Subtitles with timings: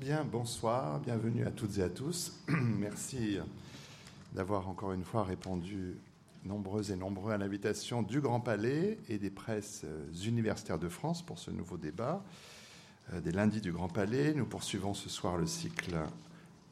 [0.00, 2.34] Bien, bonsoir, bienvenue à toutes et à tous.
[2.48, 3.38] Merci
[4.34, 5.96] d'avoir encore une fois répondu
[6.44, 9.86] nombreux et nombreux à l'invitation du Grand Palais et des presses
[10.26, 12.22] universitaires de France pour ce nouveau débat
[13.14, 14.34] euh, des lundis du Grand Palais.
[14.34, 15.96] Nous poursuivons ce soir le cycle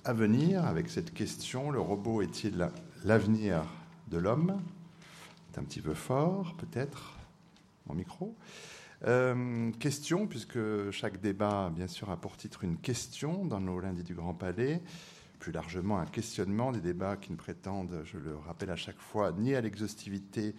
[0.04, 2.68] à venir avec cette question le robot est-il
[3.04, 3.64] l'avenir
[4.08, 4.60] de l'homme?
[5.50, 7.16] C'est un petit peu fort, peut-être,
[7.86, 8.36] mon micro.
[9.06, 10.58] Euh, question, puisque
[10.90, 14.80] chaque débat, bien sûr, a pour titre une question dans nos lundis du Grand Palais,
[15.40, 19.32] plus largement un questionnement des débats qui ne prétendent, je le rappelle à chaque fois,
[19.32, 20.54] ni à l'exhaustivité,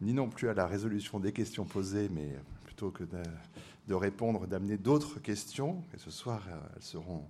[0.00, 4.78] ni non plus à la résolution des questions posées, mais plutôt que de, répondre, d'amener
[4.78, 5.84] d'autres questions.
[5.92, 7.24] Et ce soir, euh, elles seront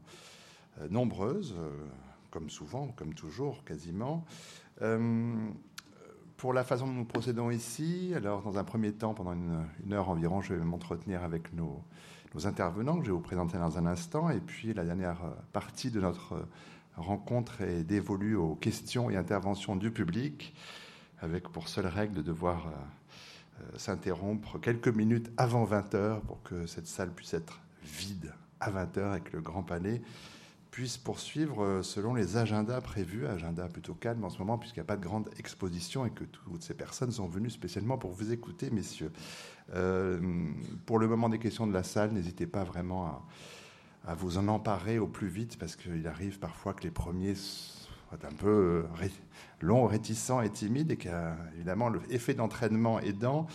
[0.81, 1.57] euh, nombreuses,
[2.31, 4.25] comme souvent, comme toujours, quasiment
[6.41, 10.09] pour la façon dont nous procédons ici, alors dans un premier temps, pendant une, heure
[10.09, 11.85] environ, je vais m'entretenir avec nos,
[12.47, 14.31] intervenants que je vais vous présenter dans un instant.
[14.31, 15.19] Et puis la dernière
[15.53, 16.47] partie de notre
[16.97, 20.55] rencontre est dévolue aux questions et interventions du public,
[21.21, 22.71] avec pour seule règle de devoir euh,
[23.61, 28.71] euh, s'interrompre quelques minutes avant 20 heures pour que cette salle puisse être vide à
[28.71, 30.01] 20 heures avec le Grand Palais
[30.71, 34.85] puisse poursuivre euh, selon les agendas prévus, agenda plutôt calme en ce moment puisqu'il n'y
[34.85, 38.33] a pas de grande exposition et que toutes ces personnes sont venues spécialement pour vous
[38.33, 39.13] écouter, messieurs.
[39.75, 40.19] Euh,
[40.87, 43.25] pour le moment des questions de la salle, n'hésitez pas vraiment
[44.05, 48.19] à, vous en emparer au plus vite parce qu'il arrive parfois que les premiers soient
[48.25, 49.09] un peu euh,
[49.61, 53.47] longs, réticents et timides et qu'évidemment l'effet d'entraînement aidant,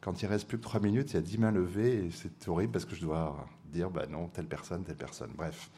[0.00, 2.48] quand il reste plus que trois minutes, il y a dix mains levées et c'est
[2.48, 5.30] horrible parce que je dois dire bah non, telle personne, telle personne.
[5.36, 5.70] Bref,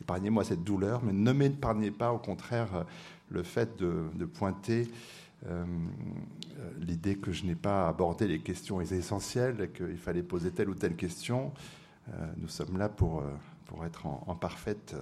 [0.00, 2.84] épargnez-moi cette douleur, mais ne m'épargnez pas, au contraire, euh,
[3.30, 4.88] le fait de, pointer
[5.46, 5.64] euh,
[6.58, 10.74] euh, l'idée que je n'ai pas abordé les questions essentielles, qu'il fallait poser telle ou
[10.74, 11.52] telle question.
[12.38, 13.22] nous sommes là pour,
[13.66, 14.96] pour être en, parfaite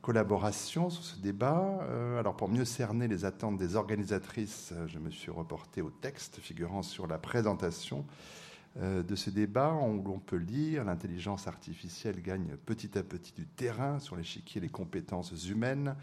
[0.00, 1.78] collaboration sur ce débat.
[2.18, 6.82] alors pour mieux cerner les attentes des organisatrices, je me suis reporté au texte figurant
[6.82, 8.06] sur la présentation
[8.76, 13.98] de ce débat où l'on peut lire l'intelligence artificielle gagne petit à petit du terrain
[13.98, 15.96] sur l'échiquier des compétences humaines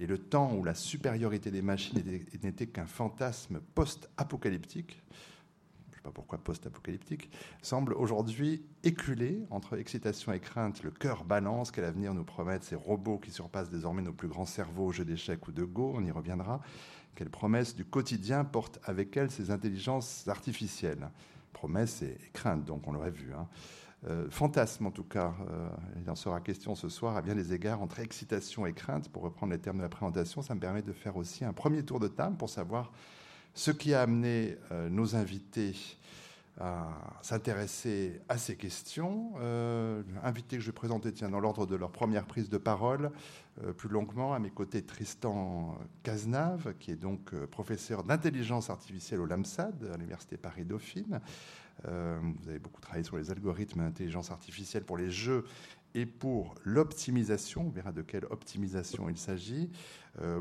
[0.00, 2.02] et le temps où la supériorité des machines
[2.42, 7.30] n'était qu'un fantasme post-apocalyptique, je ne sais pas pourquoi post-apocalyptique,
[7.60, 10.82] semble aujourd'hui éculé entre excitation et crainte.
[10.82, 14.46] Le cœur balance, quel avenir nous promettent ces robots qui surpassent désormais nos plus grands
[14.46, 16.60] cerveaux au jeu d'échecs ou de go, on y reviendra.
[17.14, 21.10] Quelle promesse du quotidien portent avec elles ces intelligences artificielles?
[21.52, 23.32] Promesses et, craintes, donc on l'aurait vu.
[23.34, 23.46] Hein.
[24.08, 25.68] Euh, fantasme en tout cas, euh,
[26.02, 29.22] il en sera question ce soir à bien des égards entre excitation et crainte, pour
[29.22, 32.00] reprendre les termes de la présentation, ça me permet de faire aussi un premier tour
[32.00, 32.90] de table pour savoir
[33.54, 35.74] ce qui a amené euh, nos invités
[36.60, 39.32] à s'intéresser à ces questions.
[39.40, 43.10] Euh, invités que je vais présenter tiens, dans l'ordre de leur première prise de parole,
[43.62, 49.20] euh, plus longuement, à mes côtés Tristan Cazenave, qui est donc euh, professeur d'intelligence artificielle
[49.20, 51.20] au LAMSAD, à l'Université Paris-Dauphine.
[51.84, 55.44] vous avez beaucoup travaillé sur les algorithmes d'intelligence artificielle pour les jeux
[55.94, 57.66] et pour l'optimisation.
[57.66, 59.70] On verra de quelle optimisation il s'agit.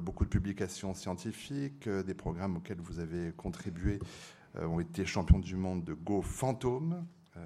[0.02, 5.56] beaucoup de publications scientifiques, des programmes auxquels vous avez contribué euh, ont été champions du
[5.56, 7.06] monde de Go Fantôme.
[7.38, 7.46] Euh,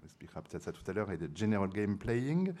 [0.00, 2.52] on expliquera peut-être ça tout à l'heure, et de General Game Playing.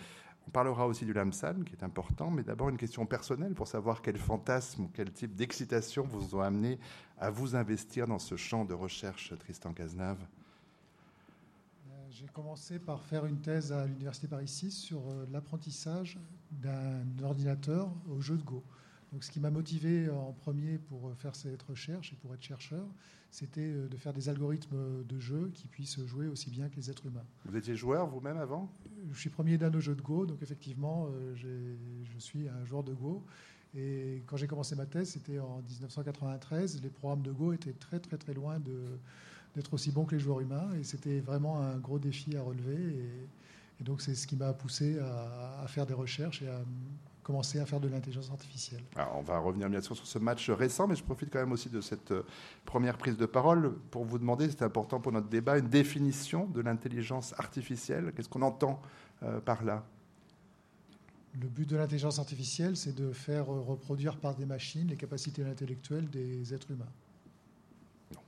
[0.48, 4.00] On parlera aussi du LAMSAN, qui est important, mais d'abord une question personnelle pour savoir
[4.00, 6.78] quel fantasme ou quel type d'excitation vous ont amené
[7.18, 10.20] à vous investir dans ce champ de recherche, Tristan Cazenave.
[11.90, 16.18] Euh, j'ai commencé par faire une thèse à l'Université Paris 6 sur l'apprentissage
[16.52, 18.62] d'un ordinateur au jeu de Go.
[19.12, 22.86] Donc, ce qui m'a motivé en premier pour faire cette recherche et pour être chercheur,
[23.30, 26.90] c'était euh, de faire des algorithmes de jeu qui puissent jouer aussi bien que les
[26.90, 27.24] êtres humains.
[27.44, 28.70] Vous étiez joueur vous-même avant?
[29.12, 32.82] Je suis premier d'un au jeu de Go, donc effectivement, euh, je suis un joueur
[32.82, 33.22] de Go.
[33.74, 36.82] Et quand j'ai commencé ma thèse, c'était en 1993.
[36.82, 38.58] Les programmes de Go étaient très très très loin
[39.54, 40.70] d'être aussi bons que les joueurs humains.
[40.80, 42.96] Et c'était vraiment un gros défi à relever.
[43.78, 46.62] Et, donc c'est ce qui m'a poussé à, à, faire des recherches et à
[47.26, 48.82] commencer à faire de l'intelligence artificielle.
[48.94, 51.50] Alors, on va revenir bien sûr sur ce match récent, mais je profite quand même
[51.50, 52.22] aussi de cette euh,
[52.64, 56.60] première prise de parole pour vous demander, c'est important pour notre débat, une définition de
[56.60, 58.12] l'intelligence artificielle.
[58.14, 58.80] Qu'est-ce qu'on entend
[59.24, 59.84] euh, par là?
[61.40, 65.42] Le but de l'intelligence artificielle, c'est de faire euh, reproduire par des machines les capacités
[65.42, 66.92] intellectuelles des êtres humains.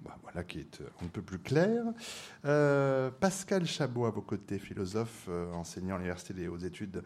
[0.05, 1.85] Bah, voilà qui est un peu plus clair.
[3.21, 7.05] Pascal Chabot à vos côtés, philosophe, enseignant à l'Université des hautes études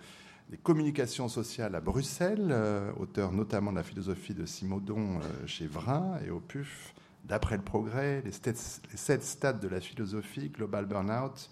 [0.53, 5.67] des communications sociales à Bruxelles, euh, auteur notamment de la philosophie de Simondon euh, chez
[5.67, 6.93] Vrin et au PUF,
[7.25, 11.49] d'après le progrès, les, sept stades de la philosophie, Global Burnout,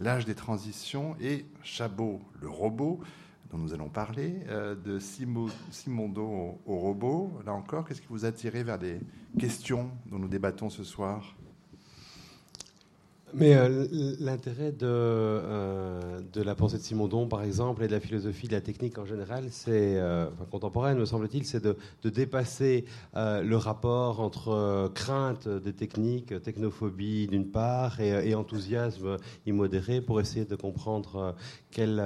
[0.00, 2.98] l'âge des transitions et Chabot, le robot,
[3.52, 7.30] dont nous allons parler, euh, de Simondo au, robot.
[7.46, 8.98] Là encore, qu'est-ce qui vous a tiré vers des
[9.38, 11.36] questions dont nous débattons ce soir?
[13.34, 13.86] Mais euh,
[14.20, 18.52] l'intérêt de, euh, de la pensée de Simondon, par exemple, et de la philosophie de
[18.52, 21.76] la technique en général, c'est euh, contemporaine, me semble-t-il, c'est de,
[22.10, 22.84] dépasser
[23.14, 30.56] le rapport entre crainte des techniques, technophobie d'une part, et, enthousiasme immodéré pour essayer de
[30.56, 31.34] comprendre
[31.70, 32.02] quel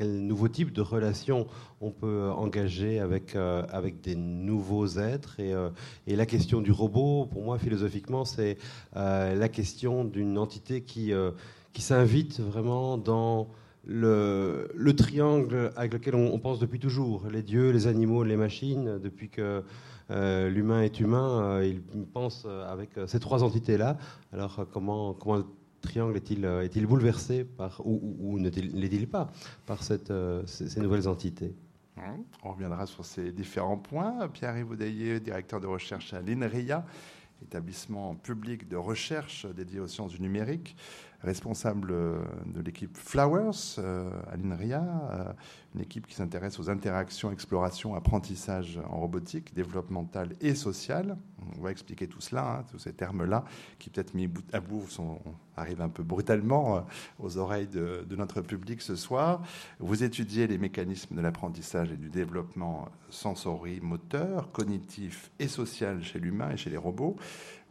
[0.00, 1.46] nouveau type de relation
[1.80, 5.40] on peut engager avec, euh, avec des nouveaux êtres.
[5.40, 5.70] Et, euh,
[6.06, 8.58] et, la question du robot, pour moi, philosophiquement, c'est
[8.96, 11.12] euh, la question d'une entité qui,
[11.72, 13.48] qui s'invite vraiment dans
[13.86, 18.98] le, le, triangle avec lequel on, pense depuis toujours, les dieux, les animaux, les machines,
[18.98, 19.62] depuis que
[20.10, 21.80] l'humain est humain, il
[22.12, 23.96] pense avec ces trois entités-là.
[24.32, 25.46] Alors comment, comment le
[25.80, 29.30] triangle est-il est bouleversé par, ou, ou, ne l'est-il pas
[29.64, 30.12] par cette,
[30.44, 31.54] ces nouvelles entités?
[32.42, 34.28] On reviendra sur ces différents points.
[34.28, 34.76] Pierre-Yves
[35.20, 36.84] directeur de recherche à l'INRIA,
[37.42, 40.76] établissement public de recherche dédié aux sciences du numérique
[41.22, 45.32] responsable euh, de l'équipe Flowers euh, à l'INRIA, euh,
[45.74, 51.16] une équipe qui s'intéresse aux interactions, explorations, apprentissage en robotique, développemental et social.
[51.58, 53.44] On va expliquer tout cela, hein, tous ces termes-là,
[53.78, 55.18] qui peut-être mis à bout sont,
[55.56, 56.86] arrivent un peu brutalement
[57.18, 59.42] aux oreilles de, notre public ce soir.
[59.78, 66.50] Vous étudiez les mécanismes de l'apprentissage et du développement sensorimoteur, cognitif et social chez l'humain
[66.50, 67.16] et chez les robots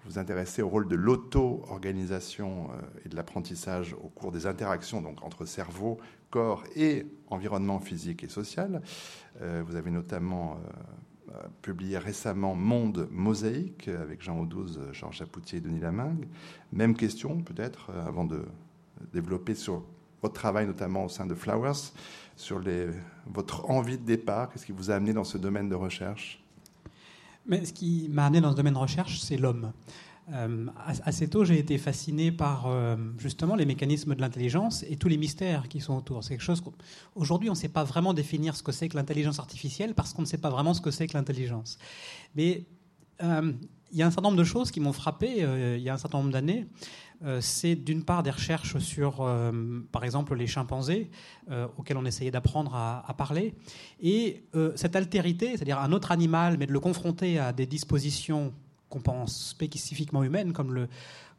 [0.09, 5.23] vous intéressez au rôle de l'auto-organisation euh, et de l'apprentissage au cours des interactions donc,
[5.23, 5.97] entre cerveau,
[6.31, 8.81] corps et environnement physique et social.
[9.41, 10.57] Euh, vous avez notamment
[11.29, 16.27] euh, publié récemment Monde mosaïque avec Jean Audouze, Jean Chapoutier et Denis Lamingue.
[16.73, 18.45] Même question peut-être avant de
[19.13, 19.83] développer sur
[20.23, 21.93] votre travail notamment au sein de Flowers,
[22.35, 22.59] sur
[23.27, 26.43] votre envie de départ, qu'est-ce qui vous a amené dans ce domaine de recherche?
[27.45, 29.71] Mais ce qui m'a amené dans ce domaine de recherche, c'est l'homme.
[30.33, 30.67] Euh,
[31.05, 35.17] assez tôt, j'ai été fasciné par euh, justement les mécanismes de l'intelligence et tous les
[35.17, 36.23] mystères qui sont autour.
[36.23, 39.39] C'est quelque chose qu'aujourd'hui, on ne sait pas vraiment définir ce que c'est que l'intelligence
[39.39, 41.79] artificielle parce qu'on ne sait pas vraiment ce que c'est que l'intelligence.
[42.35, 42.65] Mais
[43.23, 43.53] euh,
[43.91, 45.39] il y a un certain nombre de choses qui m'ont frappé
[45.77, 46.67] il y a un certain nombre d'années.
[47.41, 49.29] C'est d'une part des recherches sur,
[49.91, 51.09] par exemple, les chimpanzés,
[51.77, 53.53] auxquels on essayait d'apprendre à, parler.
[54.01, 54.43] Et
[54.75, 58.53] cette altérité, c'est-à-dire un autre animal, mais de le confronter à des dispositions
[58.89, 60.87] qu'on pense spécifiquement humaine, comme le,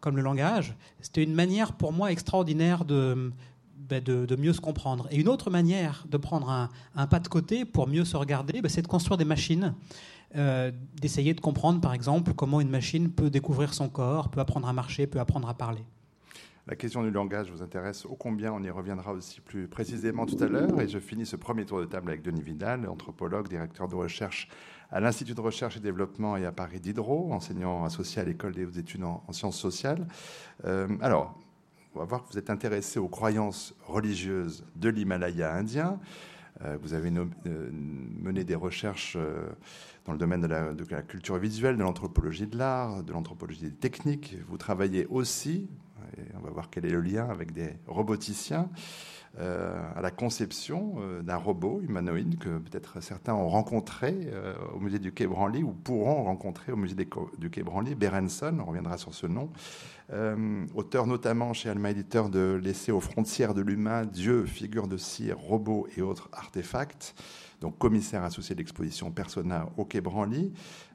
[0.01, 3.33] comme le langage, c'était une manière pour moi extraordinaire de,
[3.89, 5.09] ben, de, mieux se comprendre.
[5.11, 8.69] Et une autre manière de prendre un, pas de côté pour mieux se regarder, ben,
[8.69, 9.75] c'est de construire des machines,
[10.37, 14.69] euh, d'essayer de comprendre par exemple comment une machine peut découvrir son corps, peut apprendre
[14.69, 15.85] à marcher, peut apprendre à parler.
[16.67, 20.43] La question du langage vous intéresse ô combien, on y reviendra aussi plus précisément tout
[20.43, 20.81] à l'heure.
[20.81, 24.49] Et je finis ce premier tour de table avec Denis Vidal, anthropologue, directeur de recherche
[24.93, 28.79] à l'Institut de recherche et développement et à Paris Diderot, enseignant associé à l'école des
[28.79, 30.07] études en, sciences sociales.
[30.65, 31.39] Euh, alors,
[31.95, 35.99] on va voir que vous êtes intéressé aux croyances religieuses de l'Himalaya indien.
[36.63, 39.17] Euh, vous avez euh, mené des recherches
[40.05, 40.47] dans le domaine de
[40.91, 44.37] la, culture visuelle, de l'anthropologie de l'art, de l'anthropologie des techniques.
[44.49, 45.69] Vous travaillez aussi,
[46.17, 50.95] et on va voir quel est le lien avec des roboticiens, euh, à la conception
[50.99, 55.63] euh, d'un robot humanoïde que peut-être certains ont rencontré euh, au musée du Quai Branly
[55.63, 59.51] ou pourront rencontrer au musée du Quai Branly, Berenson, on reviendra sur ce nom,
[60.75, 65.39] auteur notamment chez Alma Éditeur de l'essai aux frontières de l'humain, Dieu, figure de cire,
[65.39, 67.15] robots et autres artefacts
[67.61, 70.53] donc commissaire associé de l'exposition Persona au Quai Branly.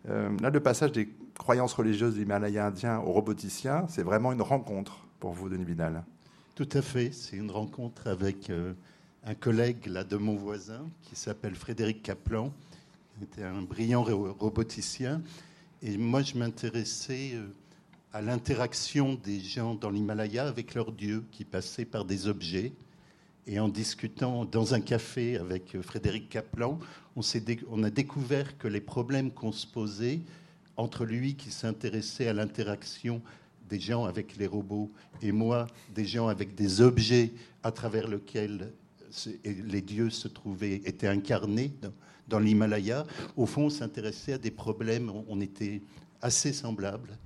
[0.07, 5.05] là, le passage des croyances religieuses de l'Himalaya indien aux roboticiens, c'est vraiment une rencontre
[5.19, 6.03] pour vous, Denis Vidal.
[6.55, 7.11] Tout à fait.
[7.11, 8.71] C'est une rencontre avec euh,
[9.25, 12.53] un collègue là, de mon voisin qui s'appelle Frédéric Kaplan,
[13.17, 15.21] qui était un brillant roboticien.
[15.83, 17.47] Et moi, je m'intéressais euh,
[18.13, 22.71] à l'interaction des gens dans l'Himalaya avec leurs dieux qui passaient par des objets.
[23.47, 26.79] Et en discutant dans un café avec euh, Frédéric Kaplan,
[27.17, 27.21] on,
[27.69, 30.21] on a découvert que les problèmes qu'on se posait
[30.77, 33.21] entre lui qui s'intéressait à l'interaction
[33.69, 34.91] des gens avec les robots
[35.21, 38.73] et moi, des gens avec des objets à travers lesquels
[39.43, 41.73] les dieux se trouvaient, étaient incarnés
[42.27, 43.05] dans, l'Himalaya,
[43.37, 45.81] au fond, on s'intéressait à des problèmes, on était
[46.21, 47.17] assez semblables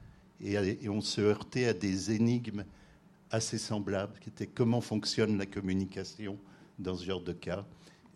[0.41, 2.63] et, on se heurtait à des énigmes
[3.31, 6.37] assez semblables, qui étaient comment fonctionne la communication
[6.77, 7.65] dans ce genre de cas.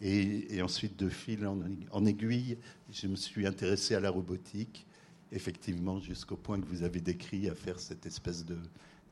[0.02, 1.48] Et, ensuite, de fil
[1.92, 2.58] en aiguille,
[2.92, 4.86] je me suis intéressé à la robotique
[5.34, 8.58] effectivement, jusqu'au point que vous avez décrit, à faire cette espèce de,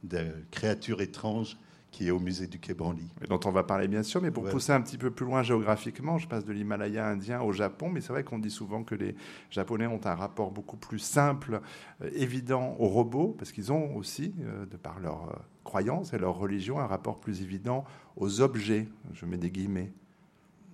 [0.04, 1.58] de créature étrange
[1.92, 3.06] qui est au musée du Quai Branly.
[3.22, 5.44] Et dont on va parler bien sûr, mais pour pousser un petit peu plus loin
[5.44, 8.96] géographiquement, je passe de l'Himalaya indien au Japon, mais c'est vrai qu'on dit souvent que
[8.96, 9.14] les
[9.50, 11.60] Japonais ont un rapport beaucoup plus simple,
[12.02, 15.36] euh, évident aux robots, parce qu'ils ont aussi, euh, de par leur euh,
[15.66, 17.84] croyance et leur religion, un rapport plus évident
[18.16, 18.88] aux objets.
[19.14, 19.92] Je mets des guillemets.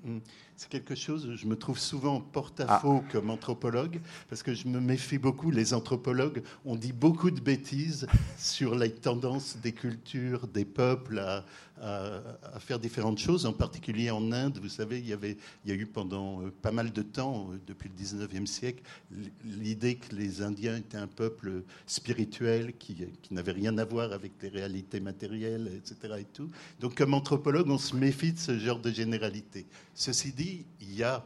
[0.05, 0.19] Hmm.
[0.59, 3.11] C'est quelque chose, je me trouve souvent porte-à-faux ah.
[3.11, 5.51] comme anthropologue, parce que je me méfie beaucoup.
[5.51, 8.07] Les anthropologues ont dit beaucoup de bêtises
[8.39, 11.45] sur les tendances des cultures, des peuples à,
[11.81, 14.59] à, faire différentes choses, en particulier en Inde.
[14.61, 17.49] Vous savez, il y, avait, il y a eu pendant euh, pas mal de temps,
[17.51, 18.81] euh, depuis le 19e siècle,
[19.45, 24.31] l'idée que les Indiens étaient un peuple spirituel qui, qui n'avait rien à voir avec
[24.41, 26.15] les réalités matérielles, etc.
[26.19, 26.49] Et tout.
[26.79, 29.65] Donc, comme anthropologue, on se méfie de ce genre de généralité.
[29.93, 30.46] Ceci dit,
[30.81, 31.25] il y a,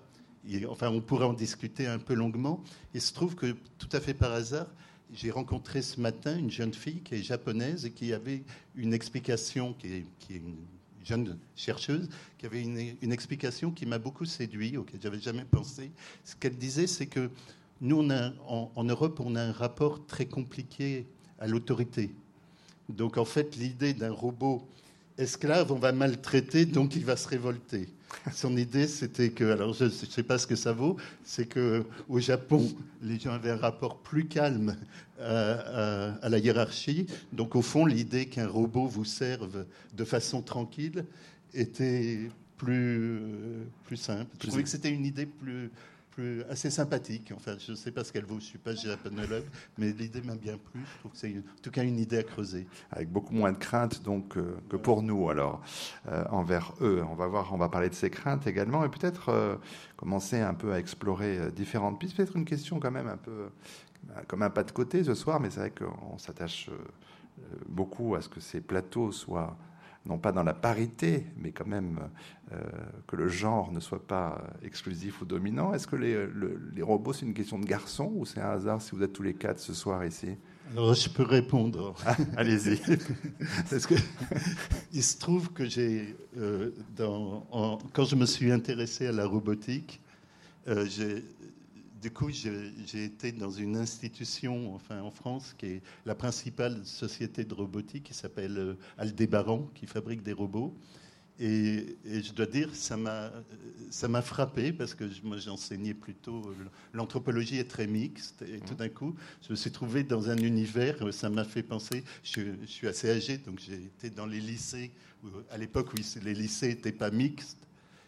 [0.70, 2.64] enfin, on pourrait en discuter un peu longuement.
[2.94, 4.68] Il se trouve que, tout à fait par hasard,
[5.14, 8.44] j'ai rencontré ce matin une jeune fille qui est japonaise et qui avait
[8.76, 10.56] une explication, qui est, une
[11.04, 15.92] jeune chercheuse, qui avait une, explication qui m'a beaucoup séduit, auquel j'avais jamais pensé.
[16.24, 17.30] Ce qu'elle disait, c'est que
[17.82, 18.08] nous,
[18.48, 21.08] en, Europe, on a un rapport très compliqué
[21.40, 22.12] à l'autorité.
[22.88, 24.68] Donc, en fait, l'idée d'un robot
[25.18, 27.90] esclave, on va maltraiter, donc il va se révolter.
[28.34, 31.86] Son idée, c'était que, alors je ne sais pas ce que ça vaut, c'est que
[32.10, 32.70] au Japon,
[33.02, 34.76] les gens avaient un rapport plus calme
[35.20, 37.08] à, la hiérarchie.
[37.34, 39.66] Donc, au fond, l'idée qu'un robot vous serve
[39.96, 41.06] de façon tranquille
[41.54, 43.22] était plus,
[43.86, 44.30] plus simple.
[44.42, 45.70] Je trouvais que c'était une idée plus,
[46.12, 47.32] plus, assez sympathique.
[47.36, 49.46] Enfin, je ne sais pas ce qu'elle vaut, je ne suis pas japonologue,
[49.78, 50.82] mais l'idée m'a bien plu.
[50.82, 52.68] Je trouve que c'est en tout cas une idée à creuser.
[52.92, 55.62] Avec beaucoup moins de craintes donc, euh, que pour nous, alors,
[56.10, 57.04] euh, envers eux.
[57.10, 59.56] On va voir, on va parler de ces craintes également, et peut-être euh,
[59.98, 62.16] commencer un peu à explorer différentes pistes.
[62.16, 63.50] Peut-être une question quand même un peu
[64.28, 66.70] comme un pas de côté ce soir, mais c'est vrai qu'on s'attache
[67.68, 69.56] beaucoup à ce que ces plateaux soient
[70.06, 72.00] non pas dans la parité, mais quand même
[72.52, 72.58] euh,
[73.08, 75.74] que le genre ne soit pas exclusif ou dominant.
[75.74, 76.28] Est-ce que les,
[76.74, 79.24] les robots, c'est une question de garçon ou c'est un hasard si vous êtes tous
[79.24, 80.38] les quatre ce soir ici?
[80.72, 81.94] Alors, je peux répondre.
[82.06, 82.78] Ah, allez-y.
[83.70, 83.96] Parce que
[84.94, 86.72] il se trouve que j'ai, euh,
[87.94, 90.02] quand je me suis intéressé à la robotique,
[90.68, 91.26] euh, j'ai
[92.02, 97.44] du coup, j'ai été dans une institution, enfin en France, qui est la principale société
[97.44, 100.76] de robotique, qui s'appelle euh, Aldébaran, qui fabrique des robots.
[101.40, 106.54] Et, je dois dire, ça m'a frappé parce que moi j'enseignais plutôt.
[106.94, 111.12] L'anthropologie est très mixte et tout d'un coup, je me suis trouvé dans un univers.
[111.14, 112.04] Ça m'a fait penser.
[112.24, 114.92] Je, je, suis assez âgé, donc j'ai été dans les lycées
[115.50, 117.61] à l'époque où les lycées n'étaient pas mixtes.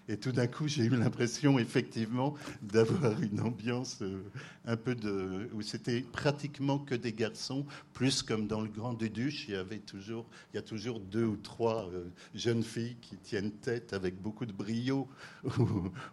[0.09, 4.21] Et tout d'un coup, j'ai eu l'impression, effectivement, d'avoir une ambiance euh,
[4.65, 5.49] un peu de.
[5.53, 9.79] où c'était pratiquement que des garçons, plus comme dans le Grand Duduche, il y avait
[9.79, 14.21] toujours, il y a toujours deux ou trois euh, jeunes filles qui tiennent tête avec
[14.21, 15.07] beaucoup de brio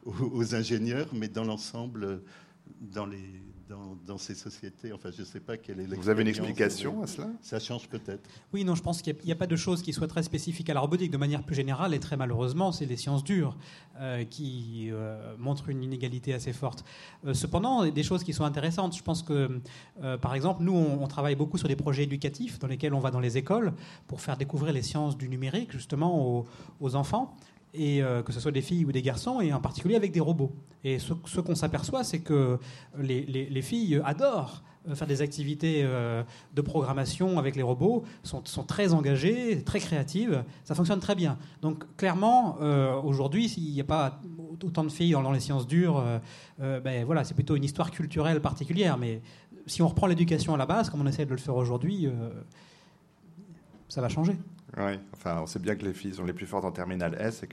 [0.06, 2.22] aux ingénieurs, mais dans l'ensemble,
[2.80, 3.42] dans les
[4.06, 7.06] dans, ces sociétés Enfin, je ne sais pas quelle est Vous avez une explication à
[7.06, 7.28] cela?
[7.40, 8.28] Ça change peut-être.
[8.52, 10.74] Oui, non, je pense qu'il n'y a, pas de choses qui soient très spécifiques à
[10.74, 13.56] la robotique de manière plus générale, et très malheureusement, c'est les sciences dures
[13.98, 16.84] euh, qui euh, montrent une inégalité assez forte.
[17.26, 18.96] Euh, cependant, des choses qui sont intéressantes.
[18.96, 19.60] Je pense que,
[20.20, 23.20] par exemple, nous, on, travaille beaucoup sur des projets éducatifs dans lesquels on va dans
[23.20, 23.72] les écoles
[24.06, 26.46] pour faire découvrir les sciences du numérique, justement, aux,
[26.80, 27.36] aux enfants
[27.74, 30.20] et euh, que ce soit des filles ou des garçons, et en particulier avec des
[30.20, 30.52] robots.
[30.84, 32.58] Et ce, qu'on s'aperçoit, c'est que
[32.98, 36.22] les, filles adorent euh, faire des activités euh,
[36.54, 41.38] de programmation avec les robots, sont, très engagées, très créatives, ça fonctionne très bien.
[41.62, 42.56] Donc clairement,
[43.04, 44.20] aujourd'hui, s'il n'y a pas
[44.62, 46.02] autant de filles dans, les sciences dures,
[46.58, 48.98] ben, voilà, c'est plutôt une histoire culturelle particulière.
[48.98, 49.20] Mais
[49.66, 52.08] si on reprend l'éducation à la base, comme on essaie de le faire aujourd'hui,
[53.88, 54.36] ça va changer.
[54.86, 57.42] Oui, enfin, on sait bien que les filles sont les plus fortes en terminale S
[57.42, 57.48] et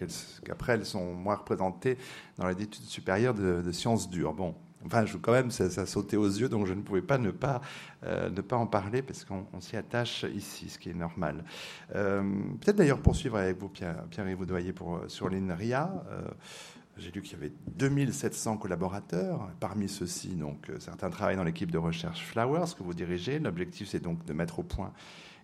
[0.46, 1.98] qu'après, elles sont moins représentées
[2.38, 4.34] dans les études supérieures de, sciences dures.
[4.34, 4.56] Bon,
[4.86, 7.32] enfin, je, quand même, ça, ça, sautait aux yeux, donc je ne pouvais pas ne
[7.32, 7.62] pas,
[8.06, 11.44] euh, ne pas en parler parce qu'on s'y attache ici, ce qui est normal.
[11.96, 12.22] Euh,
[12.62, 15.92] peut-être d'ailleurs poursuivre avec vous, Pierre, Pierre Vaudoyer, pour, sur l'INRIA.
[16.10, 16.22] Euh,
[16.98, 19.50] j'ai lu qu'il y avait 2700 collaborateurs.
[19.60, 20.36] Parmi ceux-ci,
[20.80, 23.38] certains travaillent dans l'équipe de recherche Flowers que vous dirigez.
[23.38, 24.92] L'objectif, c'est donc de mettre au point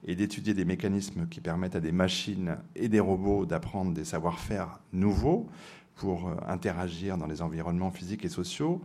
[0.05, 4.79] et d'étudier des mécanismes qui permettent à des machines et des robots d'apprendre des savoir-faire
[4.91, 5.47] nouveaux
[5.95, 8.81] pour euh, interagir dans les environnements physiques et sociaux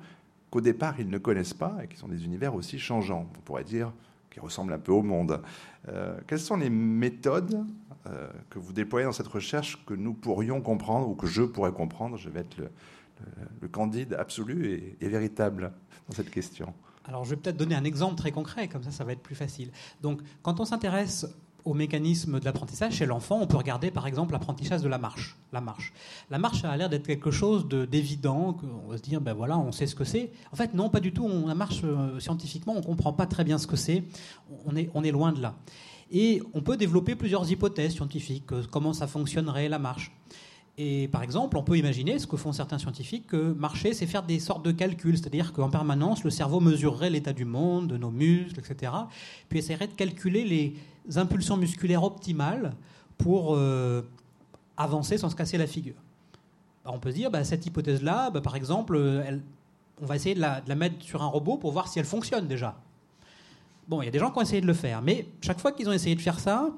[0.50, 3.64] qu'au départ ils ne connaissent pas et qui sont des univers aussi changeants, on pourrait
[3.64, 3.92] dire,
[4.30, 5.42] qui ressemblent un peu au monde.
[5.88, 7.64] Euh, quelles sont les méthodes
[8.06, 11.72] euh, que vous déployez dans cette recherche que nous pourrions comprendre ou que je pourrais
[11.72, 12.16] comprendre?
[12.16, 12.56] Je vais être
[13.60, 15.72] le, candide absolu et véritable
[16.08, 16.72] dans cette question.
[17.08, 19.34] Alors je vais peut-être donner un exemple très concret, comme ça ça va être plus
[19.34, 19.70] facile.
[20.02, 21.26] Donc quand on s'intéresse
[21.64, 25.36] au mécanisme de l'apprentissage chez l'enfant, on peut regarder par exemple l'apprentissage de la marche.
[25.52, 25.92] La marche,
[26.30, 29.72] la marche a l'air d'être quelque chose d'évident, on va se dire, ben voilà, on
[29.72, 30.30] sait ce que c'est.
[30.52, 31.24] En fait, non, pas du tout.
[31.24, 34.04] On, la marche, euh, scientifiquement, on ne comprend pas très bien ce que c'est.
[34.66, 35.56] On est, on est loin de là.
[36.10, 40.12] Et on peut développer plusieurs hypothèses scientifiques, euh, comment ça fonctionnerait la marche.
[40.80, 44.22] Et par exemple, on peut imaginer, ce que font certains scientifiques, que marcher, c'est faire
[44.22, 48.12] des sortes de calculs, c'est-à-dire qu'en permanence, le cerveau mesurerait l'état du monde, de nos
[48.12, 48.92] muscles, etc.,
[49.48, 52.76] puis essaierait de calculer les impulsions musculaires optimales
[53.18, 54.02] pour euh,
[54.76, 55.96] avancer sans se casser la figure.
[56.84, 59.42] on peut dire, bah, cette hypothèse-là, bah, par exemple, elle,
[60.00, 62.76] on va essayer de la mettre sur un robot pour voir si elle fonctionne déjà.
[63.88, 65.72] Bon, il y a des gens qui ont essayé de le faire, mais chaque fois
[65.72, 66.68] qu'ils ont essayé de faire ça,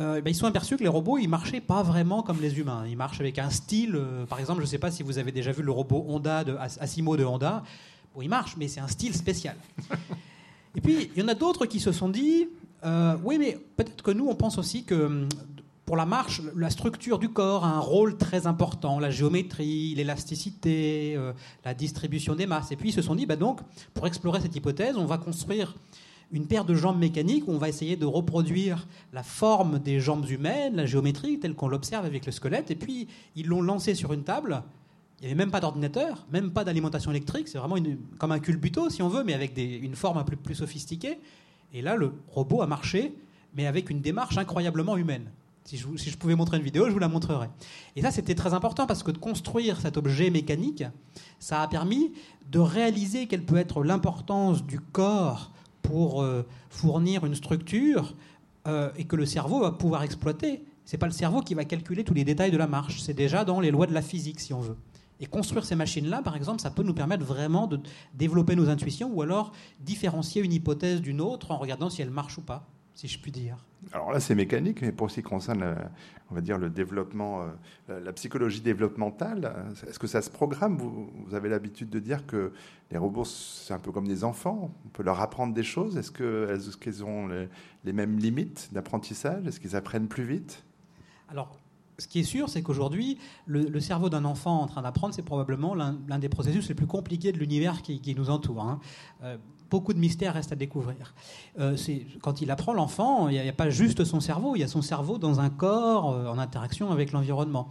[0.00, 2.84] euh, ben, ils sont aperçus que les robots, ils marchaient pas vraiment comme les humains.
[2.88, 3.94] Ils marchent avec un style.
[3.94, 6.44] Euh, par exemple, je ne sais pas si vous avez déjà vu le robot Honda
[6.44, 7.62] de Asimo de Honda.
[8.14, 9.56] Bon, il marche, mais c'est un style spécial.
[10.76, 12.48] Et puis, il y en a d'autres qui se sont dit,
[12.84, 15.28] euh, oui, mais peut-être que nous, on pense aussi que hum,
[15.84, 21.18] pour la marche, la structure du corps a un rôle très important, la géométrie, l'élasticité,
[21.66, 22.72] la distribution des masses.
[22.72, 23.60] Et puis ils se sont dit, bah donc,
[23.92, 25.74] pour explorer cette hypothèse, on va construire
[26.32, 30.28] une paire de jambes mécaniques où on va essayer de reproduire la forme des jambes
[30.28, 32.70] humaines, la géométrie telle qu'on l'observe avec le squelette.
[32.70, 34.62] Et puis, ils l'ont lancé sur une table.
[35.20, 37.48] Il n'y avait même pas d'ordinateur, même pas d'alimentation électrique.
[37.48, 37.76] C'est vraiment
[38.18, 41.18] comme un culbuto, si on veut, mais avec une forme un peu plus sophistiquée.
[41.74, 43.14] Et là, le robot a marché,
[43.54, 45.30] mais avec une démarche incroyablement humaine.
[45.64, 47.50] Si je, si je, pouvais montrer une vidéo, je vous la montrerais.
[47.94, 50.82] Et ça, c'était très important parce que de construire cet objet mécanique,
[51.38, 52.12] ça a permis
[52.50, 55.51] de réaliser quelle peut être l'importance du corps
[55.82, 58.14] pour euh, fournir une structure
[58.66, 60.64] euh, et que le cerveau va pouvoir exploiter.
[60.84, 63.44] C'est pas le cerveau qui va calculer tous les détails de la marche, c'est déjà
[63.44, 64.76] dans les lois de la physique, si on veut.
[65.20, 67.78] Et construire ces machines-là, par exemple, ça peut nous permettre vraiment de
[68.14, 72.38] développer nos intuitions ou alors différencier une hypothèse d'une autre en regardant si elle marche
[72.38, 73.56] ou pas si je puis dire.
[73.92, 75.74] Alors là, c'est mécanique, mais pour ce qui concerne,
[76.30, 77.42] on va dire, le développement,
[77.88, 79.52] euh, la psychologie développementale,
[79.88, 80.76] est-ce que ça se programme?
[80.76, 82.52] Vous, avez l'habitude de dire que
[82.90, 85.96] les robots, c'est un peu comme des enfants, on peut leur apprendre des choses.
[85.96, 86.10] Est-ce
[86.76, 87.28] qu'ils ont
[87.84, 89.46] les, mêmes limites d'apprentissage?
[89.46, 90.64] Est-ce qu'ils apprennent plus vite?
[91.28, 91.58] Alors,
[91.98, 95.74] ce qui est sûr, c'est qu'aujourd'hui, le, cerveau d'un enfant en train d'apprendre, c'est probablement
[95.74, 98.62] l'un des processus les plus compliqués de l'univers qui, nous entoure.
[98.62, 98.80] Hein.
[99.22, 99.36] Euh,
[99.72, 101.14] beaucoup de mystères restent à découvrir.
[101.58, 101.76] Euh,
[102.20, 104.82] quand il apprend l'enfant, il n'y a, pas juste son cerveau, il y a son
[104.82, 107.70] cerveau dans un corps euh, en interaction avec l'environnement.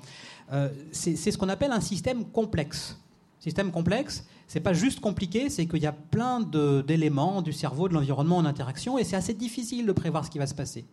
[0.51, 2.99] Euh, c'est ce qu'on appelle un système complexe.
[3.39, 7.93] Système complexe, c'est pas juste compliqué, c'est qu'il y a plein d'éléments du cerveau, de
[7.93, 10.85] l'environnement en interaction, et c'est assez difficile de prévoir ce qui va se passer.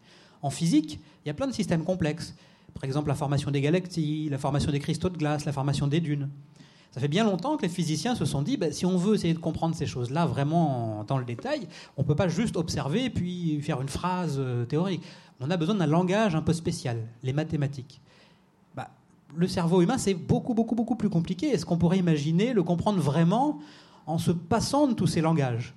[0.43, 2.35] En physique, il y a plein de systèmes complexes.
[2.75, 6.01] Par exemple, la formation des galaxies, la formation des cristaux de glace, la formation des
[6.01, 6.29] dunes.
[6.99, 9.33] Ça fait bien longtemps que les physiciens se sont dit, ben, si on veut essayer
[9.33, 13.11] de comprendre ces choses-là vraiment dans le détail, on ne peut pas juste observer et
[13.11, 15.05] puis faire une phrase euh, théorique.
[15.39, 18.01] On a besoin d'un langage un peu spécial, les mathématiques.
[18.75, 18.89] Bah,
[19.37, 21.47] le cerveau humain, c'est beaucoup, beaucoup, beaucoup plus compliqué.
[21.51, 23.61] Est-ce qu'on pourrait imaginer le comprendre vraiment
[24.09, 25.77] en se passant de tous ces langages?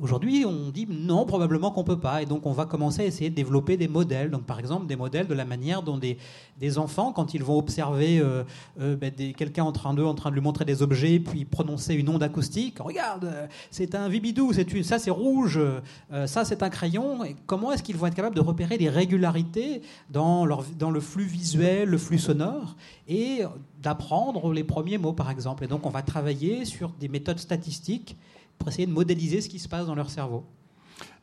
[0.00, 2.22] Aujourd'hui, on dit non, probablement qu'on ne peut pas.
[2.22, 4.30] Et donc, on va commencer à essayer de développer des modèles.
[4.30, 6.16] Donc, par exemple, des modèles de la manière dont des,
[6.58, 8.42] des enfants, quand ils vont observer euh,
[8.80, 11.92] euh, ben, quelqu'un en train de, en train de lui montrer des objets, puis prononcer
[11.94, 13.30] une onde acoustique, regarde,
[13.70, 17.18] c'est un vibidou, ça c'est rouge, euh, ça c'est un crayon.
[17.44, 21.26] Comment est-ce qu'ils vont être capables de repérer des régularités dans, leur, dans le flux
[21.26, 22.76] visuel, le flux sonore,
[23.08, 23.42] et
[23.82, 25.64] d'apprendre les premiers mots, par exemple.
[25.64, 28.16] Et donc, on va travailler sur des méthodes statistiques
[28.62, 30.44] pour essayer de modéliser ce qui se passe dans leur cerveau.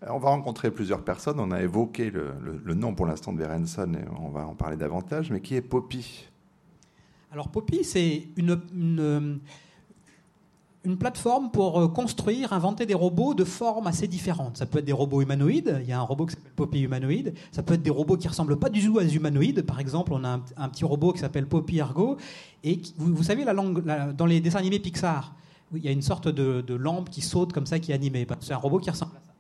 [0.04, 1.40] Euh, on va rencontrer plusieurs personnes.
[1.40, 5.32] On a évoqué le, nom pour l'instant de Berenson et on va en parler davantage.
[5.32, 6.28] Mais qui est Poppy?
[7.32, 8.60] Alors Poppy, c'est une,
[10.84, 14.58] une, plateforme pour euh, construire, inventer des robots de formes assez différentes.
[14.58, 15.80] Ça peut être des robots humanoïdes.
[15.82, 17.36] Il y a un robot qui s'appelle Poppy humanoïde.
[17.54, 19.62] Ça peut être des robots qui ressemblent pas du tout à des humanoïdes.
[19.62, 22.18] Par exemple, on a un, petit robot qui s'appelle Poppy Ergo.
[22.66, 23.82] Et vous, savez, la langue,
[24.14, 25.34] dans les dessins animés Pixar,
[25.76, 28.26] il y a une sorte de, lampe qui saute comme ça, qui est animée.
[28.40, 29.34] C'est un robot qui ressemble à ça.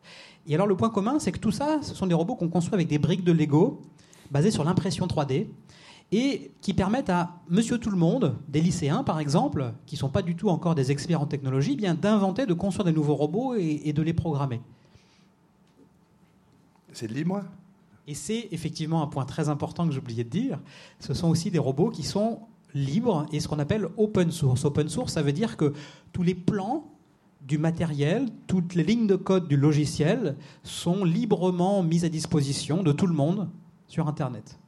[0.48, 2.76] Et alors le point commun, c'est que tout ça, ce sont des robots qu'on construit
[2.76, 3.82] avec des briques de Lego,
[4.32, 5.48] basées sur l'impression 3D,
[6.12, 10.10] et qui permettent à monsieur tout le monde, des lycéens par exemple, qui ne sont
[10.10, 13.56] pas du tout encore des experts en technologie, bien d'inventer, de construire des nouveaux robots
[13.56, 14.62] et, et de les programmer.
[16.94, 17.44] C'est de l'IMOI
[18.08, 20.60] Et c'est effectivement un point très important que j'oubliais de dire.
[21.00, 22.39] Ce sont aussi des robots qui sont
[22.73, 24.65] libre et ce qu'on appelle open source.
[24.65, 25.73] Open source, ça veut dire que
[26.13, 26.91] tous les plans
[27.41, 32.91] du matériel, toutes les lignes de code du logiciel sont librement mises à disposition de
[32.91, 33.49] tout le monde
[33.88, 34.60] sur Internet.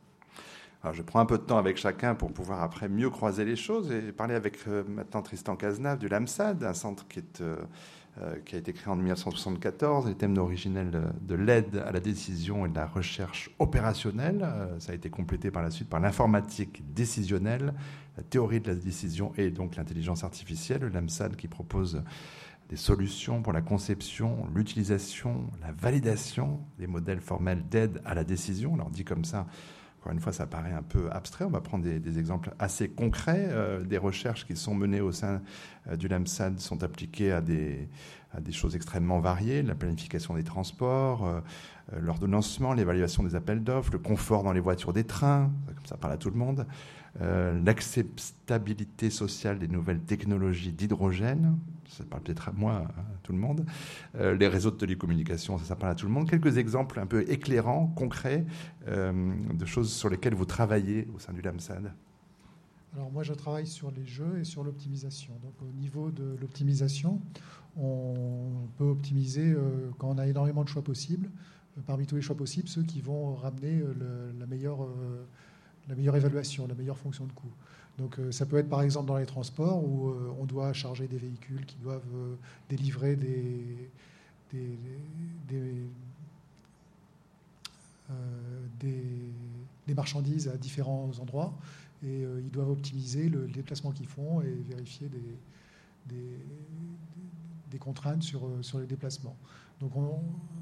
[0.83, 3.55] Alors, je prends un peu de temps avec chacun pour pouvoir après mieux croiser les
[3.55, 7.57] choses et parler avec euh, maintenant Tristan Cazenave du LAMSAD, un centre qui, est, euh,
[8.45, 10.07] qui a été créé en 1974.
[10.07, 14.47] Les thèmes originels de l'aide à la décision et de la recherche opérationnelle.
[14.79, 17.73] ça a été complété par la suite par l'informatique décisionnelle,
[18.17, 20.81] la théorie de la décision et donc l'intelligence artificielle.
[20.81, 22.03] Le LAMSAD qui propose
[22.71, 28.77] des solutions pour la conception, l'utilisation, la validation des modèles formels d'aide à la décision.
[28.79, 29.45] On dit comme ça
[30.01, 31.45] encore une fois, ça paraît un peu abstrait.
[31.45, 33.45] On va prendre des, exemples assez concrets.
[33.49, 35.43] Euh, des recherches qui sont menées au sein
[35.87, 37.87] euh, du LAMSAD sont appliquées à des,
[38.51, 39.61] choses extrêmement variées.
[39.61, 41.41] La planification des transports, euh,
[41.99, 46.13] l'ordonnancement, l'évaluation des appels d'offres, le confort dans les voitures des trains, comme ça parle
[46.13, 46.65] à tout le monde,
[47.19, 51.57] l'acceptabilité sociale des nouvelles technologies d'hydrogène,
[51.91, 53.65] ça parle peut-être à moi, à tout le monde.
[54.15, 56.29] Euh, les réseaux de télécommunications, ça, parle à tout le monde.
[56.29, 58.45] Quelques exemples un peu éclairants, concrets,
[58.87, 61.91] euh, de choses sur lesquelles vous travaillez au sein du LAMSAD.
[62.95, 65.33] Alors moi, je travaille sur les jeux et sur l'optimisation.
[65.43, 67.21] Donc au niveau de l'optimisation,
[67.77, 71.29] on peut optimiser euh, quand on a énormément de choix possibles.
[71.85, 73.81] parmi tous les choix possibles, ceux qui vont ramener
[74.39, 74.87] la, meilleure,
[75.87, 77.51] la meilleure évaluation, la meilleure fonction de coût.
[77.97, 81.07] Donc euh, ça peut être par exemple dans les transports où euh, on doit charger
[81.07, 82.35] des véhicules qui doivent euh,
[82.69, 83.89] délivrer des,
[88.79, 91.53] des, marchandises à différents endroits.
[92.03, 95.07] Et ils doivent optimiser le déplacement qu'ils font et vérifier
[96.09, 96.17] des,
[97.71, 99.35] des, contraintes sur, sur les déplacements.
[99.81, 99.93] Donc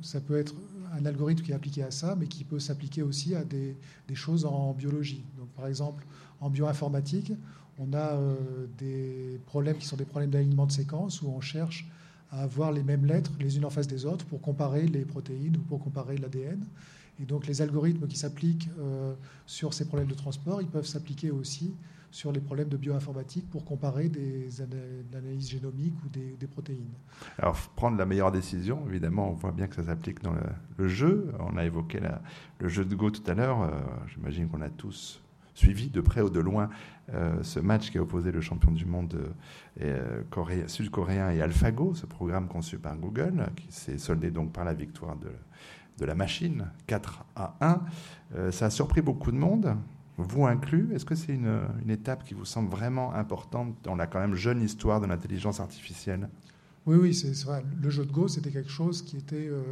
[0.01, 0.55] ça peut être
[0.93, 3.75] un algorithme qui est appliqué à ça, mais qui peut s'appliquer aussi à des,
[4.13, 5.23] choses en biologie.
[5.37, 6.05] Donc par exemple,
[6.39, 7.33] en bioinformatique,
[7.77, 8.35] on a euh,
[8.77, 11.87] des problèmes qui sont des problèmes d'alignement de séquences où on cherche
[12.31, 15.57] à avoir les mêmes lettres les unes en face des autres pour comparer les protéines
[15.57, 16.63] ou pour comparer l'ADN.
[17.21, 19.13] Et donc les algorithmes qui s'appliquent euh,
[19.45, 21.73] sur ces problèmes de transport, ils peuvent s'appliquer aussi
[22.11, 26.93] sur les problèmes de bioinformatique pour comparer des analyses génomiques ou des, protéines.
[27.37, 30.33] Alors, prendre la meilleure décision, évidemment, on voit bien que ça s'applique dans
[30.77, 31.31] le, jeu.
[31.39, 31.99] On a évoqué
[32.59, 33.61] le jeu de Go tout à l'heure.
[33.61, 33.71] Euh,
[34.07, 35.21] j'imagine qu'on a tous
[35.53, 36.69] suivi de près ou de loin
[37.13, 39.33] euh, ce match qui a opposé le champion du monde
[39.81, 40.23] euh,
[40.67, 45.17] sud-coréen et AlphaGo, ce programme conçu par Google, qui s'est soldé donc par la victoire
[45.17, 45.31] de,
[45.97, 47.55] de la machine, 4 à
[48.39, 48.51] 1.
[48.51, 49.75] ça a surpris beaucoup de monde
[50.23, 50.93] vous inclus.
[50.93, 54.61] Est-ce que c'est une, étape qui vous semble vraiment importante dans la quand même jeune
[54.61, 56.29] histoire de l'intelligence artificielle?
[56.85, 57.63] Oui, oui, c'est vrai.
[57.81, 59.63] Le jeu de Go, c'était quelque chose qui était euh,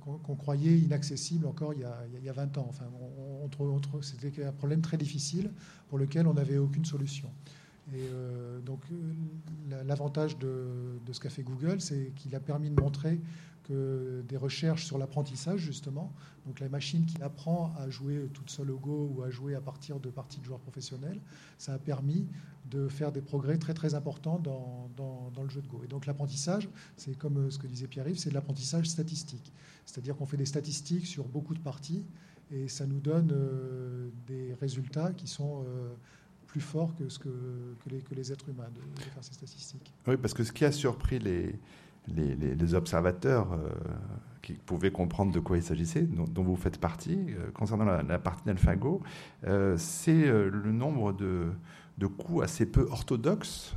[0.00, 2.66] qu'on croyait inaccessible encore il y a, il y a 20 ans.
[2.68, 3.48] Enfin, on,
[4.02, 5.50] c'était un problème très difficile
[5.88, 7.30] pour lequel on n'avait aucune solution.
[7.94, 12.80] Et euh, donc, euh, l'avantage de, ce qu'a fait Google, c'est qu'il a permis de
[12.80, 13.20] montrer
[13.70, 16.12] des recherches sur l'apprentissage, justement.
[16.46, 19.60] Donc la machine qui apprend à jouer toute seule au Go ou à jouer à
[19.60, 21.20] partir de parties de joueurs professionnels,
[21.58, 22.26] ça a permis
[22.70, 25.82] de faire des progrès très très importants dans, dans, le jeu de Go.
[25.84, 29.52] Et donc l'apprentissage, c'est comme euh, ce que disait Pierre-Yves, c'est de l'apprentissage statistique.
[29.86, 32.04] C'est-à-dire qu'on fait des statistiques sur beaucoup de parties
[32.50, 35.64] et ça nous donne euh, des résultats qui sont...
[35.66, 35.94] Euh,
[36.46, 37.28] plus forts que, ce que,
[37.84, 39.92] que, les, êtres humains de faire ces statistiques.
[40.06, 41.60] Oui, parce que ce qui a surpris les,
[42.06, 43.68] les, observateurs euh,
[44.42, 48.44] qui pouvaient comprendre de quoi il s'agissait, dont, vous faites partie, euh, concernant la, partie
[48.46, 49.02] d'AlphaGo,
[49.46, 51.48] euh, c'est le nombre de,
[51.98, 53.74] de, coups assez peu orthodoxes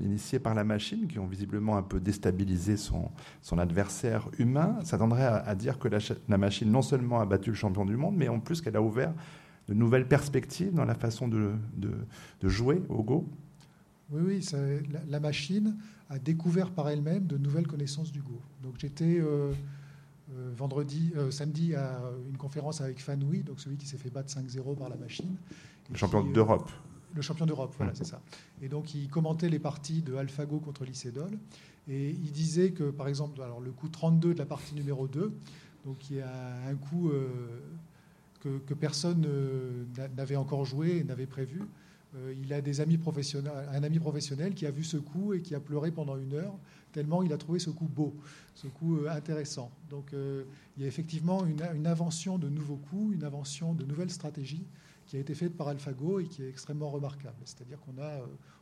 [0.00, 4.78] initiés par la machine, qui ont visiblement un peu déstabilisé son, son adversaire humain.
[4.84, 8.16] Ça tendrait à, dire que la, machine non seulement a battu le champion du monde,
[8.16, 9.12] mais en plus qu'elle a ouvert
[9.68, 13.28] de nouvelles perspectives dans la façon de, de, jouer au Go.
[14.10, 14.48] Oui, oui,
[15.08, 15.76] la, machine
[16.12, 18.38] a découvert par elle-même de nouvelles connaissances du Go.
[18.62, 19.52] Donc j'étais euh,
[20.30, 24.32] euh, vendredi, euh, samedi à une conférence avec Fanoui, donc celui qui s'est fait battre
[24.32, 25.34] 5-0 par la machine.
[25.90, 26.70] Le champion d'Europe.
[27.14, 28.20] Le champion d'Europe, voilà, c'est ça.
[28.60, 31.30] Et donc il commentait les parties de AlphaGo contre Lycédol.
[31.88, 35.32] Et il disait que, par exemple, alors, le coup 32 de la partie numéro 2,
[35.84, 37.10] donc il y a un coup
[38.40, 39.26] que, que, personne
[40.16, 41.62] n'avait encore joué et n'avait prévu,
[42.14, 45.40] euh, il a des amis professionnels, un ami professionnel qui a vu ce coup et
[45.40, 46.54] qui a pleuré pendant une heure,
[46.92, 48.14] tellement il a trouvé ce coup beau,
[48.54, 49.70] ce coup euh, intéressant.
[49.88, 50.44] Donc euh,
[50.76, 54.66] il y a effectivement une, invention de nouveaux coups, une invention de nouvelles stratégies
[55.06, 57.36] qui a été faite par AlphaGo et qui est extrêmement remarquable.
[57.44, 58.20] C'est-à-dire qu'on a,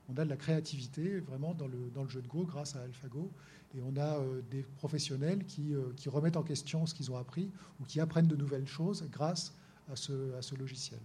[0.09, 2.83] on a de la créativité vraiment dans le, dans le jeu de Go grâce à
[2.83, 3.31] AlphaGo
[3.77, 4.19] et on a
[4.51, 8.35] des professionnels qui, qui remettent en question ce qu'ils ont appris ou qui apprennent de
[8.35, 9.55] nouvelles choses grâce
[9.93, 10.99] à ce, à ce logiciel.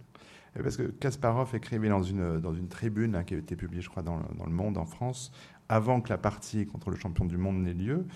[0.62, 3.88] Parce que Kasparov écrivait dans une, dans une tribune hein, qui a été publiée, je
[3.88, 5.32] crois, dans, Le Monde en France,
[5.68, 8.06] avant que la partie contre le champion du monde n'ait lieu.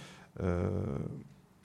[0.40, 0.98] Euh,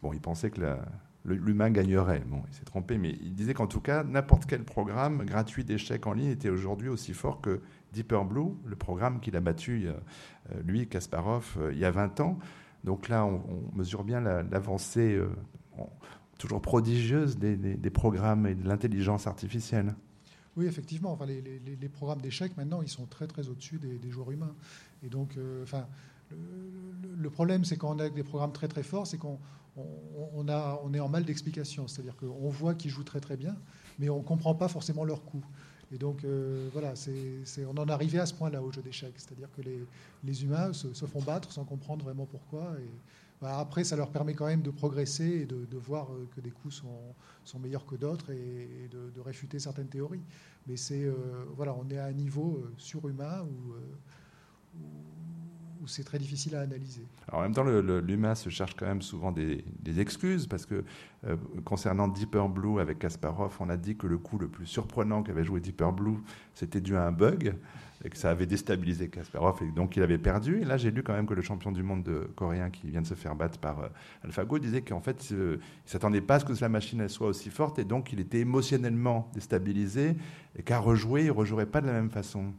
[0.01, 0.77] bon, il pensait que
[1.23, 2.23] l'humain gagnerait.
[2.27, 6.07] Bon, il s'est trompé, mais il disait qu'en tout cas, n'importe quel programme gratuit d'échecs
[6.07, 7.61] en ligne était aujourd'hui aussi fort que
[7.93, 9.93] Deeper Blue, le programme qu'il a battu, euh,
[10.63, 12.39] lui, Kasparov, il y a 20 ans.
[12.83, 13.41] Donc là, on,
[13.75, 15.19] mesure bien l'avancée
[16.37, 19.95] toujours prodigieuse des, programmes et de l'intelligence artificielle.
[20.57, 21.11] Oui, effectivement.
[21.11, 24.55] Enfin, les, programmes d'échecs, maintenant, ils sont très, très au-dessus des, joueurs humains.
[25.03, 25.85] Et donc, enfin,
[26.31, 29.39] le, problème, c'est quand on a des programmes très, très forts, c'est qu'on
[29.77, 31.87] on, est en mal d'explication.
[31.87, 33.55] C'est-à-dire qu'on voit qu'ils jouent très très bien,
[33.99, 35.43] mais on ne comprend pas forcément leur coup.
[35.91, 39.13] Et donc, euh, voilà, c'est, on en est arrivé à ce point-là au jeu d'échecs.
[39.17, 39.85] C'est-à-dire que les,
[40.23, 42.75] les humains se, font battre sans comprendre vraiment pourquoi.
[43.41, 46.75] Après, ça leur permet quand même de progresser et de, voir euh, que des coups
[46.75, 50.23] sont, sont meilleurs que d'autres et, de, réfuter certaines théories.
[50.67, 51.13] Mais c'est, euh,
[51.55, 53.73] voilà, on est à un niveau surhumain où
[55.87, 57.05] c'est très difficile à analyser.
[57.27, 59.63] Alors en même temps, l'humain se cherche quand même souvent des,
[59.99, 60.83] excuses, parce que
[61.25, 65.23] euh, concernant Deeper Blue avec Kasparov, on a dit que le coup le plus surprenant
[65.23, 66.17] qu'avait joué Deeper Blue,
[66.53, 67.55] c'était dû à un bug,
[68.05, 70.61] et que ça avait déstabilisé Kasparov, et donc il avait perdu.
[70.61, 73.01] Et là, j'ai lu quand même que le champion du monde de, coréen qui vient
[73.01, 73.87] de se faire battre par euh,
[74.23, 77.09] AlphaGo disait qu'en fait, euh, il ne s'attendait pas à ce que la machine elle
[77.09, 80.15] soit aussi forte, et donc il était émotionnellement déstabilisé,
[80.55, 82.53] et qu'à rejouer, il ne rejouerait pas de la même façon.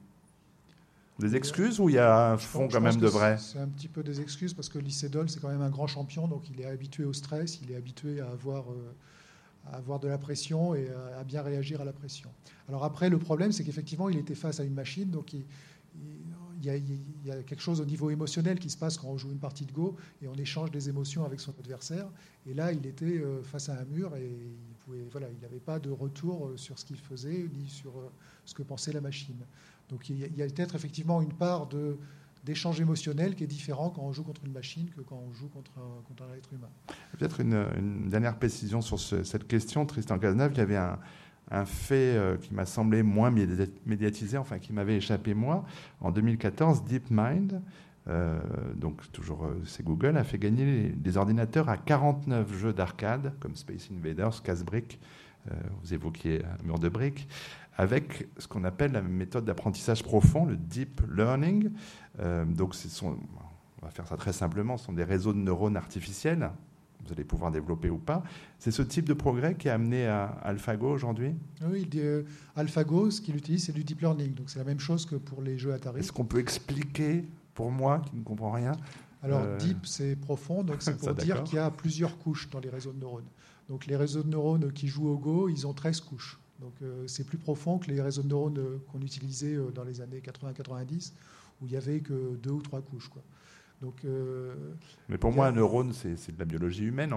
[1.20, 3.38] Des excuses ou il y a un fond quand même de vrai?
[3.38, 6.28] C'est un petit peu des excuses parce que Lycédol, c'est quand même un grand champion,
[6.28, 8.92] donc il est habitué au stress, il est habitué à avoir, euh,
[9.72, 12.30] avoir de la pression et à, bien réagir à la pression.
[12.68, 15.44] Alors après, le problème, c'est qu'effectivement, il était face à une machine, donc il,
[16.62, 16.70] y
[17.30, 19.72] a, quelque chose au niveau émotionnel qui se passe quand on joue une partie de
[19.72, 22.08] Go et on échange des émotions avec son adversaire.
[22.46, 24.30] Et là, il était euh, face à un mur et
[24.88, 27.92] il voilà, il n'avait pas de retour euh, sur ce qu'il faisait ni sur
[28.44, 29.44] ce que pensait la machine.
[29.88, 31.96] Donc il y a, peut-être effectivement une part de,
[32.46, 35.48] d'échange émotionnel qui est différent quand on joue contre une machine que quand on joue
[35.48, 36.70] contre un, être humain.
[37.18, 40.52] Peut-être une, dernière précision sur cette question, Tristan Cazeneuve.
[40.54, 43.32] Il y avait un, fait euh, qui m'a semblé moins
[43.84, 45.64] médiatisé, enfin qui m'avait échappé moi.
[46.00, 47.60] En 2014, DeepMind,
[48.08, 48.38] euh,
[48.76, 53.56] donc toujours euh, c'est Google, a fait gagner des ordinateurs à 49 jeux d'arcade comme
[53.56, 55.00] Space Invaders, Casbrick,
[55.80, 57.28] vous évoquiez mur de briques,
[57.76, 61.70] avec ce qu'on appelle la méthode d'apprentissage profond, le deep learning.
[62.20, 63.16] Euh, donc, on
[63.82, 66.50] va faire ça très simplement, ce sont des réseaux de neurones artificiels.
[67.04, 68.24] Vous allez pouvoir développer ou pas.
[68.58, 71.34] C'est ce type de progrès qui a amené à AlphaGo aujourd'hui?
[71.64, 72.24] Oui, euh,
[72.56, 74.34] AlphaGo, ce qu'il utilise, c'est du deep learning.
[74.34, 76.00] Donc, c'est la même chose que pour les jeux Atari.
[76.00, 78.72] Est-ce qu'on peut expliquer pour moi qui ne comprends rien
[79.22, 80.64] Alors, euh, deep, c'est profond.
[80.64, 83.28] Donc, c'est pour dire qu'il y a plusieurs couches dans les réseaux de neurones.
[83.68, 86.40] Donc, les réseaux de neurones qui jouent au Go, ils ont 13 couches.
[86.60, 89.84] Donc euh, c'est plus profond que les réseaux de neurones euh, qu'on utilisait euh, dans
[89.84, 91.12] les années 80-90,
[91.60, 93.08] où il n'y avait que deux ou trois couches.
[93.08, 93.22] Quoi.
[93.82, 94.06] Donc,
[95.10, 97.10] Mais pour moi, un neurone, c'est de la biologie humaine.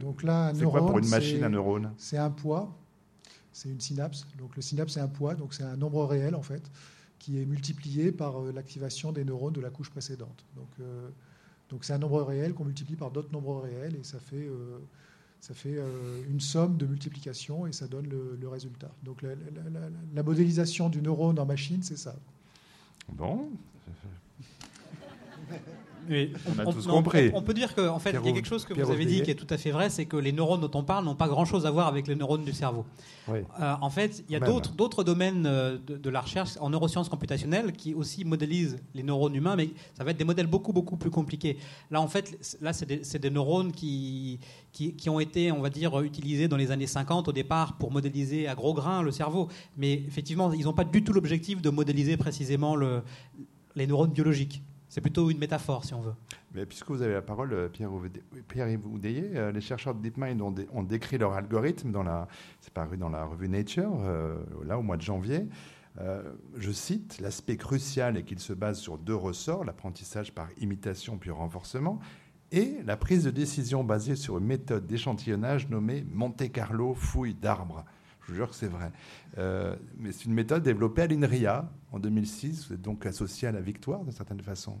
[0.00, 1.92] Donc là, c'est quoi pour une machine un neurone?
[1.98, 2.74] C'est un poids,
[3.52, 4.26] c'est une synapse.
[4.38, 6.70] Donc le synapse, c'est un poids, donc c'est un nombre réel en fait,
[7.18, 10.46] qui est multiplié par l'activation des neurones de la couche précédente.
[10.56, 10.70] Donc
[11.68, 14.48] donc c'est un nombre réel qu'on multiplie par d'autres nombres réels et ça fait
[15.44, 18.90] ça fait euh, une somme de multiplication et ça donne le, résultat.
[19.02, 22.16] Donc la, modélisation du neurone en machine, c'est ça.
[23.12, 23.50] Bon.
[26.08, 27.30] On, a tous compris.
[27.34, 29.30] On, peut dire qu'en fait, il y a quelque chose que vous avez dit qui
[29.30, 31.66] est tout à fait vrai, c'est que les neurones dont on parle n'ont pas grand-chose
[31.66, 32.84] à voir avec les neurones du cerveau.
[33.28, 33.42] Euh,
[33.80, 37.72] en fait, il y a d'autres domaines euh, de, de, la recherche en neurosciences computationnelles
[37.72, 41.10] qui aussi modélisent les neurones humains, mais ça va être des modèles beaucoup, beaucoup plus
[41.10, 41.56] compliqués.
[41.90, 44.38] Là, en fait, là, c'est des, des, neurones qui,
[44.72, 48.46] qui, ont été, on va dire, utilisés dans les années 50 au départ pour modéliser
[48.46, 49.48] à gros grains le cerveau.
[49.76, 53.02] Mais effectivement, ils n'ont pas du tout l'objectif de modéliser précisément le,
[53.74, 54.62] les neurones biologiques.
[54.94, 56.14] C'est plutôt une métaphore, si on veut.
[56.54, 61.18] Mais puisque vous avez la parole, Pierre-Yves Oudéier, euh, les chercheurs de DeepMind ont, décrit
[61.18, 62.28] leur algorithme, dans la,
[62.60, 65.48] c'est paru dans la revue Nature, euh, là, au mois de janvier.
[65.98, 66.22] Euh,
[66.56, 71.32] je cite, l'aspect crucial est qu'il se base sur deux ressorts, l'apprentissage par imitation puis
[71.32, 71.98] renforcement,
[72.52, 77.84] et la prise de décision basée sur une méthode d'échantillonnage nommée Monte Carlo fouille d'arbres.
[78.24, 78.90] Je vous jure que c'est vrai.
[79.38, 82.68] Euh, mais c'est une méthode développée à l'INRIA en 2006.
[82.68, 84.78] Vous êtes donc associé à la victoire, de certaine façon.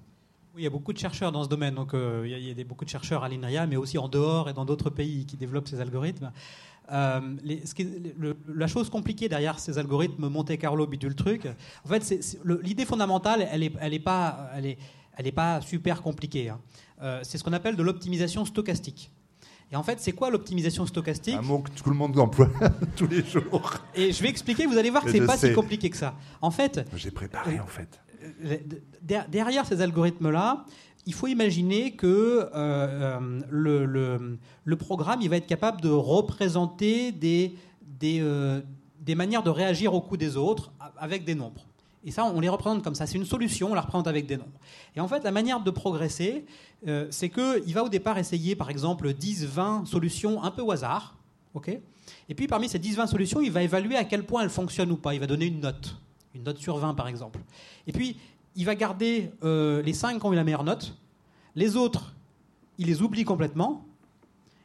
[0.54, 1.74] Oui, il y a beaucoup de chercheurs dans ce domaine.
[1.74, 4.54] Donc, euh, il y a, beaucoup de chercheurs à l'INRIA, mais aussi en dehors et
[4.54, 6.32] dans d'autres pays qui développent ces algorithmes.
[6.92, 7.20] Euh,
[8.48, 11.48] la chose compliquée derrière ces algorithmes Monte Carlo bidule truc,
[11.84, 12.28] en fait,
[12.62, 14.66] l'idée fondamentale, elle n'est pas, elle
[15.26, 16.50] est, pas super compliquée.
[16.50, 16.60] Hein.
[17.22, 19.10] C'est ce qu'on appelle de l'optimisation stochastique.
[19.74, 22.48] Et en fait, c'est quoi l'optimisation stochastique Un mot que tout le monde emploie
[22.96, 23.72] tous les jours.
[23.96, 26.14] Et je vais expliquer, vous allez voir que c'est pas si compliqué que ça.
[26.40, 28.00] En fait, j'ai préparé en fait.
[28.44, 28.58] Euh,
[29.02, 30.64] derrière ces algorithmes-là,
[31.06, 37.56] il faut imaginer que euh, le, le, programme il va être capable de représenter des,
[37.82, 38.22] des,
[39.00, 41.66] des manières de réagir au coup des autres avec des nombres.
[42.04, 43.06] Et ça, on les représente comme ça.
[43.06, 44.58] C'est une solution, on la représente avec des nombres.
[44.94, 46.44] Et en fait, la manière de progresser,
[46.86, 50.70] euh, c'est qu'il va au départ essayer, par exemple, 10, 20 solutions un peu au
[50.70, 51.16] hasard.
[52.28, 54.90] et puis, parmi ces 10, 20 solutions, il va évaluer à quel point elles fonctionnent
[54.90, 55.14] ou pas.
[55.14, 55.96] Il va donner une note.
[56.34, 57.40] Une note sur 20, par exemple.
[57.86, 58.16] Et puis,
[58.54, 60.94] il va garder euh, les 5 qui ont eu la meilleure note.
[61.56, 62.14] Les autres,
[62.76, 63.86] il les oublie complètement.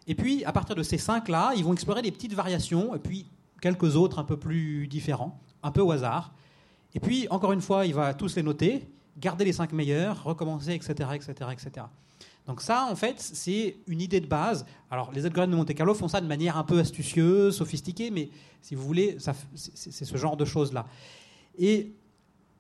[0.07, 2.95] Et puis, à partir de ces 5-là, ils vont explorer des petites variations.
[2.95, 3.25] Et puis,
[3.61, 6.33] quelques autres un peu plus différents, un peu au hasard.
[6.95, 10.73] Et puis, encore une fois, il va tous les noter, garder les cinq meilleurs, recommencer,
[10.73, 11.85] etc., etc., etc.
[12.47, 14.65] Donc ça, en fait, c'est une idée de base.
[14.89, 18.29] Alors, les algorithmes de Monte Carlo font ça de manière un peu astucieuse, sophistiquée, mais
[18.61, 19.17] si vous voulez,
[19.53, 20.87] c'est ce genre de choses-là.
[21.59, 21.93] Et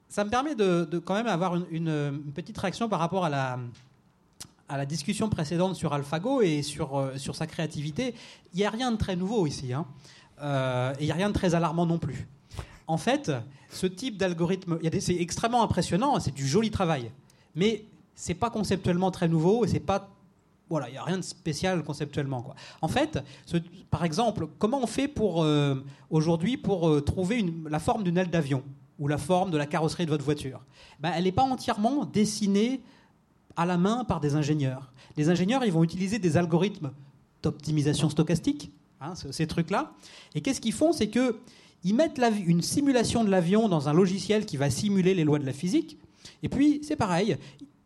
[0.07, 5.27] ça me permet de, quand même avoir une, petite réaction par rapport à la, discussion
[5.27, 8.13] précédente sur AlphaGo et sur, euh, sa créativité.
[8.53, 9.73] Il n'y a rien de très nouveau ici.
[9.73, 9.87] Hein.
[10.41, 12.27] Euh, et il n'y a rien de très alarmant non plus.
[12.89, 13.31] En fait,
[13.69, 17.11] ce type d'algorithme, c'est extrêmement impressionnant, c'est du joli travail.
[17.53, 20.09] Mais c'est pas conceptuellement très nouveau et c'est pas
[20.71, 22.53] voilà, il n'y a rien de spécial conceptuellement.
[22.81, 23.19] En fait,
[23.89, 28.29] par exemple, comment on fait pour euh, aujourd'hui pour euh, trouver la forme d'une aile
[28.29, 28.63] d'avion
[28.99, 30.61] ou la forme de la carrosserie de votre voiture?
[30.99, 32.81] Ben, Elle n'est pas entièrement dessinée
[33.55, 34.91] à la main par des ingénieurs.
[35.15, 36.91] Les ingénieurs, ils vont utiliser des algorithmes
[37.41, 38.71] d'optimisation stochastique
[39.01, 39.93] Hein, ces trucs-là.
[40.35, 40.91] Et qu'est-ce qu'ils font?
[40.91, 41.07] C'est
[41.81, 45.45] qu'ils mettent une simulation de l'avion dans un logiciel qui va simuler les lois de
[45.45, 45.97] la physique.
[46.43, 47.37] Et puis, c'est pareil.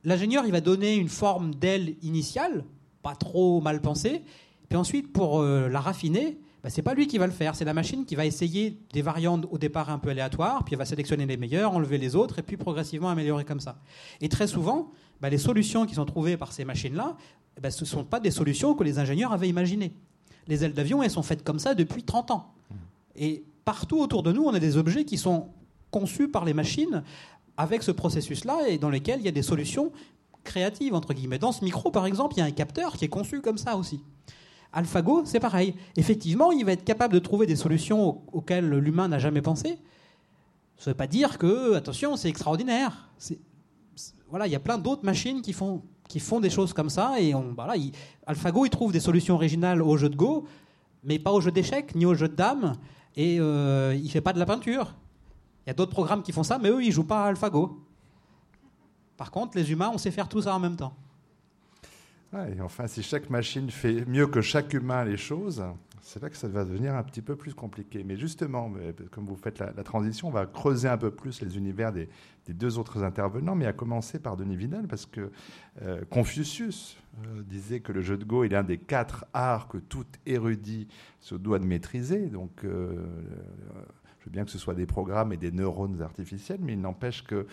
[0.03, 2.65] L'ingénieur, il va donner une forme d'aile initiale,
[3.01, 4.21] pas trop mal pensée.
[4.69, 7.65] Puis ensuite, pour euh, la raffiner, bah, c'est pas lui qui va le faire, c'est
[7.65, 10.85] la machine qui va essayer des variantes au départ un peu aléatoires, puis elle va
[10.85, 13.79] sélectionner les meilleurs, enlever les autres, et puis progressivement améliorer comme ça.
[14.21, 17.17] Et très souvent, bah, les solutions qui sont trouvées par ces machines-là,
[17.61, 19.93] bah, ce ne sont pas des solutions que les ingénieurs avaient imaginées
[20.47, 22.53] les ailes d'avion, elles sont faites comme ça depuis 30 ans.
[23.15, 25.49] Et partout autour de nous, on a des objets qui sont
[25.91, 27.03] conçus par les machines
[27.57, 29.91] avec ce processus-là et dans lesquels il y a des solutions
[30.43, 31.39] créatives, entre guillemets.
[31.39, 33.77] Dans ce micro, par exemple, il y a un capteur qui est conçu comme ça
[33.77, 34.03] aussi.
[34.73, 35.75] AlphaGo, c'est pareil.
[35.95, 39.77] Effectivement, il va être capable de trouver des solutions auxquelles l'humain n'a jamais pensé.
[40.77, 43.09] Ça ne veut pas dire que, attention, c'est extraordinaire.
[44.29, 47.19] voilà, il y a plein d'autres machines qui font qui font des choses comme ça.
[47.19, 47.73] Et on, voilà,
[48.27, 50.45] AlphaGo, il trouve des solutions originales au jeu de Go,
[51.03, 52.75] mais pas au jeu d'échecs ni au jeu de dames.
[53.15, 54.93] Et euh, il fait pas de la peinture.
[55.65, 57.79] Il y a d'autres programmes qui font ça, mais eux, ils jouent pas à AlphaGo.
[59.17, 60.93] Par contre, les humains, on sait faire tout ça en même temps.
[62.33, 65.63] et enfin, si chaque machine fait mieux que chaque humain les choses,
[66.03, 68.03] c'est là que ça va devenir un petit peu plus compliqué.
[68.03, 68.71] Mais justement,
[69.11, 72.09] comme vous faites la, transition, on va creuser un peu plus les univers des,
[72.49, 75.31] deux autres intervenants, mais à commencer par Denis Vidal, parce que
[75.81, 79.77] euh, Confucius euh, disait que le jeu de Go est l'un des quatre arts que
[79.77, 80.89] tout érudit
[81.21, 82.27] se doit de maîtriser.
[82.27, 83.05] Donc, euh,
[84.19, 87.23] je veux bien que ce soit des programmes et des neurones artificiels, mais il n'empêche
[87.23, 87.45] que euh,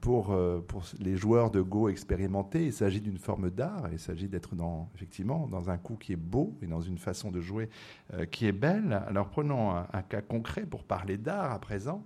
[0.00, 4.28] pour, euh, pour les joueurs de Go expérimentés, il s'agit d'une forme d'art, il s'agit
[4.28, 7.68] d'être dans, effectivement dans un coup qui est beau et dans une façon de jouer
[8.14, 9.02] euh, qui est belle.
[9.08, 12.04] Alors prenons un, cas concret pour parler d'art à présent,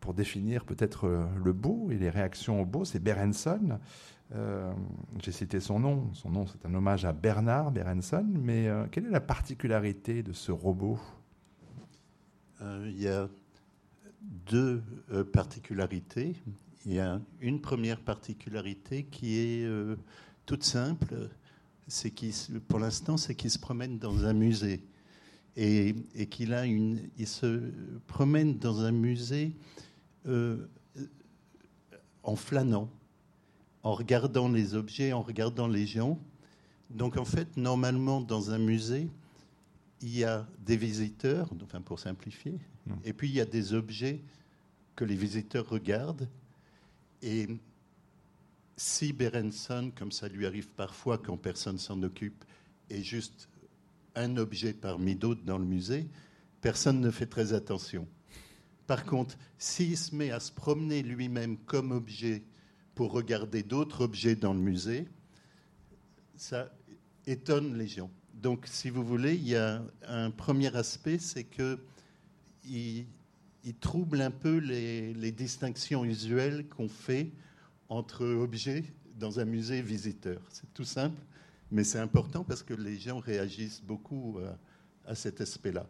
[0.00, 3.78] pour définir peut-être le beau et les réactions au beau, c'est Berenson.
[5.22, 9.10] J'ai cité son nom, son nom c'est un hommage à Bernard Berenson, mais quelle est
[9.10, 10.98] la particularité de ce robot?
[12.60, 13.28] Il y a
[14.46, 14.82] deux
[15.32, 16.36] particularités
[16.86, 19.96] il y a une première particularité qui est euh,
[20.46, 21.28] toute simple,
[21.86, 22.32] c'est qu'il,
[22.68, 24.82] pour l'instant, c'est qu'il se promène dans un musée
[25.56, 25.94] et,
[26.30, 27.72] qu'il a une, il se
[28.06, 29.52] promène dans un musée
[30.26, 30.68] euh,
[32.22, 32.90] en flânant,
[33.82, 36.18] en regardant les objets, en regardant les gens.
[36.90, 39.08] Donc en fait, normalement, dans un musée,
[40.00, 42.54] il y a des visiteurs, enfin pour simplifier,
[42.86, 42.92] mmh.
[43.04, 44.20] et puis il y a des objets
[44.94, 46.28] que les visiteurs regardent
[47.22, 47.48] et
[48.76, 52.44] si Berenson, comme ça lui arrive parfois quand personne s'en occupe,
[52.90, 53.48] est juste
[54.14, 56.08] un objet parmi d'autres dans le musée,
[56.60, 58.06] personne ne fait très attention.
[58.86, 62.42] Par contre, s'il se met à se promener lui-même comme objet
[62.94, 65.06] pour regarder d'autres objets dans le musée,
[66.36, 66.72] ça
[67.26, 68.10] étonne les gens.
[68.34, 71.78] Donc, si vous voulez, il y a un premier aspect, c'est que
[72.64, 73.06] il,
[73.68, 77.30] il trouble un peu les, distinctions usuelles qu'on fait
[77.90, 78.82] entre objets
[79.18, 80.40] dans un musée visiteur.
[80.48, 81.20] C'est tout simple,
[81.70, 84.50] mais c'est important parce que les gens réagissent beaucoup euh,
[85.04, 85.86] à, cet aspect-là.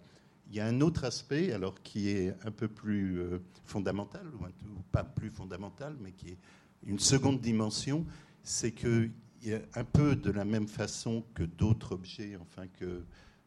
[0.50, 4.82] Il y a un autre aspect, alors qui est un peu plus euh, fondamental, ou
[4.90, 6.38] pas plus fondamental, mais qui est
[6.84, 8.04] une seconde dimension,
[8.42, 9.08] c'est que
[9.76, 13.04] un peu de la même façon que d'autres objets, enfin que,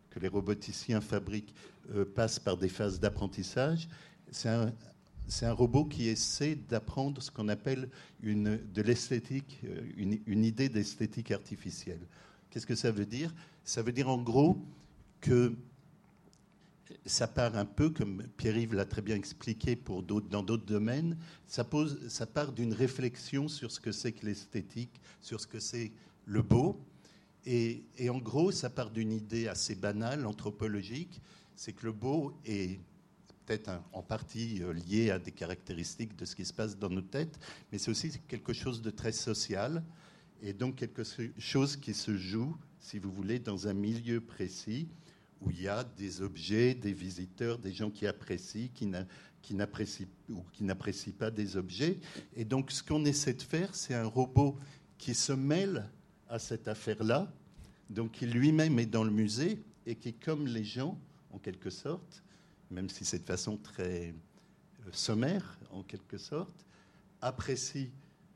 [0.09, 1.53] que les roboticiens fabriquent,
[1.93, 3.89] euh, passent par des phases d'apprentissage,
[4.31, 4.49] c'est
[5.45, 7.89] un, robot qui essaie d'apprendre ce qu'on appelle
[8.23, 12.01] une, de l'esthétique, euh, une idée d'esthétique artificielle.
[12.49, 13.33] Qu'est-ce que ça veut dire?
[13.63, 14.57] Ça veut dire en gros
[15.21, 15.55] que
[17.05, 21.17] ça part un peu, comme Pierre-Yves l'a très bien expliqué pour dans d'autres domaines,
[21.47, 25.59] ça, pose, ça part d'une réflexion sur ce que c'est que l'esthétique, sur ce que
[25.59, 25.91] c'est
[26.25, 26.79] le beau.
[27.45, 31.21] Et, en gros, ça part d'une idée assez banale, anthropologique,
[31.55, 32.79] c'est que le beau est
[33.93, 37.39] en partie euh, lié à des caractéristiques de ce qui se passe dans nos têtes,
[37.71, 39.83] mais c'est aussi quelque chose de très social,
[40.41, 41.03] et donc quelque
[41.37, 44.87] chose qui se joue, si vous voulez, dans un milieu précis
[45.41, 50.43] où il y a des objets, des visiteurs, des gens qui apprécient, qui n'apprécient ou
[50.51, 51.99] qui n'apprécient pas des objets.
[52.35, 54.57] Et donc, ce qu'on essaie de faire, c'est un robot
[54.97, 55.89] qui se mêle
[56.29, 57.31] à cette affaire-là,
[57.89, 60.97] donc qui lui-même est dans le musée et qui, comme les gens,
[61.31, 62.23] en quelque sorte,
[62.71, 64.13] même si c'est de façon très
[64.87, 66.65] euh, sommaire, en quelque sorte,
[67.21, 67.91] apprécie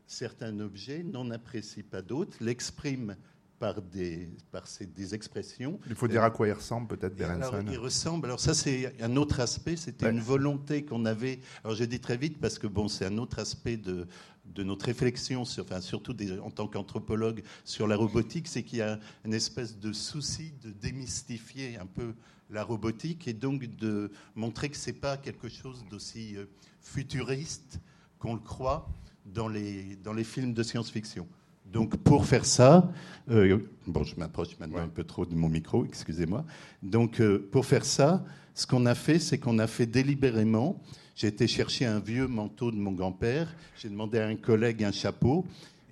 [0.05, 3.15] certains objets, n'en apprécie pas d'autres, l'exprime
[3.59, 5.79] par des, par des expressions.
[5.87, 7.65] Il faut dire à quoi il ressemble peut-être Berenson.
[7.71, 8.27] il ressemble.
[8.27, 9.77] Alors ça c'est un autre aspect.
[9.77, 11.39] C'était une volonté qu'on avait.
[11.63, 14.07] Alors j'ai dit très vite parce que bon c'est un autre aspect de,
[14.45, 18.79] de notre réflexion, sur, enfin surtout des, en tant qu'anthropologue sur la robotique, c'est qu'il
[18.79, 22.13] y a une espèce de souci de démystifier un peu
[22.49, 26.45] la robotique et donc de montrer que c'est pas quelque chose d'aussi euh,
[26.81, 27.79] futuriste
[28.19, 28.87] qu'on le croit
[29.25, 31.27] dans les, dans les films de science-fiction.
[31.65, 32.91] Donc pour faire ça,
[33.29, 36.45] euh, bon, je m'approche maintenant un peu trop de mon micro, excusez-moi.
[36.83, 38.23] Donc euh, pour faire ça,
[38.53, 40.81] ce qu'on a fait, c'est qu'on a fait délibérément.
[41.15, 43.53] J'ai été chercher un vieux manteau de mon grand-père.
[43.77, 45.45] J'ai demandé à un collègue un chapeau.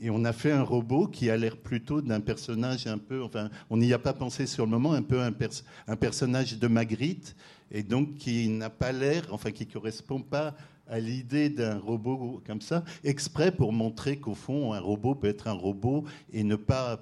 [0.03, 3.49] Et on a fait un robot qui a l'air plutôt d'un personnage un peu, enfin,
[3.69, 5.31] on n'y a pas pensé sur le moment, un peu un,
[5.87, 7.37] un personnage de Magritte,
[7.71, 10.55] et donc qui n'a pas l'air, enfin, qui correspond pas
[10.89, 15.47] à l'idée d'un robot comme ça, exprès pour montrer qu'au fond, un robot peut être
[15.47, 17.01] un robot et ne pas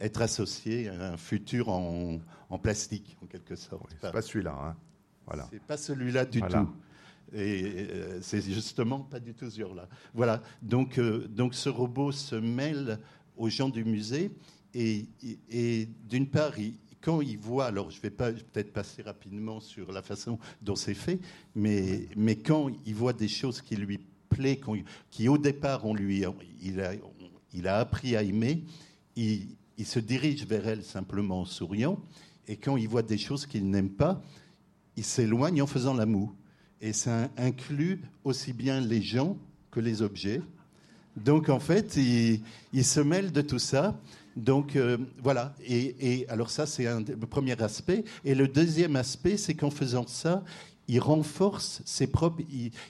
[0.00, 2.20] être associé à un futur en,
[2.62, 3.96] plastique, en quelque sorte.
[4.00, 4.56] c'est pas celui-là.
[4.56, 4.76] Hein.
[5.26, 5.48] Voilà.
[5.50, 6.68] C'est pas celui-là du tout.
[7.32, 9.88] Et euh, c'est justement pas du tout celui-là.
[10.14, 10.42] Voilà.
[10.62, 12.98] Donc, euh, donc ce robot se mêle
[13.36, 14.30] aux gens du musée
[14.74, 16.54] et, d'une part,
[17.00, 20.94] quand il voit, alors je vais pas peut-être passer rapidement sur la façon dont c'est
[20.94, 21.18] fait,
[21.54, 24.60] mais, mais quand il voit des choses qui lui plaît,
[25.10, 26.24] qui au départ on lui,
[26.60, 26.92] il a,
[27.54, 28.64] il a appris à aimer,
[29.14, 29.46] il,
[29.78, 31.98] il se dirige vers elle simplement en souriant,
[32.48, 34.22] et quand il voit des choses qu'il n'aime pas,
[34.96, 36.32] il s'éloigne en faisant la moue.
[36.80, 39.36] Et ça inclut aussi bien les gens
[39.70, 40.42] que les objets.
[41.16, 43.98] Donc en fait, il, se mêle de tout ça.
[44.36, 48.04] Donc euh, voilà, et, alors ça c'est un le premier aspect.
[48.24, 50.44] Et le deuxième aspect, c'est qu'en faisant ça,
[50.88, 52.42] il renforce ses propres,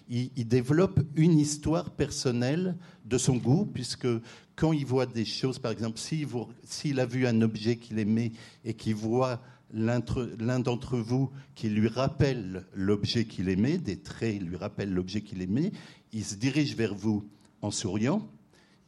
[0.08, 4.08] il, développe une histoire personnelle de son goût, puisque
[4.54, 8.32] quand il voit des choses, par exemple, s'il a vu un objet qu'il aimait
[8.64, 9.40] et qu'il voit
[9.72, 15.42] l'un d'entre vous qui lui rappelle l'objet qu'il aimait, des traits lui rappellent l'objet qu'il
[15.42, 15.72] aimait,
[16.12, 17.28] il se dirige vers vous
[17.62, 18.28] en souriant,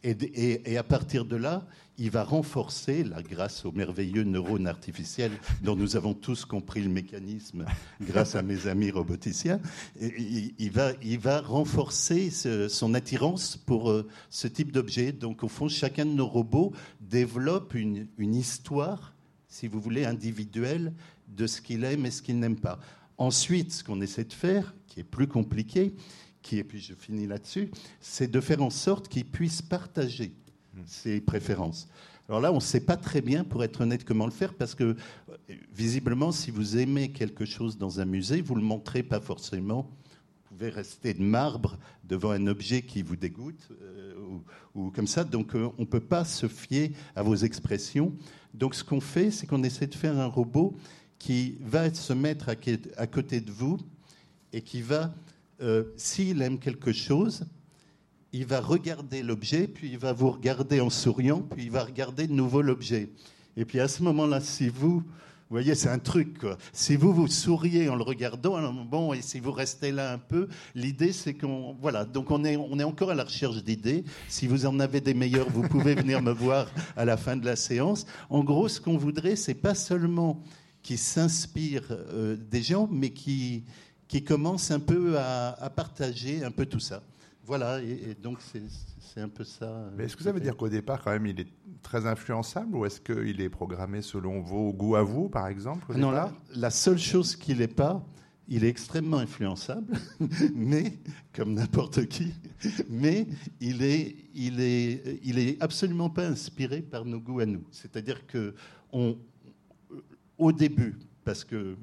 [0.04, 1.66] et, à partir de là,
[1.98, 5.32] il va renforcer, grâce aux merveilleux neurones artificiels
[5.64, 7.64] dont nous avons tous compris le mécanisme
[8.00, 9.60] grâce à mes amis roboticiens,
[10.00, 15.10] il, va, renforcer son attirance pour euh, ce type d'objet.
[15.10, 19.14] Donc au fond, chacun de nos robots développe une histoire,
[19.48, 20.92] si vous voulez, individuelle
[21.28, 22.78] de ce qu'il aime et ce qu'il n'aime pas.
[23.16, 25.94] Ensuite, ce qu'on essaie de faire, qui est plus compliqué,
[26.56, 27.70] et puis je finis là-dessus,
[28.00, 30.32] c'est de faire en sorte qu'ils puissent partager
[30.74, 30.80] hmm.
[30.86, 31.88] ses préférences.
[32.28, 34.74] Alors là, on ne sait pas très bien, pour être honnête, comment le faire, parce
[34.74, 34.96] que
[35.72, 39.90] visiblement, si vous aimez quelque chose dans un musée, vous ne le montrez pas forcément.
[40.44, 44.42] Vous pouvez rester de marbre devant un objet qui vous dégoûte, euh, ou,
[44.94, 45.24] comme ça.
[45.24, 48.12] Donc, euh, on ne peut pas se fier à vos expressions.
[48.54, 50.74] Donc, ce qu'on fait, c'est qu'on essaie de faire un robot
[51.18, 52.48] qui va se mettre
[52.96, 53.78] à côté de vous
[54.52, 55.12] et qui va
[55.60, 57.44] euh, s'il aime quelque chose,
[58.32, 62.26] il va regarder l'objet, puis il va vous regarder en souriant, puis il va regarder
[62.26, 63.08] de nouveau l'objet.
[63.56, 65.02] Et puis à ce moment-là, si vous,
[65.50, 66.42] vous voyez, c'est un truc.
[66.72, 70.48] Si vous vous souriez en le regardant, bon, et si vous restez là un peu,
[70.74, 72.04] l'idée c'est qu'on, voilà.
[72.04, 74.04] Donc on est, on est encore à la recherche d'idées.
[74.28, 77.46] Si vous en avez des meilleures, vous pouvez venir me voir à la fin de
[77.46, 78.06] la séance.
[78.28, 80.42] En gros, ce qu'on voudrait, c'est pas seulement
[80.82, 83.64] qui s'inspire euh, des gens, mais qui
[84.08, 87.02] qui commence un peu à, partager un peu tout ça.
[87.44, 88.62] voilà, et, donc c'est
[89.16, 89.90] un peu ça.
[89.96, 91.48] Mais est-ce que ça veut dire qu'au départ, quand même, il est
[91.82, 96.10] très influençable ou est-ce qu'il est programmé selon vos goûts à vous, par exemple Non,
[96.10, 98.04] là, la seule chose qu'il n'est pas,
[98.48, 99.94] il est extrêmement influençable,
[100.54, 100.98] mais
[101.32, 102.32] comme n'importe qui,
[102.88, 103.26] mais
[103.60, 107.64] il est, il est, il est absolument pas inspiré par nos goûts à nous.
[107.70, 108.54] C'est-à-dire que
[108.92, 109.16] on,
[110.38, 111.76] au début, parce que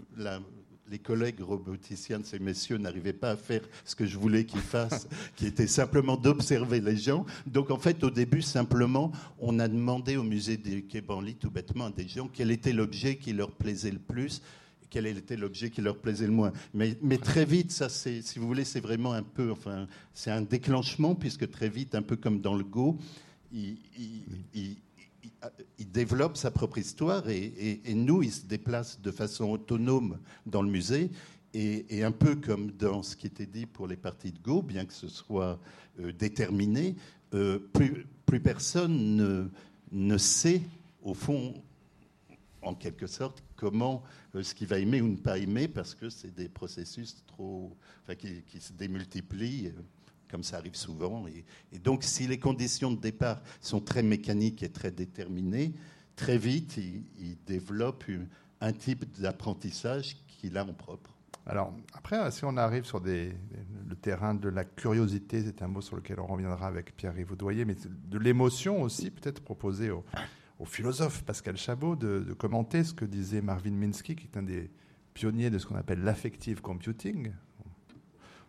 [0.90, 4.62] les collègues roboticiens de ces messieurs n'arrivaient pas à faire ce que je voulais qu'ils
[4.62, 7.26] fassent, qui était simplement d'observer les gens.
[7.48, 11.52] Donc en fait, au début, simplement, on a demandé au musée du Quai Branly, tout
[11.52, 14.42] bêtement, à des gens quel était l'objet qui leur plaisait le plus
[14.92, 16.54] quel était l'objet qui leur plaisait le moins.
[16.74, 20.32] Mais, mais très vite, ça, c'est, si vous voulez, c'est vraiment un peu, enfin, c'est
[20.32, 22.98] un déclenchement, puisque très vite, un peu comme dans le Go,
[23.52, 24.24] il, il,
[24.54, 24.78] il
[25.80, 31.10] développe sa propre histoire et, nous, il se déplace de façon autonome dans le musée.
[31.54, 34.86] Et, un peu comme dans ce qui était dit pour les parties de Go, bien
[34.86, 35.58] que ce soit
[36.02, 36.96] euh, déterminé,
[37.34, 38.06] euh, plus,
[38.42, 39.50] personne
[39.92, 40.62] ne, sait,
[41.02, 41.54] au fond,
[42.62, 44.04] en quelque sorte, comment
[44.36, 47.72] euh, ce qu'il va aimer ou ne pas aimer, parce que c'est des processus trop,
[48.18, 49.72] qui, se démultiplient
[50.30, 51.26] comme ça arrive souvent.
[51.72, 55.74] Et, donc, si les conditions de départ sont très mécaniques et très déterminées,
[56.16, 58.06] très vite, il, développe
[58.62, 61.16] un type d'apprentissage qu'il a en propre.
[61.48, 65.96] Alors, après, si on arrive sur le terrain de la curiosité, c'est un mot sur
[65.96, 67.36] lequel on reviendra avec Pierre-Yves
[67.68, 67.76] mais
[68.08, 70.04] de l'émotion aussi, peut-être proposer au,
[70.66, 74.72] philosophe Pascal Chabot de, commenter ce que disait Marvin Minsky, qui est un des
[75.14, 77.32] pionniers de ce qu'on appelle l'affective computing,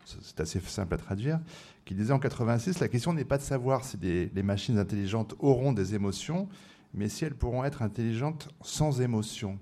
[0.06, 1.40] c'est assez simple à traduire,
[1.84, 5.72] qui disait en 86, la question n'est pas de savoir si les machines intelligentes auront
[5.72, 6.48] des émotions,
[6.94, 9.58] mais si elles pourront être intelligentes sans émotion.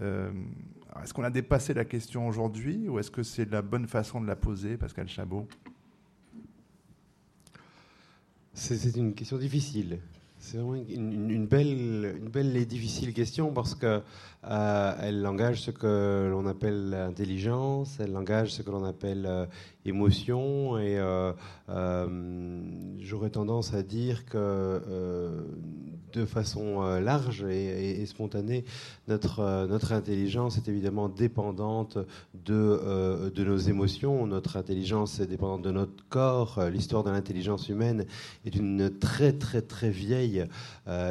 [0.00, 0.32] Euh,
[1.02, 4.26] est-ce qu'on a dépassé la question aujourd'hui ou est-ce que c'est la bonne façon de
[4.26, 5.48] la poser, Pascal Chabot?
[8.52, 9.98] C'est une question difficile.
[10.44, 14.02] C'est vraiment une, belle, une belle et difficile question parce que
[14.46, 19.46] euh, engage ce que l'on appelle l'intelligence, elle engage ce que l'on appelle euh,
[19.86, 21.32] émotion, et euh,
[22.98, 24.82] j'aurais tendance à dire que
[26.14, 28.64] de façon large et, spontanée,
[29.08, 31.98] notre, notre intelligence est évidemment dépendante
[32.46, 38.06] de, de nos émotions, notre intelligence est dépendante de notre corps, l'histoire de l'intelligence humaine
[38.44, 40.46] est une très très très vieille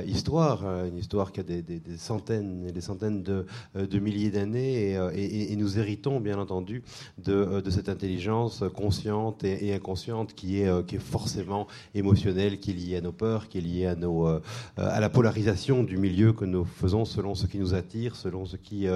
[0.06, 1.64] histoire, une histoire qui a des,
[1.98, 3.46] centaines et des centaines de,
[3.76, 4.98] euh, milliers d'années.
[4.98, 6.84] Euh, et, nous héritons bien entendu
[7.18, 13.02] de, euh, cette intelligence consciente et, inconsciente qui est, forcément émotionnelle, qui est liée à
[13.02, 14.28] nos peurs, qui est liée à, nos,
[15.00, 18.88] la polarisation du milieu que nous faisons selon ce qui nous attire, selon ce qui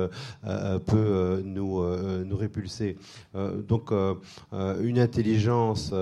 [0.86, 1.84] peut nous,
[2.26, 2.98] nous répulser.
[3.68, 3.92] donc
[4.54, 5.94] une intelligence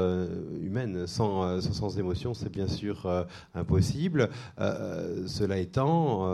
[0.61, 4.29] humaine sans, sans, émotion, c'est bien sûr impossible.
[4.57, 6.27] cela étant,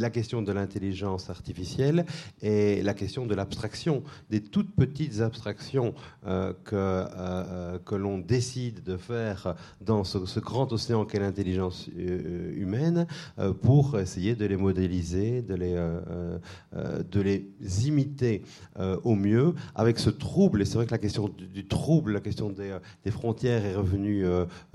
[0.00, 2.04] la question de l'intelligence artificielle
[2.42, 5.94] et la question de l'abstraction, des toutes petites abstractions
[6.26, 11.88] euh, que, euh, euh, que l'on décide de faire dans ce, grand océan qu'est l'intelligence
[12.54, 13.06] humaine
[13.62, 15.74] pour essayer de les modéliser, de les,
[16.74, 17.46] de les
[17.86, 18.42] imiter
[19.04, 20.62] au mieux avec ce trouble.
[20.62, 24.24] Et c'est vrai que la question du, trouble, la question des, frontières est revenue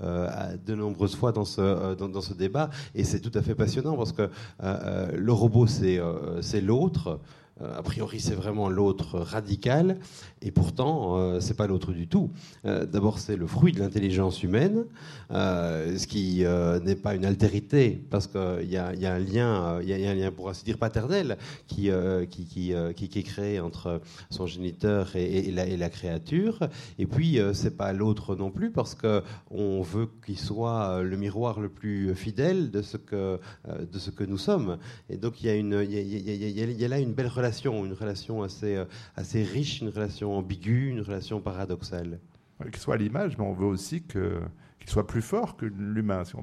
[0.00, 3.96] de nombreuses fois dans ce, dans, dans ce débat et c'est tout à fait passionnant
[3.96, 4.28] parce que
[4.60, 7.20] le robot, euh, c'est l'autre.
[7.62, 9.98] Euh, a priori, c'est vraiment l'autre radical,
[10.42, 12.30] et pourtant, euh, c'est pas l'autre du tout.
[12.64, 14.84] D'abord, c'est le fruit de l'intelligence humaine,
[15.30, 16.44] ce qui
[16.84, 20.30] n'est pas une altérité, parce qu'il y, a un lien, il y, a un lien
[20.30, 21.36] pour ainsi dire paternel,
[21.66, 21.90] qui,
[22.30, 24.00] qui, qui, qui, est créé entre
[24.30, 26.68] son géniteur et, la, et la, créature.
[26.98, 31.60] Et puis, c'est pas l'autre non plus, parce que on veut qu'il soit le miroir
[31.60, 33.38] le plus fidèle de ce que,
[33.68, 34.78] de ce que nous sommes.
[35.10, 37.92] Et donc, il y a une, il y y a là une belle relation une
[37.92, 38.84] relation assez, euh,
[39.16, 42.20] assez riche, une relation ambiguë, une relation paradoxale.
[42.62, 44.40] Qu'il soit à l'image, mais on veut aussi qu'il
[44.86, 46.24] soit plus fort que l'humain.
[46.24, 46.34] Si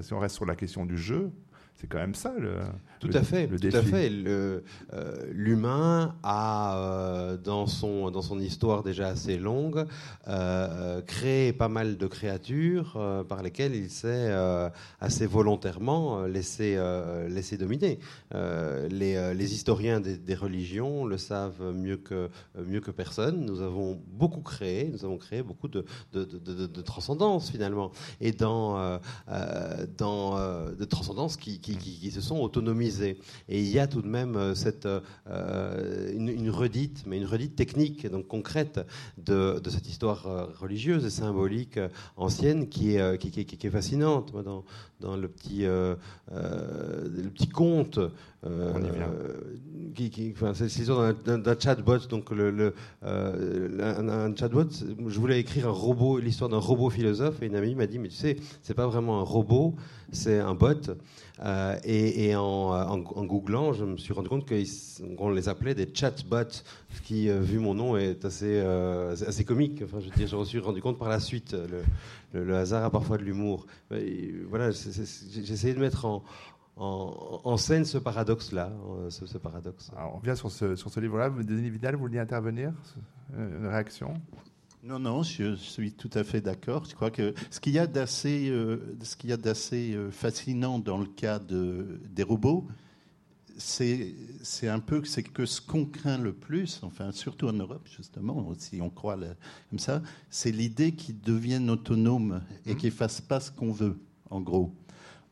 [0.00, 1.30] si on reste sur la question du jeu,
[1.78, 2.56] c'est quand même ça le,
[2.98, 4.10] tout à fait, tout à fait.
[4.10, 4.60] Euh,
[5.30, 9.86] l'humain a euh, dans son dans son histoire déjà assez longue
[10.26, 12.98] euh, créé pas mal de créatures
[13.28, 14.34] par lesquelles il s'est
[15.00, 16.78] assez volontairement laissé
[17.28, 18.00] laissé dominer.
[18.32, 22.28] Les, les, historiens des, religions le savent mieux que
[22.66, 23.44] mieux que personne.
[23.44, 28.32] Nous avons beaucoup créé, nous avons créé beaucoup de de, de, de transcendance finalement et
[28.32, 28.98] dans
[29.96, 33.18] dans de transcendance qui qui, se sont autonomisés.
[33.48, 34.88] Et il y a tout de même cette,
[35.26, 38.80] une, redite, mais une redite technique, donc concrète,
[39.18, 41.78] de, cette histoire religieuse et symbolique
[42.16, 44.32] ancienne qui est, qui, qui est fascinante.
[44.32, 44.64] Dans,
[45.00, 45.94] dans le petit, euh,
[46.32, 47.98] euh, le petit conte.
[47.98, 49.12] Euh, On y vient.
[49.94, 51.98] Qui, qui, enfin, c'est l'histoire d'un chatbot.
[52.08, 57.42] Donc, le, le un, un, chatbot, je voulais écrire un robot, l'histoire d'un robot philosophe,
[57.42, 59.74] et une amie m'a dit Mais tu sais, c'est pas vraiment un robot,
[60.12, 60.96] c'est un bot.
[61.84, 66.62] Et, et en, en, googlant, je me suis rendu compte qu'on les appelait des chatbots,
[66.94, 69.82] ce qui, vu mon nom, est assez, assez comique.
[69.84, 71.56] Enfin, je, je me suis rendu compte par la suite.
[72.32, 73.66] Le, hasard a parfois de l'humour.
[73.90, 76.04] Voilà, j'ai essayé de mettre
[76.78, 79.90] en, scène ce paradoxe-là, euh, ce, paradoxe.
[80.14, 81.30] on vient sur ce, sur ce livre-là.
[81.30, 82.72] Denis Vidal, vous vouliez intervenir?
[83.36, 84.14] Une réaction?
[84.82, 86.84] Non, non, je suis tout à fait d'accord.
[86.84, 90.10] Je crois que ce qu'il y a d'assez, euh, ce qu'il y a d'assez euh,
[90.10, 92.66] fascinant dans le cas de, des robots,
[93.58, 98.52] c'est un peu c'est que ce qu'on craint le plus, enfin surtout en Europe justement,
[98.56, 99.18] si on croit
[99.70, 103.98] comme ça, c'est l'idée qu'ils deviennent autonomes et qu'ils fassent pas ce qu'on veut,
[104.30, 104.72] en gros.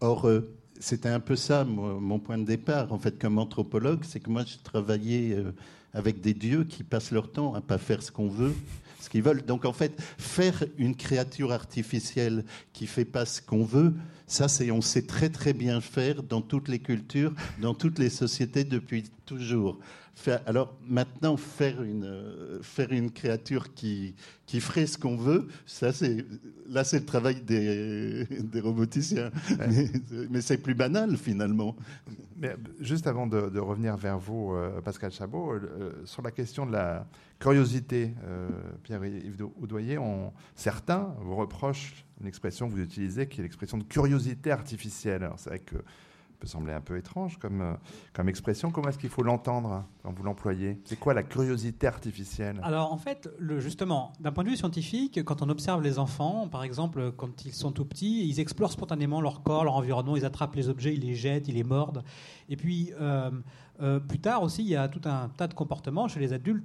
[0.01, 4.21] Or, euh, c'était un peu ça mon point de départ, en fait, comme anthropologue, c'est
[4.21, 5.53] que moi je travaillais euh,
[5.95, 8.55] avec des dieux qui passent leur temps à pas faire ce qu'on veut,
[9.01, 9.45] ce qu'ils veulent.
[9.45, 13.95] Donc en fait, faire une créature artificielle qui fait pas ce qu'on veut,
[14.27, 18.11] ça, c'est, on sait très très bien faire dans toutes les cultures, dans toutes les
[18.11, 19.79] sociétés depuis toujours.
[20.47, 24.15] Alors maintenant, faire une, euh, faire une créature qui,
[24.47, 26.25] qui ferait ce qu'on veut, ça c'est,
[26.69, 29.31] là c'est le travail des, des roboticiens.
[30.31, 31.77] Mais, c'est plus banal finalement.
[32.37, 36.73] Mais juste avant de, revenir vers vous, euh, Pascal Chabot, euh, sur la question de
[36.73, 37.07] la
[37.39, 38.15] curiosité,
[38.83, 39.99] Pierre-Yves Oudoyer,
[40.55, 45.23] certains vous reprochent une expression que vous utilisez qui est l'expression de curiosité artificielle.
[45.23, 45.77] Alors c'est vrai que
[46.37, 47.75] peut sembler un peu étrange comme, euh,
[48.13, 48.71] comme expression.
[48.71, 50.81] Comment est-ce qu'il faut l'entendre quand vous l'employez?
[50.85, 52.61] C'est quoi la curiosité artificielle?
[52.63, 53.29] Alors en fait,
[53.59, 57.53] justement, d'un point de vue scientifique, quand on observe les enfants, par exemple, quand ils
[57.53, 61.01] sont tout petits, ils explorent spontanément leur corps, leur environnement, ils attrapent les objets, ils
[61.01, 62.03] les jettent, ils les mordent.
[62.49, 63.31] Et puis, euh,
[63.81, 66.65] euh, plus tard aussi, il y a tout un tas de comportements chez les adultes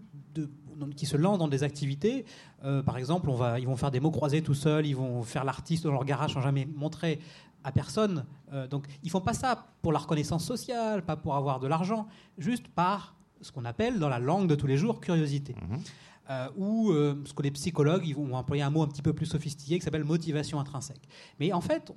[0.95, 2.25] qui se lancent dans des activités.
[2.85, 5.91] par exemple, ils vont faire des mots croisés tout seuls, ils vont faire l'artiste dans
[5.91, 7.19] leur garage sans jamais montrer
[7.63, 8.25] à personne.
[8.53, 12.07] Euh, donc ils font pas ça pour la reconnaissance sociale, pas pour avoir de l'argent,
[12.37, 15.55] juste par ce qu'on appelle dans la langue de tous les jours curiosité.
[15.55, 15.79] Mhm.
[16.29, 19.11] Euh, ou euh, ce que les psychologues ils vont employer un mot un petit peu
[19.11, 21.01] plus sophistiqué qui s'appelle motivation intrinsèque.
[21.39, 21.91] Mais en fait,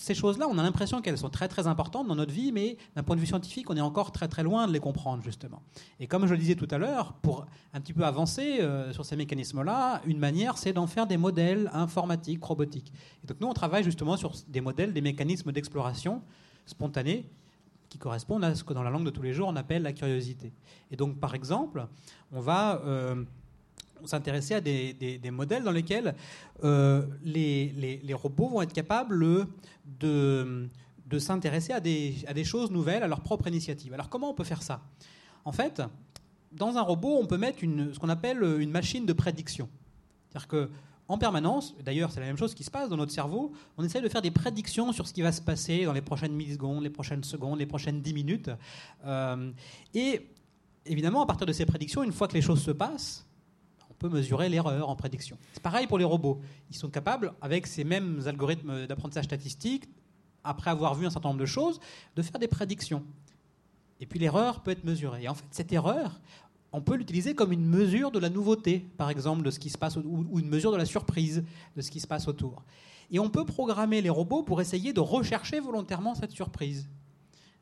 [0.00, 3.02] ces choses-là, on a l'impression qu'elles sont très très importantes dans notre vie, mais d'un
[3.02, 5.62] point de vue scientifique, on est encore très très loin de les comprendre justement.
[5.98, 7.44] Et comme je le disais tout à l'heure, pour
[7.74, 11.70] un petit peu avancer euh, sur ces mécanismes-là, une manière, c'est d'en faire des modèles
[11.74, 12.94] informatiques, robotiques.
[13.22, 16.22] Et donc nous, on travaille justement sur des modèles, des mécanismes d'exploration
[16.64, 17.28] spontanés
[17.90, 19.92] qui correspondent à ce que dans la langue de tous les jours on appelle la
[19.92, 20.54] curiosité.
[20.90, 21.86] Et donc par exemple,
[22.32, 23.22] on va euh,
[24.06, 26.14] s'intéresser à des, modèles dans lesquels
[26.64, 29.46] euh, les, robots vont être capables
[30.00, 30.68] de,
[31.18, 33.94] s'intéresser à des, choses nouvelles, à leur propre initiative.
[33.94, 34.82] Alors comment on peut faire ça?
[35.44, 35.82] En fait,
[36.52, 39.68] dans un robot, on peut mettre ce qu'on appelle une machine de prédiction.
[40.28, 40.70] C'est-à-dire que
[41.10, 44.00] en permanence, d'ailleurs c'est la même chose qui se passe dans notre cerveau, on essaie
[44.00, 46.90] de faire des prédictions sur ce qui va se passer dans les prochaines millisecondes, les
[46.90, 48.48] prochaines secondes, les prochaines dix minutes.
[49.04, 49.50] Euh,
[49.92, 50.30] et
[50.86, 53.26] évidemment, à partir de ces prédictions, une fois que les choses se passent,
[54.00, 55.36] peut mesurer l'erreur en prédiction.
[55.52, 56.40] C'est pareil pour les robots.
[56.70, 59.84] Ils sont capables, avec ces mêmes algorithmes d'apprentissage statistique,
[60.42, 61.78] après avoir vu un certain nombre de choses,
[62.16, 63.04] de faire des prédictions.
[64.00, 65.24] Et puis l'erreur peut être mesurée.
[65.24, 66.18] Et en fait, cette erreur,
[66.72, 69.76] on peut l'utiliser comme une mesure de la nouveauté, par exemple, de ce qui se
[69.76, 71.44] passe, ou une mesure de la surprise
[71.76, 72.64] de ce qui se passe autour.
[73.10, 76.88] Et on peut programmer les robots pour essayer de rechercher volontairement cette surprise.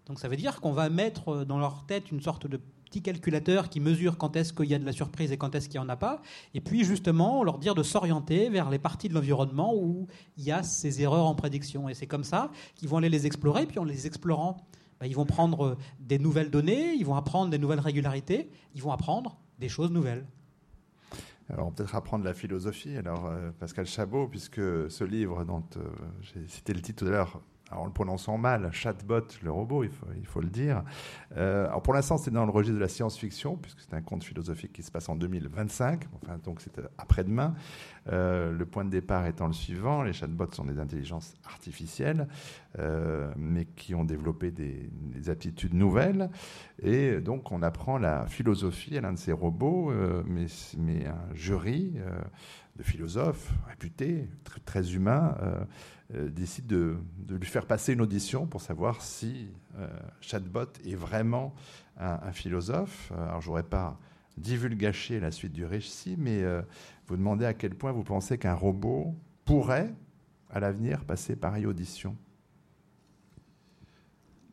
[0.06, 3.68] Donc ça veut dire qu'on va mettre dans leur tête une sorte de petit calculateur
[3.68, 5.86] qui mesure quand est-ce qu'il y a de la surprise et quand est-ce qu'il n'y
[5.86, 6.22] en a pas.
[6.54, 10.52] Et puis justement, leur dire de s'orienter vers les parties de l'environnement où il y
[10.52, 11.88] a ces erreurs en prédiction.
[11.88, 13.66] Et c'est comme ça qu'ils vont aller les explorer.
[13.66, 14.56] Puis en les explorant,
[15.00, 18.92] bah, ils vont prendre des nouvelles données, ils vont apprendre des nouvelles régularités, ils vont
[18.92, 20.26] apprendre des choses nouvelles.
[21.50, 22.96] Alors, peut-être apprendre la philosophie.
[22.96, 24.60] Alors, euh, Pascal Chabot, puisque
[24.90, 25.84] ce livre dont euh,
[26.20, 27.40] j'ai cité le titre tout à l'heure,
[27.70, 30.82] en le prononçant mal, chatbot, le robot, il faut, le dire.
[31.36, 34.24] Euh, alors pour l'instant, c'est dans le registre de la science-fiction, puisque c'est un conte
[34.24, 37.54] philosophique qui se passe en 2025, enfin, donc c'est après-demain.
[38.10, 42.26] Euh, le point de départ étant le suivant, les chatbots sont des intelligences artificielles,
[42.78, 46.30] euh, mais qui ont développé des, des, aptitudes nouvelles.
[46.82, 49.92] Et donc on apprend la philosophie à l'un de ces robots,
[50.26, 50.46] mais,
[51.06, 51.94] un jury
[52.76, 54.28] de philosophe réputé,
[54.64, 55.36] très, humain,
[56.10, 56.96] décide de,
[57.28, 59.48] lui faire passer une audition pour savoir si
[60.20, 61.54] Chatbot est vraiment
[61.98, 63.12] un, philosophe.
[63.12, 63.98] Alors, j'aurais pas
[64.38, 66.42] divulgaché la suite du récit, mais
[67.06, 69.94] vous demandez à quel point vous pensez qu'un robot pourrait,
[70.50, 72.16] à l'avenir, passer pareille audition.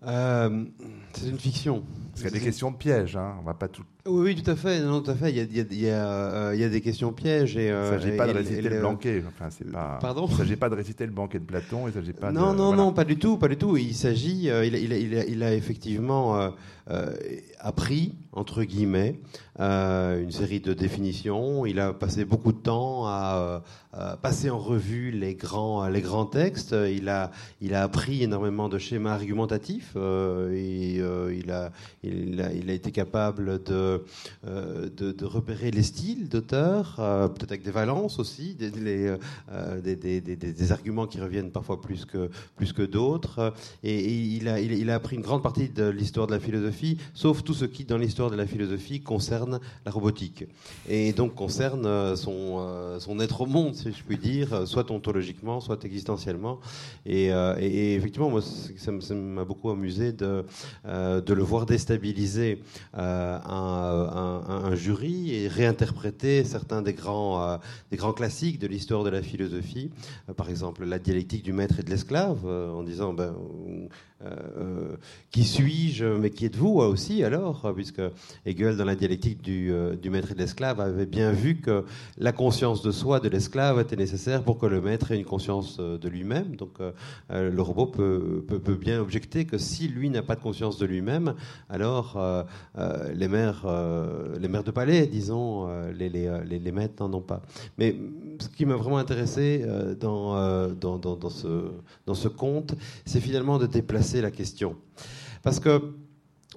[0.03, 0.65] Euh,
[1.13, 1.83] c'est une fiction.
[2.11, 3.37] Parce qu'il y a des questions de piège, hein.
[3.39, 3.85] on va pas tout.
[4.07, 4.81] Oui, tout à fait.
[4.81, 5.31] Non, tout à fait.
[5.31, 7.11] Il y a, il y a, il y a, euh, il y a des questions
[7.11, 7.57] pièges.
[7.57, 9.23] Et, euh, il ne s'agit pas de réciter le banquet.
[9.27, 9.97] Enfin, c'est pas.
[9.99, 10.27] Pardon?
[10.29, 11.87] Il s'agit pas de réciter le banquet de Platon.
[11.87, 12.31] Il s'agit pas.
[12.31, 13.77] Non, de, non, non, pas du tout, pas du tout.
[13.77, 14.43] Il s'agit.
[14.43, 16.51] il, a, il, a, il, a, effectivement
[17.59, 19.19] appris entre guillemets
[19.57, 21.65] une série de définitions.
[21.65, 23.63] Il a passé beaucoup de temps à,
[24.21, 26.75] passer en revue les grands, les grands textes.
[26.91, 29.95] Il a, il a appris énormément de schémas argumentatifs.
[29.95, 31.71] et il a,
[32.03, 33.94] il a, il a été capable de,
[34.47, 38.71] euh, de, repérer les styles d'auteurs, euh, peut-être avec des valences aussi, des,
[39.51, 43.53] euh, des, arguments qui reviennent parfois plus que, plus que d'autres.
[43.83, 47.43] Et, il, a, il, a appris une grande partie de l'histoire de la philosophie, sauf
[47.43, 50.45] tout ce qui, dans l'histoire de la philosophie, concerne la robotique.
[50.87, 55.83] Et donc concerne son, son être au monde, si je puis dire, soit ontologiquement, soit
[55.85, 56.59] existentiellement.
[57.05, 57.29] Et,
[57.95, 60.45] effectivement, moi, ça m'a beaucoup amusé de,
[60.85, 62.61] de le voir déstabiliser
[62.93, 63.84] un,
[64.75, 67.57] jury et réinterpréter certains des grands, euh,
[67.91, 69.91] des grands classiques de l'histoire de la philosophie,
[70.29, 73.35] euh, par exemple la dialectique du maître et de l'esclave, en disant ben,
[74.23, 74.95] euh,
[75.31, 77.73] qui suis-je, mais qui êtes-vous aussi alors?
[77.75, 78.01] Puisque
[78.45, 81.83] Hegel, dans la dialectique du, euh, du maître et de l'esclave, avait bien vu que
[82.17, 85.77] la conscience de soi de l'esclave était nécessaire pour que le maître ait une conscience
[85.79, 86.55] euh, de lui-même.
[86.55, 86.79] Donc
[87.29, 91.35] le robot peut, peut, bien objecter que si lui n'a pas de conscience de lui-même,
[91.69, 92.17] alors
[93.13, 93.27] les,
[93.75, 97.41] maires, les maires de palais, disons, les, les, les, maîtres n'en ont pas.
[97.77, 97.95] Mais
[98.39, 99.65] ce qui m'a vraiment intéressé
[99.99, 101.71] dans, dans, dans, ce,
[102.05, 104.75] dans ce conte, c'est finalement de déplacer la question.
[105.43, 105.81] Parce que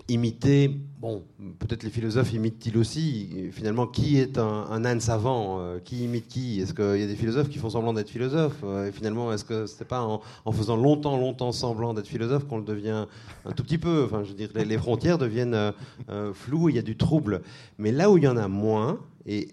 [0.08, 1.22] imiter, bon,
[1.58, 6.60] peut-être les philosophes imitent-ils aussi, finalement, qui est un, âne savant euh, Qui imite qui?
[6.60, 9.44] Est-ce qu'il y a des philosophes qui font semblant d'être philosophes euh, Et finalement, est-ce
[9.44, 13.06] que c'est pas en, faisant longtemps, longtemps semblant d'être philosophe qu'on le devient
[13.44, 14.04] un tout petit peu?
[14.04, 15.72] Enfin, je veux dire, les, frontières deviennent
[16.08, 17.42] euh, floues, il y a du trouble.
[17.76, 19.48] Mais là où il y en a moins, et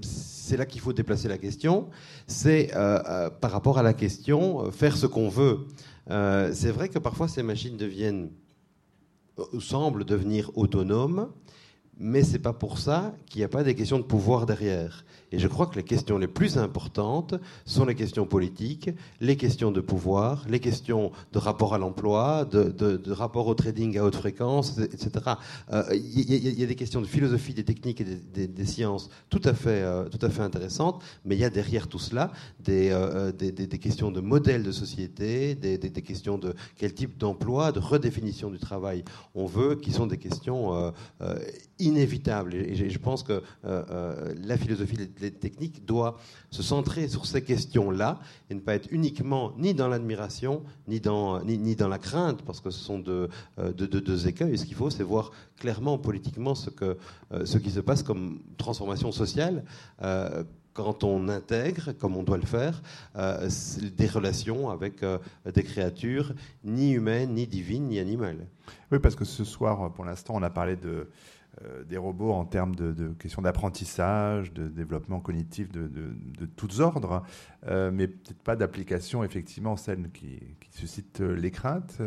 [0.00, 1.88] c'est là qu'il faut déplacer la question,
[2.26, 2.70] c'est
[3.40, 5.66] par rapport à la question, faire ce qu'on veut.
[6.10, 8.30] Euh, c'est vrai que parfois ces machines deviennent,
[9.38, 11.30] euh, semblent devenir autonomes,
[11.98, 15.04] mais c'est pas pour ça qu'il n'y a pas des questions de pouvoir derrière.
[15.34, 17.34] Et je crois que les questions les plus importantes
[17.66, 23.10] sont les questions politiques, les questions de pouvoir, les questions de rapport à l'emploi, de,
[23.10, 25.10] rapport au trading à haute fréquence, etc.
[25.72, 29.54] Il euh, y, a des questions de philosophie, des techniques et des, sciences tout à,
[29.54, 32.30] fait, euh, tout à fait intéressantes, mais il y a derrière tout cela
[32.60, 37.80] des, euh, des, questions de modèle de société, des, questions de quel type d'emploi, de
[37.80, 39.02] redéfinition du travail
[39.34, 40.92] on veut, qui sont des questions
[41.80, 42.54] inévitables.
[42.54, 44.96] Et, je pense que la philosophie
[45.30, 46.18] technique doit
[46.50, 48.20] se centrer sur ces questions-là
[48.50, 52.60] et ne pas être uniquement ni dans l'admiration, ni dans, ni, dans la crainte, parce
[52.60, 54.56] que ce sont deux, euh, deux, écueils.
[54.58, 56.96] ce qu'il faut, c'est voir clairement politiquement ce, que,
[57.32, 59.64] euh, ce qui se passe comme transformation sociale.
[60.02, 62.82] Euh, quand on intègre, comme on doit le faire,
[63.14, 65.04] des relations avec
[65.54, 68.48] des créatures ni humaines, ni divines, ni animales.
[68.90, 71.06] Oui, parce que ce soir, pour l'instant, on a parlé de,
[71.88, 77.22] des robots en termes de, questions d'apprentissage, de développement cognitif de, de, tous ordres,
[77.66, 80.40] euh, mais peut-être pas d'application, effectivement, celle qui,
[80.70, 81.98] suscite euh, les craintes.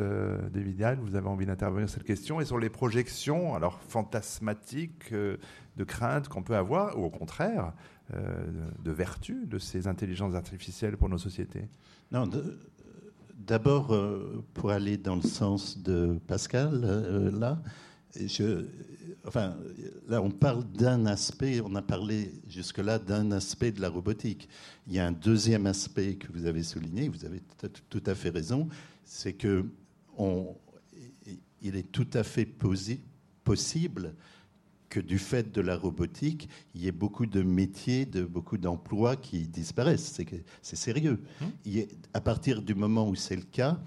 [0.51, 5.83] David vous avez envie d'intervenir sur cette question et sur les projections, alors fantasmatiques, de
[5.83, 7.73] craintes qu'on peut avoir, ou au contraire,
[8.13, 11.67] de vertu de ces intelligences artificielles pour nos sociétés?
[12.11, 12.29] Non,
[13.37, 13.95] d'abord,
[14.53, 17.61] pour aller dans le sens de Pascal, là,
[18.15, 18.65] je,
[19.25, 19.55] enfin,
[20.07, 24.49] là, on parle d'un aspect, on a parlé jusque-là d'un aspect de la robotique.
[24.87, 27.41] Il y a un deuxième aspect que vous avez souligné, vous avez
[27.89, 28.67] tout à fait raison,
[29.03, 29.65] c'est que
[31.61, 32.45] il est tout à fait
[33.43, 34.13] possible
[34.89, 39.15] que du fait de la robotique, il y ait beaucoup de métiers, de beaucoup d'emplois
[39.15, 40.17] qui disparaissent.
[40.61, 41.19] C'est sérieux.
[41.41, 41.51] Hum.
[42.13, 43.79] à partir du moment où c'est le cas,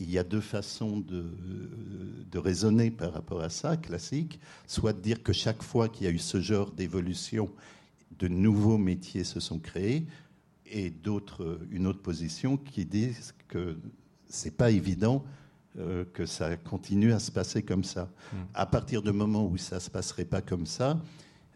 [0.00, 4.40] il y a deux façons de, raisonner par rapport à ça, classique.
[4.66, 7.48] Soit de dire que chaque fois qu'il y a eu ce genre d'évolution,
[8.18, 10.04] de nouveaux métiers se sont créés,
[10.66, 13.10] et d'autres, une autre position qui dit
[13.46, 13.78] que
[14.26, 15.24] c'est pas évident
[15.78, 18.10] euh, que ça continue à se passer comme ça.
[18.32, 18.36] Hmm.
[18.54, 21.00] À partir du moment où ça se passerait pas comme ça,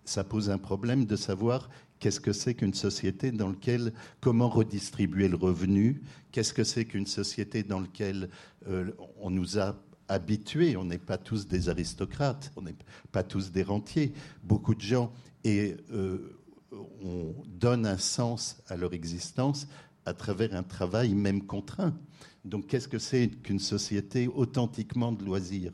[0.04, 1.68] ça pose un problème de savoir
[2.00, 6.02] Qu'est-ce que c'est qu'une société dans laquelle comment redistribuer le revenu?
[6.32, 8.28] Qu'est-ce que c'est qu'une société dans laquelle
[8.68, 9.76] euh, on nous a
[10.08, 10.76] habitués?
[10.76, 12.76] On n'est pas tous des aristocrates, on n'est
[13.10, 14.12] pas tous des rentiers.
[14.44, 15.12] Beaucoup de gens
[15.44, 16.38] et euh,
[17.02, 19.66] on donne un sens à leur existence
[20.04, 21.94] à travers un travail même contraint.
[22.44, 25.72] Donc, qu'est-ce que c'est qu'une société authentiquement de loisirs?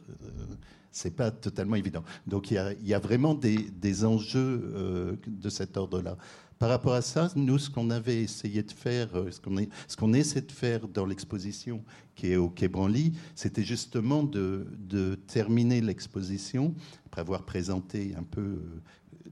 [0.94, 2.04] C'est pas totalement évident.
[2.26, 6.16] Donc il y a, vraiment des, enjeux euh, de cet ordre-là.
[6.58, 10.40] Par rapport à ça, nous, ce qu'on avait essayé de faire, euh, ce qu'on essaie
[10.40, 11.82] de faire dans l'exposition
[12.14, 16.74] qui est au Quai Branly, c'était justement de, terminer l'exposition,
[17.06, 18.80] après avoir présenté un peu euh,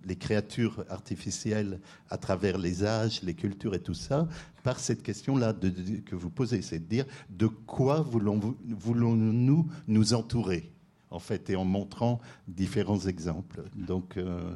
[0.04, 1.78] les créatures artificielles
[2.10, 4.26] à travers les âges, les cultures et tout ça,
[4.64, 5.54] par cette question-là
[6.04, 10.71] que vous posez, c'est de dire de quoi voulons-nous nous entourer?
[11.12, 13.62] En fait, et en montrant différents exemples.
[13.76, 14.54] Donc, euh,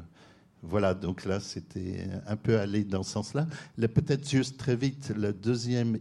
[0.62, 3.46] voilà, donc là, c'était un peu aller dans ce sens-là.
[3.76, 5.98] Peut-être juste très vite, la deuxième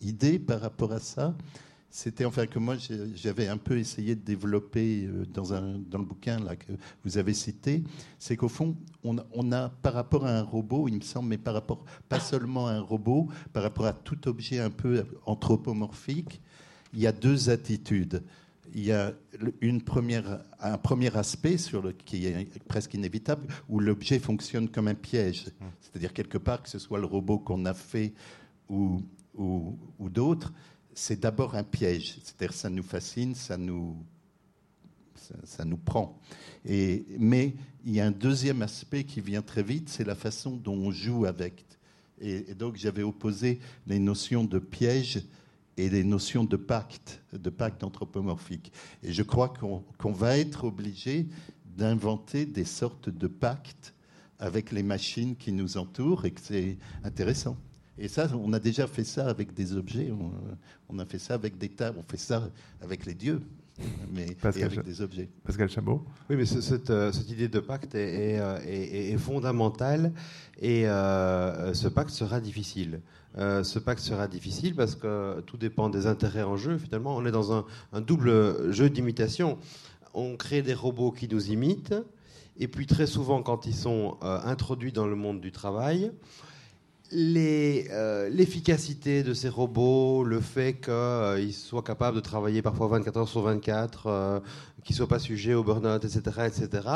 [0.00, 1.34] idée par rapport à ça,
[1.88, 2.74] c'était enfin que moi,
[3.14, 6.72] j'avais un peu essayé de développer euh, dans, le bouquin là, que
[7.04, 7.84] vous avez cité,
[8.18, 11.38] c'est qu'au fond, on, on, a, par rapport à un robot, il me semble, mais
[11.38, 16.40] par rapport pas seulement à un robot, par rapport à tout objet un peu anthropomorphique,
[16.94, 18.24] il y a deux attitudes
[18.74, 19.14] il y a
[19.60, 24.88] une première, un premier aspect sur le, qui est presque inévitable, où l'objet fonctionne comme
[24.88, 25.46] un piège.
[25.46, 25.64] Mmh.
[25.80, 28.12] C'est-à-dire, quelque part, que ce soit le robot qu'on a fait
[28.68, 29.00] ou,
[29.36, 29.78] ou,
[30.10, 30.52] d'autres,
[30.92, 32.18] c'est d'abord un piège.
[32.22, 33.96] C'est-à-dire, ça nous fascine, ça nous,
[35.44, 36.18] ça, nous prend.
[36.66, 37.54] Et, mais
[37.84, 40.90] il y a un deuxième aspect qui vient très vite, c'est la façon dont on
[40.90, 41.64] joue avec.
[42.20, 45.22] et donc, j'avais opposé les notions de piège
[45.76, 48.72] et les notions de pacte, de pacte anthropomorphique.
[49.02, 51.26] Et je crois qu'on va être obligé
[51.76, 53.94] d'inventer des sortes de pactes
[54.38, 57.56] avec les machines qui nous entourent et que c'est intéressant.
[57.98, 60.12] Et ça, on a déjà fait ça avec des objets,
[60.88, 62.50] on, a fait ça avec des tas, on fait ça
[62.80, 63.40] avec les dieux.
[64.12, 65.28] Mais avec des objets.
[65.44, 70.12] Pascal Chabot Oui, mais cette, euh, cette, idée de pacte est, est, est, fondamentale
[70.60, 73.00] et euh, ce pacte sera difficile.
[73.36, 76.78] Euh, ce pacte sera difficile parce que tout dépend des intérêts en jeu.
[76.78, 77.64] Finalement, on est dans un,
[78.00, 79.58] double jeu d'imitation.
[80.14, 81.94] On crée des robots qui nous imitent,
[82.56, 86.12] et puis très souvent, quand ils sont euh, introduits dans le monde du travail,
[87.12, 93.28] euh, l'efficacité de ces robots, le fait qu'ils soient capables de travailler parfois 24 heures
[93.28, 94.42] sur 24,
[94.82, 96.88] qu'ils ne soient pas sujets au burn-out, etc., etc.,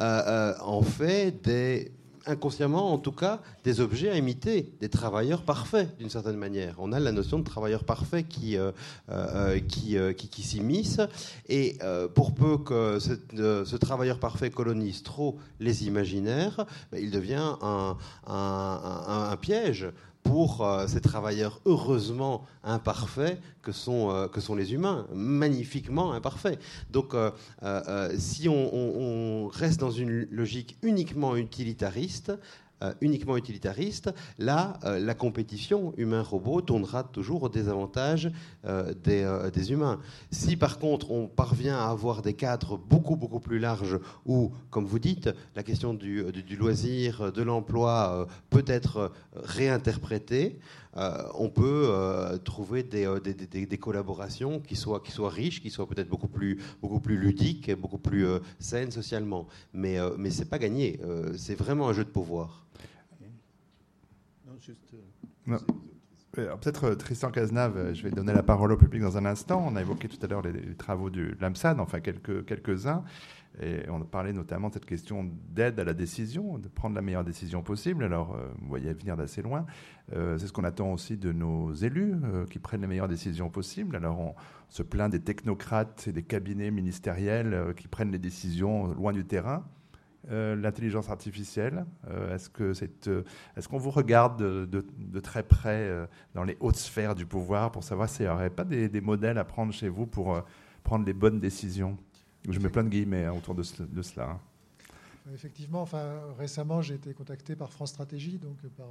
[0.00, 1.92] en fait des
[2.28, 6.76] inconsciemment en tout cas, des objets à imiter, des travailleurs parfaits d'une certaine manière.
[6.78, 8.70] On a la notion de travailleur parfait qui, euh,
[9.10, 10.48] euh, qui, euh, qui, qui
[11.48, 11.78] et
[12.14, 19.36] pour peu que ce travailleur parfait colonise trop les imaginaires, ben, il devient un, un
[19.36, 19.88] piège
[20.22, 26.60] pour euh, ces travailleurs heureusement imparfaits que sont, euh, que les humains, magnifiquement imparfaits.
[26.90, 27.30] Donc euh,
[28.18, 32.32] si on, reste dans une logique uniquement utilitariste,
[32.82, 38.30] euh, uniquement utilitariste, là, euh, la compétition humain-robot tournera toujours au désavantage
[38.66, 39.98] euh, des, humains.
[40.30, 44.86] Si par contre on parvient à avoir des cadres beaucoup, beaucoup plus larges où, comme
[44.86, 46.24] vous dites, la question du,
[46.56, 50.60] loisir, de l'emploi peut être réinterprétée,
[51.34, 51.90] on peut
[52.44, 57.16] trouver des, collaborations qui soient, qui soient riches, qui soient peut-être beaucoup plus, beaucoup plus
[57.16, 58.26] ludiques, beaucoup plus
[58.58, 59.46] saines socialement.
[59.72, 61.00] Mais, mais ce n'est pas gagné.
[61.36, 62.66] c'est vraiment un jeu de pouvoir.
[66.38, 69.24] Euh, peut-être euh, Tristan Cazenave, euh, je vais donner la parole au public dans un
[69.24, 69.64] instant.
[69.66, 73.02] On a évoqué tout à l'heure les, travaux du l'AMSAD, enfin quelques, quelques-uns.
[73.60, 77.24] Et on parlé notamment de cette question d'aide à la décision, de prendre la meilleure
[77.24, 78.04] décision possible.
[78.04, 79.66] Alors, vous voyez venir d'assez loin.
[80.12, 82.14] c'est ce qu'on attend aussi de nos élus,
[82.50, 83.96] qui prennent les meilleures décisions possibles.
[83.96, 84.34] Alors, on
[84.68, 89.64] se plaint des technocrates et des cabinets ministériels qui prennent les décisions loin du terrain.
[90.30, 93.22] Euh, l'intelligence artificielle euh, Est-ce euh,
[93.56, 95.90] est-ce qu'on vous regarde de, très près
[96.34, 99.44] dans les hautes sphères du pouvoir pour savoir s'il n'y aurait pas des, modèles à
[99.44, 100.42] prendre chez vous pour
[100.82, 101.96] prendre les bonnes décisions?
[102.48, 104.30] Je mets plein de guillemets hein, autour de, cela.
[104.30, 104.40] Hein.
[105.34, 105.86] Effectivement,
[106.38, 108.88] récemment, j'ai été contacté par France Stratégie, donc par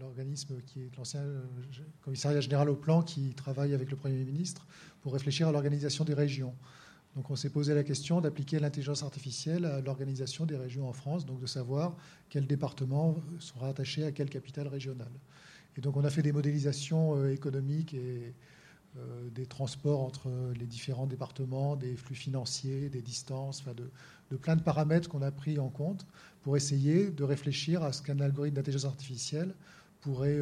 [0.00, 1.22] l'organisme qui est l'ancien
[2.02, 4.66] commissariat général au plan qui travaille avec le Premier ministre
[5.00, 6.54] pour réfléchir à l'organisation des régions.
[7.16, 11.24] Donc on s'est posé la question d'appliquer l'intelligence artificielle à l'organisation des régions en France,
[11.24, 11.96] donc de savoir
[12.28, 15.12] quels départements sont rattachés à quelle capitale régionale.
[15.78, 18.34] Et donc on a fait des modélisations euh, économiques et
[19.34, 24.62] des transports entre les différents départements, des flux financiers, des distances, enfin de, plein de
[24.62, 26.06] paramètres qu'on a pris en compte
[26.42, 29.54] pour essayer de réfléchir à ce qu'un algorithme d'intelligence artificielle
[30.00, 30.40] pourrait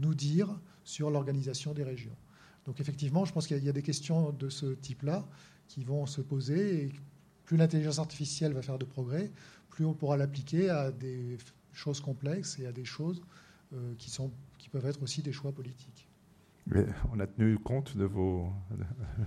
[0.00, 2.16] nous dire sur l'organisation des régions.
[2.66, 5.24] Donc effectivement, je pense qu'il y a des questions de ce type-là
[5.68, 6.84] qui vont se poser.
[6.84, 6.92] Et
[7.44, 9.30] plus l'intelligence artificielle va faire de progrès,
[9.70, 11.38] plus on pourra l'appliquer à des
[11.72, 13.22] choses complexes et à des choses
[13.72, 16.05] euh, qui peuvent être aussi des choix politiques.
[16.68, 18.48] Mais on a tenu compte de vos,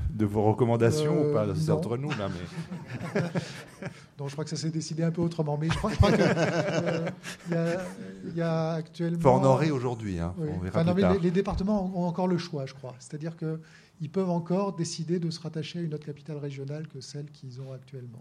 [0.09, 2.27] de vos recommandations ou pas euh, C'est entre nous, là.
[2.27, 3.21] Mais...
[4.19, 5.57] non, je crois que ça s'est décidé un peu autrement.
[5.57, 6.21] Mais je crois, qu'il
[7.53, 7.77] euh,
[8.35, 9.19] y, a actuellement.
[9.21, 10.19] Faut en aujourd'hui.
[10.19, 10.35] Hein,
[10.97, 12.95] les, les, départements ont encore le choix, je crois.
[12.99, 13.61] C'est-à-dire que
[14.01, 17.61] ils peuvent encore décider de se rattacher à une autre capitale régionale que celle qu'ils
[17.61, 18.19] ont actuellement.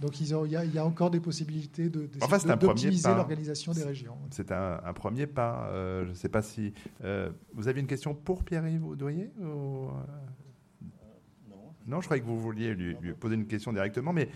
[0.00, 2.08] Donc il y, a encore des possibilités de,
[2.56, 4.16] d'optimiser l'organisation des régions.
[4.30, 5.68] C'est un, premier pas.
[5.70, 6.72] Euh, je ne sais pas si...
[7.04, 9.88] Euh, vous avez une question pour Pierre-Yves Douillet euh,
[11.86, 14.28] non, je croyais que vous vouliez lui, poser une question directement, mais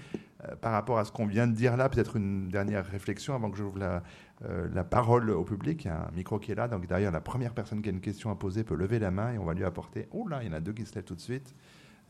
[0.62, 3.58] par rapport à ce qu'on vient de dire là, peut-être une dernière réflexion avant que
[3.58, 4.02] j'ouvre la,
[4.44, 5.84] euh, la parole au public.
[5.84, 7.92] Il y a un micro qui est là, donc derrière, la première personne qui a
[7.92, 10.08] une question à poser peut lever la main et on va lui apporter.
[10.10, 11.54] Oh là, il y en a deux qui se lèvent tout de suite.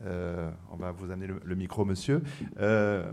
[0.03, 2.23] Euh, on va vous amener le, micro, monsieur.
[2.59, 3.11] Euh,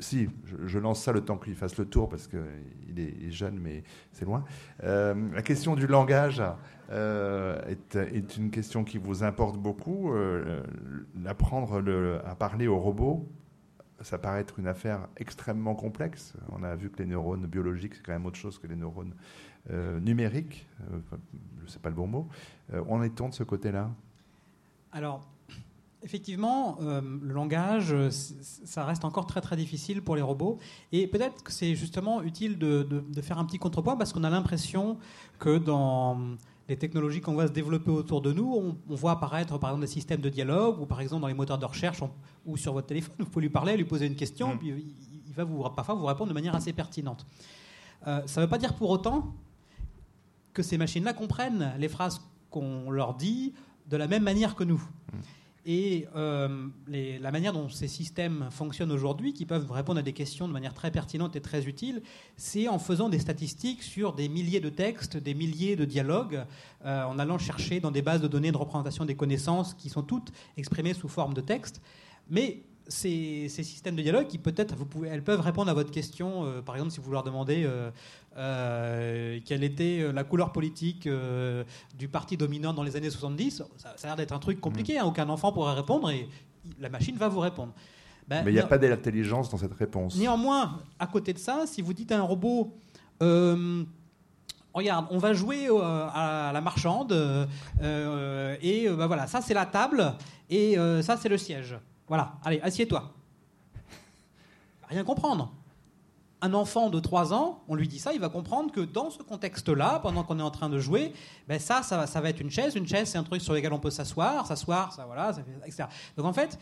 [0.00, 0.28] si,
[0.66, 4.24] je, lance ça le temps qu'il fasse le tour parce qu'il est, jeune, mais c'est
[4.24, 4.44] loin.
[4.82, 6.42] la question du langage
[6.90, 10.12] est, est, une question qui vous importe beaucoup.
[11.26, 11.82] Apprendre
[12.24, 13.28] à parler aux robots,
[14.02, 16.34] ça paraît être une affaire extrêmement complexe.
[16.50, 19.14] On a vu que les neurones biologiques, c'est quand même autre chose que les neurones
[19.70, 20.66] euh, numériques.
[20.92, 20.98] Euh,
[21.64, 22.28] je sais pas le bon mot.
[22.72, 23.90] Euh, on est-on de ce côté-là?
[24.92, 25.28] Alors,
[26.02, 30.58] effectivement, le langage, ça reste encore très très difficile pour les robots.
[30.90, 34.30] Et peut-être que c'est justement utile de, de, faire un petit contrepoint parce qu'on a
[34.30, 34.98] l'impression
[35.38, 36.36] que dans
[36.70, 39.92] les technologies qu'on voit se développer autour de nous, on, voit apparaître par exemple des
[39.92, 42.00] systèmes de dialogue ou par exemple dans les moteurs de recherche
[42.46, 44.58] ou sur votre téléphone, vous pouvez lui parler, lui poser une question, mm.
[44.58, 44.68] puis
[45.26, 47.26] il, va vous, parfois vous répondre de manière assez pertinente.
[48.06, 49.34] Euh, ça ne veut pas dire pour autant
[50.52, 53.52] que ces machines-là comprennent les phrases qu'on leur dit
[53.88, 54.80] de la même manière que nous.
[55.12, 55.16] Mm.
[55.72, 60.48] Et euh, la manière dont ces systèmes fonctionnent aujourd'hui, qui peuvent répondre à des questions
[60.48, 62.02] de manière très pertinente et très utile,
[62.36, 66.44] c'est en faisant des statistiques sur des milliers de textes, des milliers de dialogues,
[66.84, 70.02] euh, en allant chercher dans des bases de données de représentation des connaissances qui sont
[70.02, 71.80] toutes exprimées sous forme de texte.
[72.28, 76.44] Mais ces, systèmes de dialogue, qui peut-être, vous pouvez, elles peuvent répondre à votre question.
[76.44, 77.90] Euh, par exemple, si vous leur demandez euh,
[78.36, 81.08] euh, quelle était la couleur politique
[81.98, 84.98] du parti dominant dans les années 70, ça, a l'air d'être un truc compliqué.
[84.98, 85.04] Hein.
[85.06, 86.28] aucun enfant pourrait répondre et
[86.78, 87.72] la machine va vous répondre.
[88.28, 90.16] Ben, Mais il n'y a pas d'intelligence dans cette réponse.
[90.16, 92.76] Néanmoins, à côté de ça, si vous dites à un robot
[94.72, 97.12] regarde, on va jouer à la marchande,
[97.82, 100.14] et ben voilà, ça c'est la table,
[100.48, 101.76] et ça c'est le siège.
[102.10, 103.14] Voilà, allez, assieds-toi.
[104.88, 105.54] Rien comprendre.
[106.42, 109.22] Un enfant de 3 ans, on lui dit ça, il va comprendre que dans ce
[109.22, 111.12] contexte-là, pendant qu'on est en train de jouer,
[111.46, 112.74] ben ça, ça, ça, va être une chaise.
[112.74, 115.30] Une chaise, c'est un truc sur lequel on peut s'asseoir, s'asseoir, ça, voilà,
[115.64, 115.84] etc.
[116.16, 116.58] Donc en fait,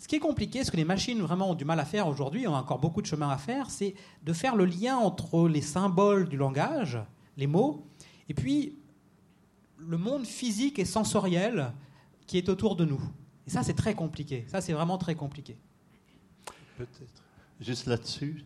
[0.00, 2.46] ce qui est compliqué, ce que les machines vraiment ont du mal à faire aujourd'hui,
[2.46, 5.62] on a encore beaucoup de chemin à faire, c'est de faire le lien entre les
[5.62, 7.00] symboles du langage,
[7.36, 7.84] les mots,
[8.28, 8.78] et puis
[9.76, 11.72] le monde physique et sensoriel
[12.28, 13.02] qui est autour de nous.
[13.46, 14.44] Et ça, c'est très compliqué.
[14.48, 15.56] Ça, c'est vraiment très compliqué.
[16.76, 17.22] Peut-être.
[17.60, 18.44] Juste là-dessus,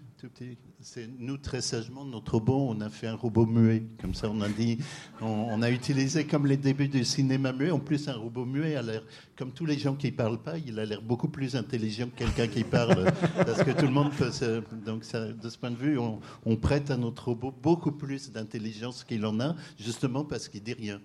[0.81, 3.85] c'est nous très sagement notre robot, on a fait un robot muet.
[4.01, 4.79] Comme ça, on a dit,
[5.21, 7.71] on, a utilisé comme les débuts du cinéma muet.
[7.71, 9.03] En plus, un robot muet a l'air,
[9.37, 12.49] comme tous les gens qui parlent pas, il a l'air beaucoup plus intelligent que quelqu'un
[12.49, 14.31] qui parle, parce que tout le monde peut.
[14.31, 17.93] Se, donc, ça, de ce point de vue, on, on prête à notre robot beaucoup
[17.93, 21.01] plus d'intelligence qu'il en a, justement parce qu'il dit rien.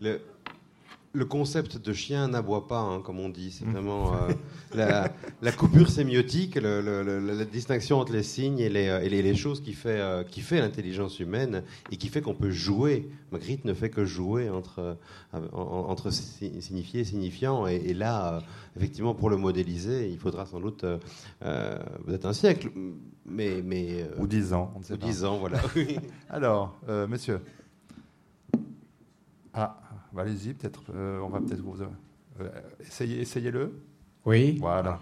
[0.00, 0.20] Le,
[1.12, 3.50] le concept de chien n'aboie pas, hein, comme on dit.
[3.50, 5.08] C'est vraiment euh,
[5.42, 10.22] la, coupure sémiotique, la distinction entre les signes et les, euh, choses qui fait, euh,
[10.22, 13.10] qui fait l'intelligence humaine et qui fait qu'on peut jouer.
[13.32, 14.98] Magritte ne fait que jouer entre,
[15.52, 17.66] entre signifié et signifiant.
[17.66, 18.42] Et, là,
[18.76, 20.84] effectivement, pour le modéliser, il faudra sans doute
[21.40, 22.70] peut-être un siècle.
[23.26, 25.60] Mais, mais, ou dix ans, on ne sait ou dix ans, voilà.
[26.30, 27.40] Alors, monsieur.
[29.52, 29.89] Ah.
[30.16, 30.82] Allez-y, peut-être.
[30.94, 31.82] Euh, on va peut-être vous.
[31.82, 32.50] Euh,
[32.80, 33.80] essayez, essayez-le.
[34.24, 34.56] Oui.
[34.58, 35.00] Voilà.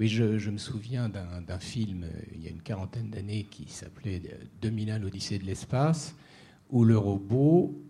[0.00, 4.20] Oui, je, me souviens d'un film euh, il y a une quarantaine d'années qui s'appelait
[4.60, 6.16] 2001 l'Odyssée de l'espace,
[6.70, 7.80] où le robot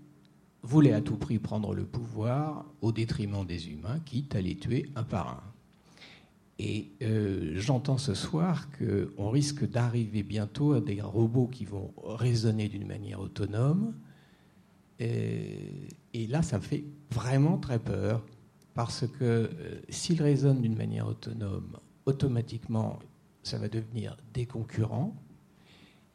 [0.63, 4.91] voulait à tout prix prendre le pouvoir au détriment des humains, quitte à les tuer
[4.97, 5.43] un par un.
[6.59, 6.93] Et
[7.57, 13.21] j'entends ce soir qu'on risque d'arriver bientôt à des robots qui vont raisonner d'une manière
[13.21, 13.93] autonome,
[15.01, 15.88] Et,
[16.28, 18.24] là, ça me fait vraiment très peur.
[18.74, 19.49] Parce que euh,
[19.88, 22.99] s'il raisonne d'une manière autonome, automatiquement,
[23.42, 25.14] ça va devenir des concurrents.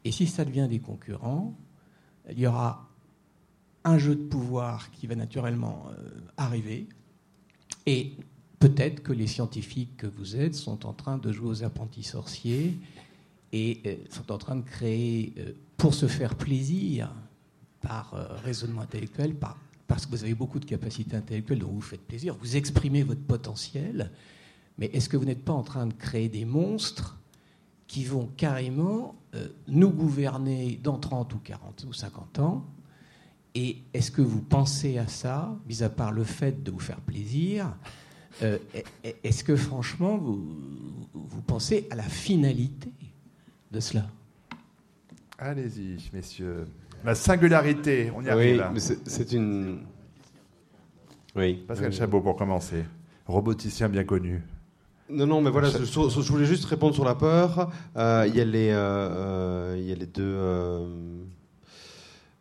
[0.04, 1.58] Et si ça devient des concurrents,
[2.30, 2.90] il y aura
[3.86, 6.90] un jeu de pouvoir qui va naturellement euh, arriver.
[7.86, 8.18] Et
[8.60, 12.78] peut-être que les scientifiques que vous êtes sont en train de jouer aux apprentis sorciers
[13.54, 15.34] et euh, sont en train de créer,
[15.78, 17.14] pour se faire plaisir,
[17.82, 19.58] par euh, raisonnement intellectuel, par,
[19.88, 23.22] parce que vous avez beaucoup de capacités intellectuelles dont vous faites plaisir, vous exprimez votre
[23.22, 24.12] potentiel,
[24.78, 27.18] mais est-ce que vous n'êtes pas en train de créer des monstres
[27.88, 32.66] qui vont carrément euh, nous gouverner dans 30 ou 40 ou 50 ans?
[33.56, 37.02] Et est-ce que vous pensez à ça, mis à part le fait de vous faire
[37.02, 37.76] plaisir
[38.44, 38.60] euh,
[39.24, 42.92] Est-ce que franchement vous pensez à la finalité
[43.72, 44.08] de cela?
[45.40, 46.66] Allez-y, messieurs.
[47.06, 48.72] La singularité, on y Oui, arrive là.
[48.74, 49.80] mais c'est une.
[51.36, 51.64] Oui.
[51.68, 52.84] Pascal Chabot pour commencer.
[53.26, 54.42] Roboticien bien connu.
[55.10, 57.70] Non, non, mais voilà, je, je- je voulais juste répondre sur la peur.
[57.96, 60.88] Euh, Il y, a les, euh, euh, il y a les deux, euh,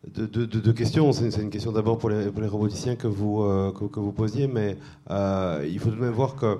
[0.07, 1.11] deux, deux- deux- deux questions.
[1.13, 4.11] C'est une, question d'abord pour les, pour les roboticiens que vous, euh, que, que vous
[4.11, 4.77] posiez, mais
[5.09, 6.59] euh, il faut tout de même voir que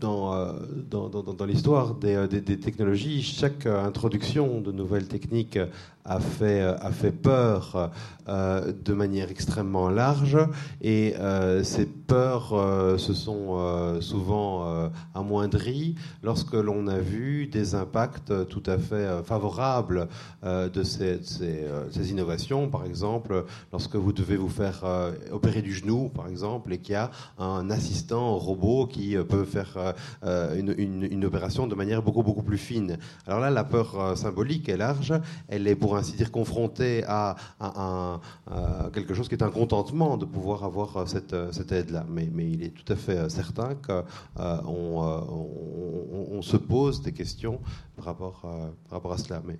[0.00, 0.52] dans, euh,
[0.90, 5.58] dans, dans- dans l'histoire des, des- des technologies, chaque introduction de nouvelles techniques
[6.04, 7.90] a fait, euh, a fait peur
[8.28, 10.38] euh, de manière extrêmement large
[10.82, 12.50] et euh, ces peurs
[12.98, 20.08] se sont souvent amoindries lorsque l'on a vu des impacts tout à fait favorables
[20.42, 22.68] de ces, ces, innovations.
[22.68, 24.84] Par exemple, lorsque vous devez vous faire
[25.32, 29.94] opérer du genou, par exemple, et qu'il y a un assistant robot qui peut faire
[30.22, 32.98] une, une- une opération de manière beaucoup beaucoup plus fine.
[33.26, 35.14] Alors là, la peur symbolique est large.
[35.48, 38.20] Elle est pour ainsi dire confrontée à, à un-
[38.50, 42.04] à quelque chose qui est un contentement de pouvoir avoir euh, cette, euh, cette aide-là.
[42.08, 44.04] Mais, mais il est tout à fait euh, certain qu'on
[44.36, 47.60] on, euh, on- on se pose des questions
[47.96, 49.42] par rapport, euh, par rapport à cela.
[49.46, 49.58] Mais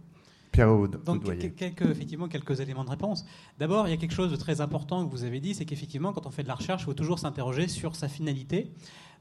[0.52, 1.24] Pierre Oud- Donc,
[1.56, 3.24] quelques, effectivement, quelques éléments de réponse.
[3.58, 6.12] D'abord, il y a quelque chose de très important que vous avez dit, c'est qu'effectivement,
[6.12, 8.70] quand on fait de la recherche, il faut toujours s'interroger sur sa finalité,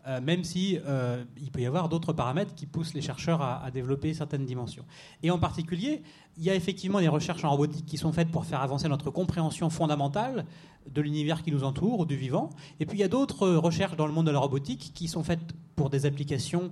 [0.05, 3.63] euh, même si euh, il peut y avoir d'autres paramètres qui poussent les chercheurs à,
[3.63, 4.85] à développer certaines dimensions.
[5.21, 6.03] Et en particulier,
[6.37, 9.11] il y a effectivement des recherches en robotique qui sont faites pour faire avancer notre
[9.11, 10.45] compréhension fondamentale
[10.91, 12.49] de l'univers qui nous entoure ou du vivant.
[12.79, 15.23] Et puis il y a d'autres recherches dans le monde de la robotique qui sont
[15.23, 16.71] faites pour des applications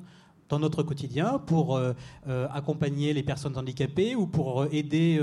[0.51, 1.93] dans notre quotidien pour euh,
[2.27, 5.19] euh, accompagner les personnes handicapées ou pour euh, aider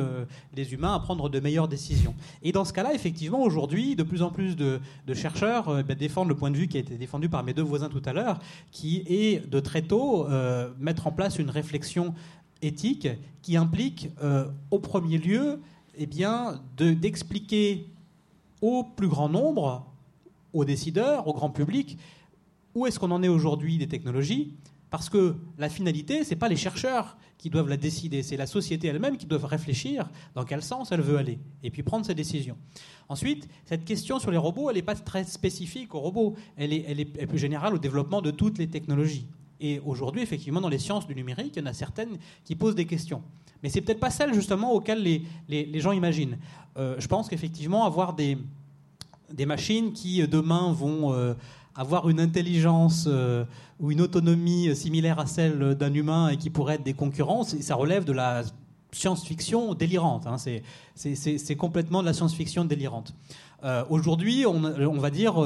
[0.56, 2.14] les humains à prendre de meilleures décisions.
[2.42, 4.80] Et dans ce cas-là, effectivement, aujourd'hui, de plus en plus de,
[5.12, 7.88] chercheurs ben, défendent le point de vue qui a été défendu par mes deux voisins
[7.88, 8.38] tout à l'heure,
[8.72, 10.26] qui est de très tôt
[10.78, 12.14] mettre en place une réflexion
[12.62, 13.08] éthique
[13.42, 14.08] qui implique,
[14.70, 15.60] au premier lieu,
[15.96, 17.86] eh bien, de- d'expliquer
[18.62, 19.84] au plus grand nombre,
[20.52, 21.98] aux décideurs, au grand public,
[22.74, 24.54] où est-ce qu'on en est aujourd'hui des technologies
[24.90, 28.46] parce que la finalité, ce n'est pas les chercheurs qui doivent la décider, c'est la
[28.46, 32.14] société elle-même qui doit réfléchir dans quel sens elle veut aller, et puis prendre ses
[32.14, 32.56] décisions.
[33.08, 37.26] Ensuite, cette question sur les robots, elle n'est pas très spécifique aux robots, elle est,
[37.26, 39.26] plus générale au développement de toutes les technologies.
[39.60, 42.74] Et aujourd'hui, effectivement, dans les sciences du numérique, il y en a certaines qui posent
[42.74, 43.22] des questions.
[43.62, 46.38] Mais c'est peut-être pas celles justement auxquelles les, gens imaginent.
[46.76, 48.38] Euh, je pense qu'effectivement, avoir des,
[49.32, 51.34] des machines qui euh, demain vont euh,
[51.78, 53.44] avoir une intelligence euh,
[53.78, 57.44] ou une autonomie euh, similaire à celle d'un humain et qui pourraient être des concurrents,
[57.44, 58.42] ça relève de la
[58.90, 60.26] science-fiction délirante.
[60.26, 60.36] hein.
[60.38, 63.14] C'est- complètement de la science-fiction délirante.
[63.62, 64.58] Euh, Aujourd'hui, on,
[64.98, 65.36] va dire,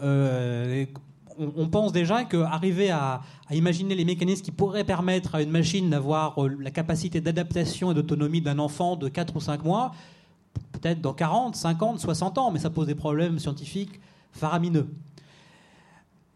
[0.00, 5.90] on, pense déjà qu'arriver à, à imaginer les mécanismes qui pourraient permettre à une machine
[5.90, 9.92] d'avoir la capacité d'adaptation et d'autonomie d'un enfant de 4 ou 5 mois,
[10.72, 14.00] peut-être dans 40, 50, 60 ans, mais ça pose des problèmes scientifiques
[14.32, 14.86] faramineux.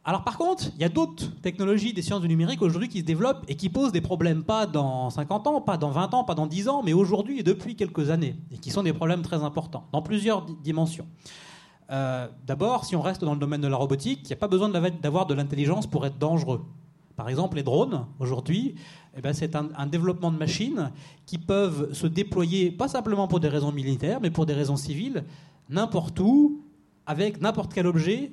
[0.09, 3.05] Alors par contre, il y a d'autres technologies des sciences du numérique aujourd'hui qui se
[3.05, 6.37] développent et qui posent des problèmes pas dans 50 ans, pas dans 20 ans, pas
[6.37, 9.43] dans 10 ans, mais aujourd'hui et depuis quelques années, et qui sont des problèmes très
[9.43, 11.07] importants, dans plusieurs di- dimensions.
[11.91, 14.47] Euh, D'abord, si on reste dans le domaine de la robotique, il n'y a pas
[14.47, 16.65] besoin d'avoir- de l'intelligence pour être dangereux.
[17.17, 18.77] Par exemple, les drones, aujourd'hui,
[19.17, 20.93] eh ben, c'est un développement de machines
[21.25, 25.25] qui peuvent se déployer, pas simplement pour des raisons militaires, mais pour des raisons civiles,
[25.69, 26.61] n'importe où,
[27.07, 28.31] avec n'importe quel objet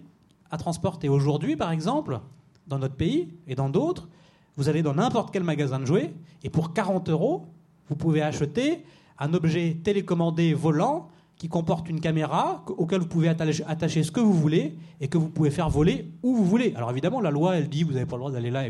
[0.53, 1.09] à transporter.
[1.09, 2.19] Aujourd'hui, par exemple,
[2.67, 4.07] dans notre pays et dans d'autres,
[4.55, 6.13] vous allez dans n'importe quel magasin de jouets
[6.43, 7.47] et pour 40 euros,
[7.89, 8.85] vous pouvez acheter
[9.17, 14.33] un objet télécommandé volant qui comporte une caméra auquel vous pouvez attacher, ce que vous
[14.33, 16.71] voulez et que vous pouvez faire voler où vous voulez.
[16.75, 18.63] Alors évidemment, la loi, elle dit vous n'avez pas le droit d'aller là.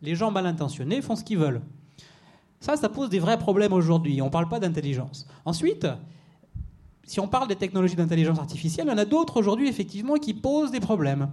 [0.00, 1.60] Les gens mal intentionnés font ce qu'ils veulent.
[2.60, 4.22] Ça, ça pose des vrais problèmes aujourd'hui.
[4.22, 5.28] On parle pas d'intelligence.
[5.44, 5.86] Ensuite,
[7.08, 10.34] si on parle des technologies d'intelligence artificielle, il y en a d'autres aujourd'hui, effectivement, qui
[10.34, 11.30] posent des problèmes.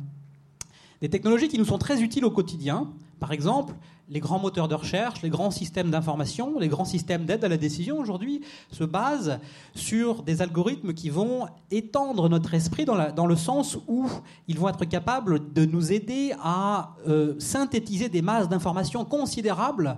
[1.02, 2.88] Des technologies qui nous sont très utiles au quotidien.
[3.20, 3.76] Par exemple,
[4.08, 7.58] les grands moteurs de recherche, les grands systèmes d'information, les grands systèmes d'aide à la
[7.58, 8.40] décision aujourd'hui
[8.72, 9.40] se basent
[9.74, 14.08] sur des algorithmes qui vont étendre notre esprit dans, le sens où
[14.48, 19.98] ils vont être capables de nous aider à euh, synthétiser des masses d'informations considérables.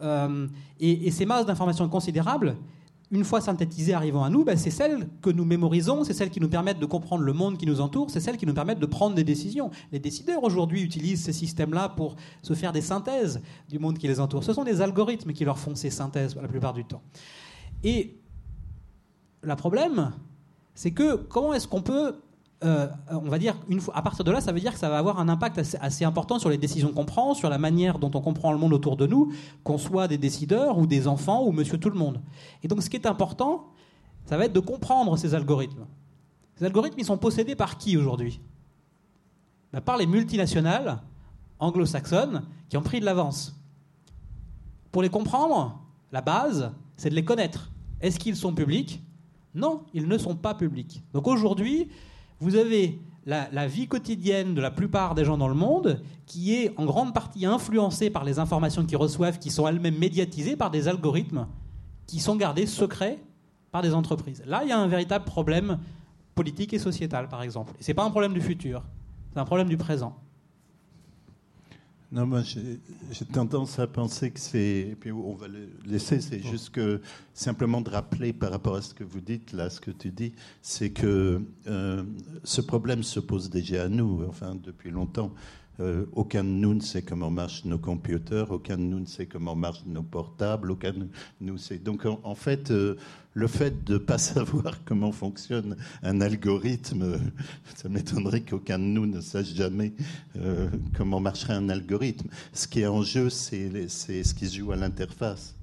[0.00, 0.46] Euh,
[0.80, 2.56] et, ces masses d'informations considérables,
[3.10, 6.40] une fois synthétisées arrivant à nous, ben, c'est celles que nous mémorisons, c'est celles qui
[6.40, 8.86] nous permettent de comprendre le monde qui nous entoure, c'est celles qui nous permettent de
[8.86, 9.70] prendre des décisions.
[9.92, 14.20] Les décideurs aujourd'hui utilisent ces systèmes-là pour se faire des synthèses du monde qui les
[14.20, 14.44] entoure.
[14.44, 17.02] Ce sont des algorithmes qui leur font ces synthèses la plupart du temps.
[17.82, 18.18] Et
[19.42, 20.12] le problème,
[20.74, 22.16] c'est que comment est-ce qu'on peut
[22.64, 24.88] euh, on va dire, une fois, à partir de là, ça veut dire que ça
[24.88, 28.10] va avoir un impact assez, important sur les décisions qu'on prend, sur la manière dont
[28.14, 29.32] on comprend le monde autour de nous,
[29.62, 32.20] qu'on soit des décideurs ou des enfants ou monsieur tout le monde.
[32.64, 33.68] Et donc, ce qui est important,
[34.24, 35.86] ça va être de comprendre ces algorithmes.
[36.56, 38.40] Ces algorithmes, ils sont possédés par qui aujourd'hui?
[39.72, 41.00] Ben, Par les multinationales
[41.60, 43.54] anglo-saxonnes qui ont pris de l'avance.
[44.90, 45.80] Pour les comprendre,
[46.10, 47.70] la base, c'est de les connaître.
[48.00, 49.00] Est-ce qu'ils sont publics?
[49.54, 51.04] Non, ils ne sont pas publics.
[51.12, 51.88] Donc aujourd'hui,
[52.40, 56.72] vous avez la, vie quotidienne de la plupart des gens dans le monde qui est
[56.78, 60.88] en grande partie influencée par les informations qu'ils reçoivent, qui sont elles-mêmes médiatisées par des
[60.88, 61.46] algorithmes
[62.06, 63.18] qui sont gardés secrets
[63.70, 64.42] par des entreprises.
[64.46, 65.78] Là, il y a un véritable problème
[66.34, 67.74] politique et sociétal, par exemple.
[67.80, 68.82] Ce n'est pas un problème du futur,
[69.32, 70.16] c'est un problème du présent.
[72.10, 74.88] Non, moi, j'ai tendance à penser que c'est.
[74.90, 76.22] Et puis, on va le laisser.
[76.22, 77.02] C'est juste que,
[77.34, 80.32] simplement de rappeler par rapport à ce que vous dites, là, ce que tu dis,
[80.62, 82.04] c'est que euh,
[82.44, 85.34] ce problème se pose déjà à nous, enfin, depuis longtemps.
[85.80, 89.26] Euh, aucun de nous ne sait comment marchent nos computers, aucun de nous ne sait
[89.26, 91.08] comment marchent nos portables, aucun de
[91.40, 91.78] nous sait.
[91.78, 92.96] Donc en, fait, euh,
[93.34, 97.18] le fait de ne pas savoir comment fonctionne un algorithme,
[97.76, 99.92] ça m'étonnerait qu'aucun de nous ne sache jamais
[100.36, 102.28] euh, comment marcherait un algorithme.
[102.52, 105.54] Ce qui est en jeu, c'est ce qui se joue à l'interface.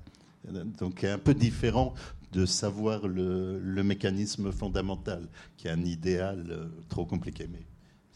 [0.79, 1.93] Donc un peu différent
[2.31, 5.27] de savoir le, mécanisme fondamental,
[5.57, 7.47] qui est un idéal trop compliqué.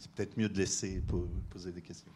[0.00, 1.02] C'est peut-être mieux de laisser
[1.50, 2.10] poser des questions.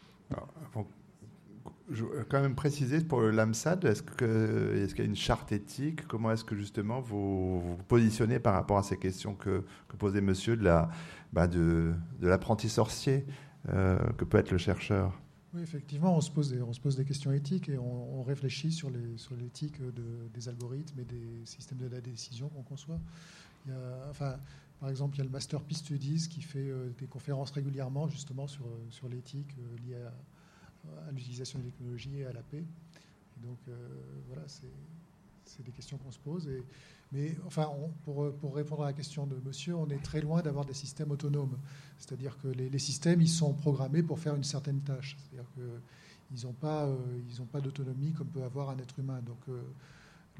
[1.90, 6.08] je veux quand même préciser pour LAMSAD, est-ce qu'il est y a une charte éthique?
[6.08, 9.62] Comment est-ce que justement vous vous positionnez par rapport à ces questions que,
[9.98, 10.88] posait monsieur de la
[11.32, 13.26] bah de, de l'apprenti sorcier
[13.68, 15.12] euh, que peut être le chercheur?
[15.52, 18.72] Oui, effectivement, on se pose des, on se pose des questions éthiques et on, réfléchit
[18.72, 22.98] sur, l'éthique de, des algorithmes et des systèmes de la décision qu'on conçoit.
[23.66, 24.36] Il y a, enfin,
[24.84, 28.06] par exemple, il y a le Master Peace Studies qui fait euh, des conférences régulièrement
[28.06, 32.62] justement sur, euh, sur l'éthique euh, liée à, l'utilisation des technologies et à la paix.
[33.42, 33.56] donc
[34.28, 36.46] voilà, c'est des questions qu'on se pose.
[37.10, 37.70] Mais enfin,
[38.04, 41.10] pour, pour, répondre à la question de monsieur, on est très loin d'avoir des systèmes
[41.10, 41.56] autonomes.
[41.98, 45.16] C'est-à-dire que les, systèmes, ils sont programmés pour faire une certaine tâche.
[45.18, 46.86] C'est-à-dire qu'ils n'ont pas,
[47.50, 49.22] pas d'autonomie comme peut avoir un être humain.
[49.22, 49.40] Donc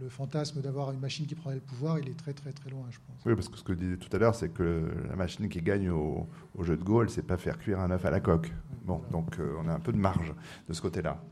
[0.01, 2.87] le fantasme d'avoir une machine qui prendrait le pouvoir, il est très très très loin,
[2.91, 3.17] je pense.
[3.25, 5.63] Oui, parce que ce que je disais tout à l'heure, c'est que la machine qui
[5.63, 6.27] gagne au,
[6.61, 8.53] jeu de Go, elle ne sait pas faire cuire un œuf à la coque.
[8.85, 10.35] Bon, donc euh, on a un peu de marge
[10.69, 11.23] de ce côté-là.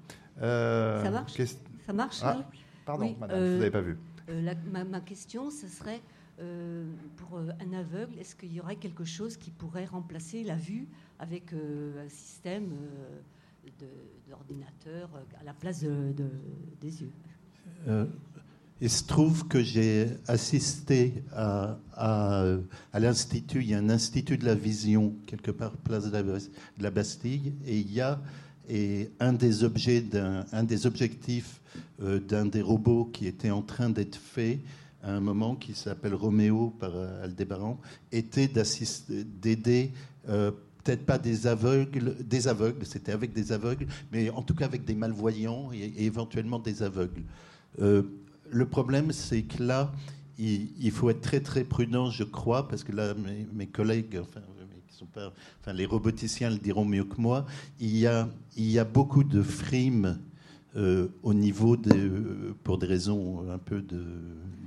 [0.40, 1.40] Euh, ça marche?
[1.86, 2.39] Ça marche, ah,
[2.84, 3.98] Pardon, madame, vous n'avez pas vu.
[4.28, 4.55] Euh,
[4.89, 6.01] ma, question, ce serait,
[7.16, 11.52] pour un aveugle, est-ce qu'il y aurait quelque chose qui pourrait remplacer la vue avec
[11.52, 12.70] un système
[14.28, 15.10] d'ordinateur
[15.40, 16.14] à la place de,
[16.80, 17.12] des yeux?
[18.82, 21.78] Il se trouve que j'ai assisté à,
[22.94, 27.54] l'Institut, il y a un Institut de la Vision, quelque part, place de la, Bastille,
[27.64, 28.20] et il y a
[29.20, 31.60] un, des objectifs
[32.02, 34.59] euh, d'un des robots qui était en train d'être fait
[35.04, 37.80] à un moment, qui s'appelle Roméo par euh, Aldébaran,
[38.10, 38.50] était
[39.40, 39.92] d'aider
[40.28, 40.50] euh,
[40.82, 44.84] peut-être pas des aveugles, des aveugles, c'était avec des aveugles, mais en tout cas avec
[44.84, 47.22] des malvoyants et, éventuellement des aveugles
[48.52, 49.92] le problème, c'est que là,
[50.38, 53.14] il, faut être très très prudent, je crois, parce que là,
[53.52, 54.40] mes, collègues, enfin,
[54.88, 57.46] qui sont pas, enfin, les roboticiens le diront mieux que moi,
[57.80, 60.18] il y a, beaucoup de frimes
[60.76, 64.04] euh, au niveau, de, pour des raisons un peu de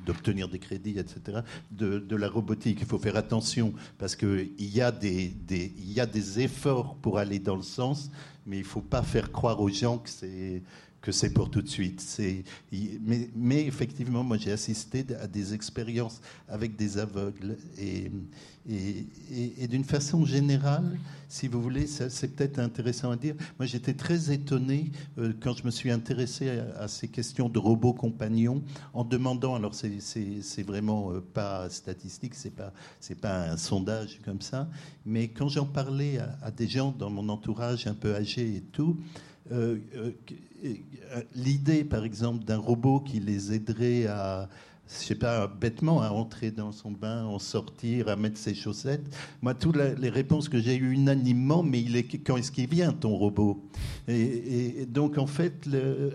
[0.06, 1.40] d'obtenir des crédits, etc.,
[1.72, 2.78] de, la robotique.
[2.80, 7.56] Il faut faire attention parce qu'il y, des, y a des efforts pour aller dans
[7.56, 8.12] le sens,
[8.46, 10.62] mais il ne faut pas faire croire aux gens que c'est
[11.06, 12.04] que c'est pour tout de suite.
[13.36, 16.20] Mais, effectivement, moi j'ai assisté à des expériences
[16.50, 18.12] avec des aveugles et,
[18.68, 20.98] et, d'une façon générale,
[21.30, 23.36] si vous voulez, c'est peut-être intéressant à dire.
[23.60, 27.94] Moi j'étais très étonné euh, quand je me suis intéressé à, ces questions de robots
[27.94, 28.64] compagnons
[28.94, 32.74] en demandant, alors c'est vraiment euh, pas statistique, c'est pas,
[33.22, 34.68] pas un sondage comme ça,
[35.06, 38.62] mais quand j'en parlais à, à des gens dans mon entourage un peu âgés et
[38.62, 38.98] tout,
[39.52, 40.12] euh, euh,
[40.64, 44.50] euh, l'idée, par exemple, d'un robot qui les aiderait à,
[44.88, 49.06] je sais pas, bêtement, à entrer dans son bain, en sortir, à mettre ses chaussettes.
[49.42, 52.92] Moi, toutes les réponses que j'ai eues unanimement, mais il est, quand est-ce qu'il vient,
[52.92, 53.64] ton robot?
[54.08, 55.70] Et, donc, en fait,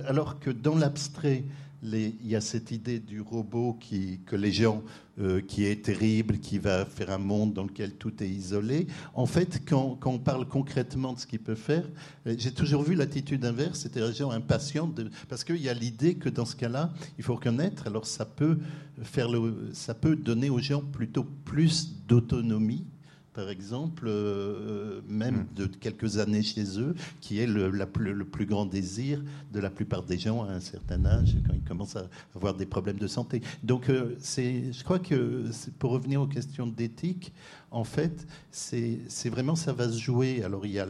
[0.07, 1.44] alors que dans l'abstrait,
[1.82, 4.82] il y a cette idée du robot qui, que les gens,
[5.20, 8.86] euh, qui est terrible, qui va faire un monde dans lequel tout est isolé.
[9.14, 11.84] En fait, quand, on parle concrètement de ce qu'il peut faire,
[12.26, 15.74] euh, j'ai toujours vu l'attitude inverse, c'était les gens impatients, de, parce qu'il y a
[15.74, 18.59] l'idée que dans ce cas-là, il faut reconnaître, alors ça peut,
[19.02, 22.86] faire le, ça peut donner aux gens plutôt plus d'autonomie
[23.32, 25.55] par exemple, euh, même hmm.
[25.55, 30.02] de quelques années chez eux, qui est le, le, plus grand désir de la plupart
[30.02, 33.40] des gens à un certain âge, quand ils commencent à avoir des problèmes de santé.
[33.62, 35.44] Donc, euh, c'est, je crois que
[35.78, 37.32] pour revenir aux questions d'éthique,
[37.70, 40.43] en fait, c'est, vraiment ça va se jouer.
[40.43, 40.86] Alors, il y a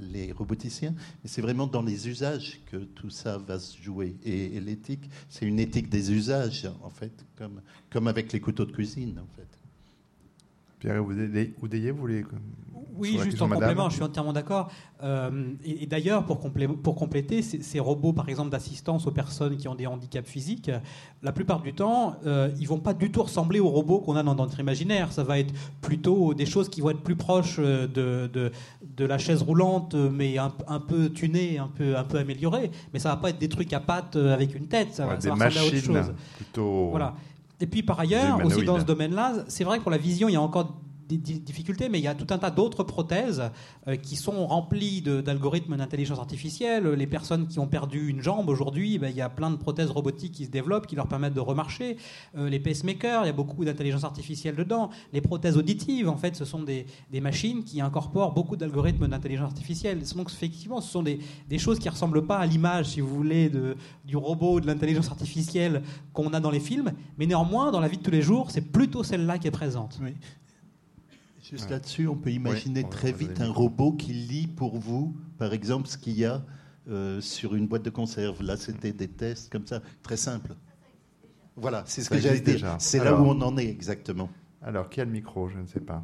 [0.00, 4.16] les roboticiens, mais c'est vraiment dans les usages que tout ça va se jouer.
[4.24, 8.64] Et, et l'éthique, c'est une éthique des usages, en fait, comme, comme avec les couteaux
[8.64, 9.55] de cuisine, en fait.
[10.78, 12.24] Pierre Oudéier, vous voulez
[12.98, 14.70] oui, juste en complément, je suis entièrement d'accord.
[15.02, 19.74] Euh, et, d'ailleurs, pour, pour, compléter, ces, robots, par exemple, d'assistance aux personnes qui ont
[19.74, 20.70] des handicaps physiques,
[21.22, 24.22] la plupart du temps, euh, ils vont pas du tout ressembler aux robots qu'on a
[24.22, 25.12] dans, notre imaginaire.
[25.12, 28.50] Ça va être plutôt des choses qui vont être plus proches euh, de, de,
[28.96, 32.70] de la chaise roulante, mais un, un, peu tunées, un peu, un peu améliorées.
[32.92, 34.94] Mais ça va pas être des trucs à pattes avec une tête.
[34.94, 36.14] Ça, va, des machines, à autre chose.
[36.36, 36.88] plutôt.
[36.90, 37.14] Voilà.
[37.60, 40.32] Et puis par ailleurs, aussi dans ce domaine-là, c'est vrai que pour la vision, il
[40.32, 40.74] y a encore
[41.08, 43.50] des difficultés, mais il y a tout un tas d'autres prothèses
[43.86, 46.86] euh, qui sont remplies d'algorithmes d'intelligence artificielle.
[46.88, 49.90] Les personnes qui ont perdu une jambe aujourd'hui, ben, il y a plein de prothèses
[49.90, 51.96] robotiques qui se développent, qui leur permettent de remarcher.
[52.36, 54.90] Euh, les pacemakers, il y a beaucoup d'intelligence artificielle dedans.
[55.12, 56.86] Les prothèses auditives, en fait, ce sont des,
[57.20, 60.00] machines qui incorporent beaucoup d'algorithmes d'intelligence artificielle.
[60.14, 61.18] Donc effectivement, ce sont des,
[61.58, 63.50] choses qui ne ressemblent pas à l'image, si vous voulez,
[64.04, 67.96] du robot, de l'intelligence artificielle qu'on a dans les films, mais néanmoins, dans la vie
[67.96, 69.98] de tous les jours, c'est plutôt celle-là qui est présente.
[70.02, 70.14] Oui.
[71.50, 75.86] Juste là-dessus, on peut imaginer très vite un robot qui lit pour vous, par exemple,
[75.86, 76.44] ce qu'il y a
[76.88, 78.42] euh, sur une boîte de conserve.
[78.42, 80.54] Là, c'était des tests comme ça, très simple.
[81.56, 82.76] Voilà, c'est ce que j'allais dire.
[82.78, 84.28] C'est là où on en est exactement.
[84.62, 85.48] Alors, qui a le micro?
[85.48, 86.02] Je ne sais pas.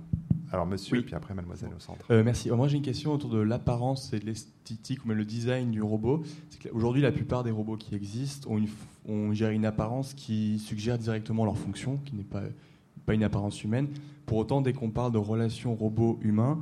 [0.53, 2.05] Alors, monsieur, puis après, mademoiselle au centre.
[2.11, 2.51] Euh, merci.
[2.51, 5.83] moi, j'ai une question autour de l'apparence et de l'esthétique, ou même le design du
[5.83, 6.23] robot.
[6.73, 8.69] Aujourd'hui, la plupart des robots qui existent ont une,
[9.09, 12.43] ont une apparence qui suggère directement leur fonction, qui n'est pas
[13.07, 13.89] pas une apparence humaine.
[14.27, 16.59] Pour autant, dès qu'on parle de relation robot-humain,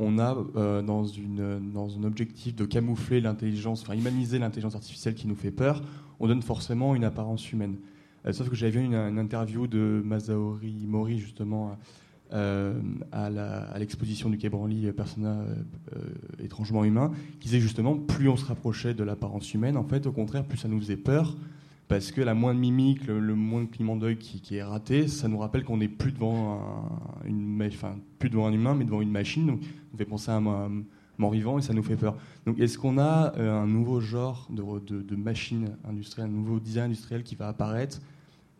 [0.00, 5.14] on a euh, dans, une, dans un objectif de camoufler l'intelligence, enfin humaniser l'intelligence artificielle
[5.14, 5.82] qui nous fait peur,
[6.18, 7.76] on donne forcément une apparence humaine.
[8.26, 11.76] Euh, sauf que j'avais vu une, interview de Masaori Mori justement
[12.32, 12.80] euh,
[13.12, 15.44] à l'exposition du Quai Branly Persona
[16.42, 17.10] étrangement humain,
[17.40, 20.58] qui disait justement plus on se rapprochait de l'apparence humaine, en fait au contraire plus
[20.58, 21.36] ça nous faisait peur
[21.90, 25.38] parce que la moindre mimique, le, le moindre clignement d'œil qui, est raté, ça nous
[25.38, 26.60] rappelle qu'on n'est plus devant
[27.24, 29.44] un, une, enfin, plus devant un humain, mais devant une machine.
[29.48, 29.60] Donc,
[29.92, 30.84] on fait penser à un,
[31.18, 32.16] mort vivant et ça nous fait peur.
[32.46, 36.86] Donc, est-ce qu'on a euh, un nouveau genre de, de, machine industrielle, un nouveau design
[36.86, 38.00] industriel qui va apparaître,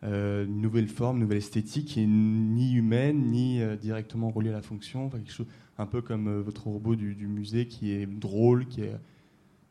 [0.03, 4.49] euh, une nouvelle forme, une nouvelle esthétique qui est ni humaine ni euh, directement reliée
[4.49, 5.47] à la fonction, quelque chose
[5.77, 8.93] un peu comme votre robot du, du, musée qui est drôle, qui est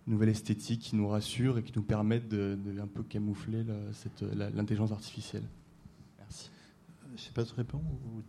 [0.06, 3.64] nouvelle esthétique qui nous rassure et qui nous permettent de, un peu camoufler
[4.54, 5.44] l'intelligence artificielle.
[6.18, 6.50] Merci.
[7.08, 8.22] Je ne sais pas si répondre ou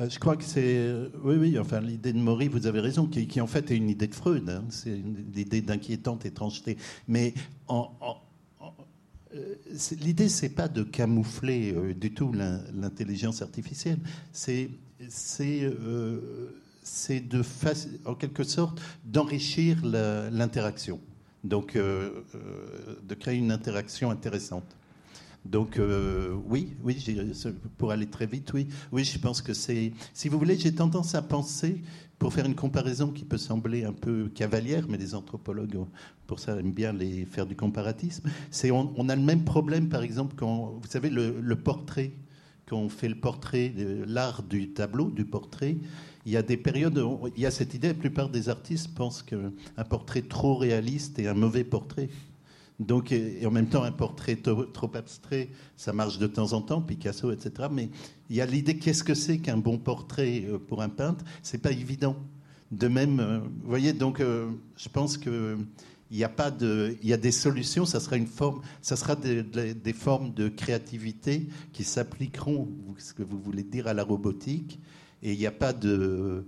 [0.00, 0.76] euh, je crois que c'est.
[0.76, 3.90] Euh, oui, oui, enfin, l'idée de Maury, vous avez raison, qui, en fait est une
[3.90, 4.48] idée de Freud.
[4.48, 4.64] Hein.
[4.70, 6.76] c'est une idée d'inquiétante étrangeté.
[7.08, 7.34] Mais
[7.66, 7.90] en,
[9.34, 9.54] euh,
[10.00, 13.98] l'idée, c'est pas de camoufler du tout l'intelligence artificielle.
[14.32, 14.70] C'est.
[15.08, 15.68] c'est
[16.88, 17.42] c'est de,
[18.04, 21.00] en quelque sorte d'enrichir l'interaction,
[21.44, 24.76] donc euh, euh, de créer une interaction intéressante.
[25.44, 26.98] Donc euh, oui, oui,
[27.78, 29.92] pour aller très vite, oui, oui, je pense que c'est.
[30.12, 31.82] Si vous voulez, j'ai tendance à penser,
[32.18, 35.78] pour faire une comparaison qui peut sembler un peu cavalière, mais les anthropologues
[36.26, 38.28] pour ça aiment bien les faire du comparatisme.
[38.50, 42.12] C'est on, a le même problème, par exemple, quand vous savez le, le portrait,
[42.66, 43.72] quand on fait le portrait,
[44.06, 45.76] l'art du tableau, du portrait
[46.28, 47.02] il y a des périodes,
[47.36, 51.26] il y a cette idée, la plupart des artistes pensent qu'un portrait trop réaliste est
[51.26, 52.10] un mauvais portrait.
[52.78, 55.48] Donc, et, en même temps, un portrait trop, abstrait,
[55.78, 57.70] ça marche de temps en temps, Picasso, etc.
[57.72, 57.88] Mais
[58.28, 61.24] il y a l'idée, qu'est-ce que c'est qu'un bon portrait euh, pour un peintre?
[61.42, 62.14] C'est pas évident.
[62.72, 65.56] De même, euh, vous voyez, donc euh, je pense que
[66.10, 67.86] il y a pas de, il y a des solutions.
[67.86, 72.68] Ça sera une forme, ça sera des formes de créativité qui s'appliqueront,
[72.98, 74.78] ce que vous voulez dire, à la robotique.
[75.22, 76.46] Et il n'y a pas de,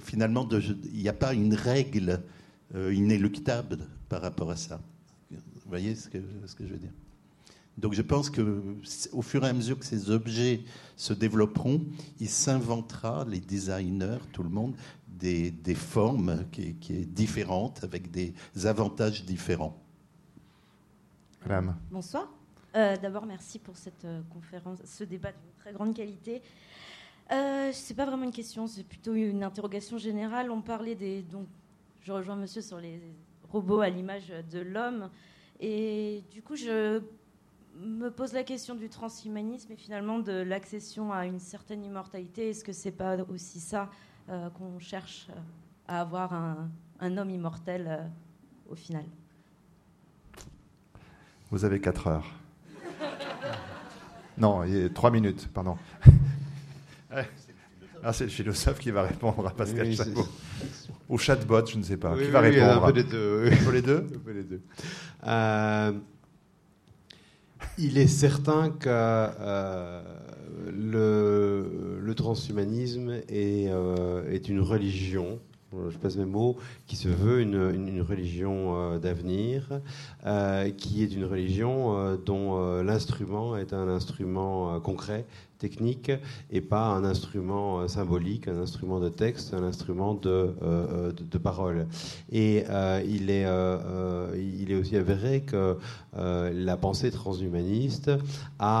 [0.00, 2.20] finalement, de, il n'y a pas une règle
[2.74, 3.78] inéluctable
[4.08, 4.80] par rapport à ça.
[5.30, 6.92] Vous voyez ce que, ce que je veux dire?
[7.76, 10.62] Donc je pense qu'au fur et à mesure que ces objets
[10.96, 11.84] se développeront,
[12.20, 14.76] il s'inventera, les designers, tout le monde,
[15.08, 18.32] des, des formes qui, qui est différentes, avec des
[18.64, 19.76] avantages différents.
[21.42, 21.76] Madame.
[21.90, 22.32] Bonsoir.
[22.76, 26.42] Euh, D'abord, merci pour cette euh, conférence, ce débat d'une très grande qualité.
[27.32, 30.50] Euh, ce n'est pas vraiment une question, c'est plutôt une interrogation générale.
[30.50, 31.22] On parlait des.
[31.22, 31.46] Donc,
[32.02, 33.00] je rejoins monsieur sur les
[33.50, 35.10] robots à l'image de l'homme.
[35.60, 37.00] Et du coup, je
[37.76, 42.50] me pose la question du transhumanisme et finalement de l'accession à une certaine immortalité.
[42.50, 43.90] Est-ce que c'est pas aussi ça
[44.28, 45.40] euh, qu'on cherche euh,
[45.88, 48.06] à avoir un, homme immortel euh,
[48.70, 49.04] au final?
[51.50, 52.26] Vous avez 4 heures.
[54.38, 55.76] non, il y a 3 minutes, pardon.
[58.04, 59.98] Ah, c'est le philosophe qui va répondre à Pascal oui.
[61.08, 62.14] Au chatbot, je ne sais pas.
[62.14, 63.50] Oui, qui va répondre Un peu les deux.
[63.50, 64.60] Un peu les deux Un peu les deux.
[65.26, 65.92] Euh,
[67.78, 70.02] il est certain que euh,
[70.70, 75.38] le, le, transhumanisme est, euh, est, une religion,
[75.72, 79.80] je passe mes mots, qui se veut une, une, une religion d'avenir,
[80.76, 85.24] qui est une religion dont l'instrument est un instrument concret,
[85.64, 86.12] technique
[86.50, 91.24] et pas un instrument euh, symbolique, un instrument de texte, un instrument de, euh, de,
[91.34, 91.86] de parole.
[92.30, 95.78] Et euh, il, est, euh, il est aussi avéré que
[96.16, 98.10] euh, la pensée transhumaniste
[98.58, 98.80] a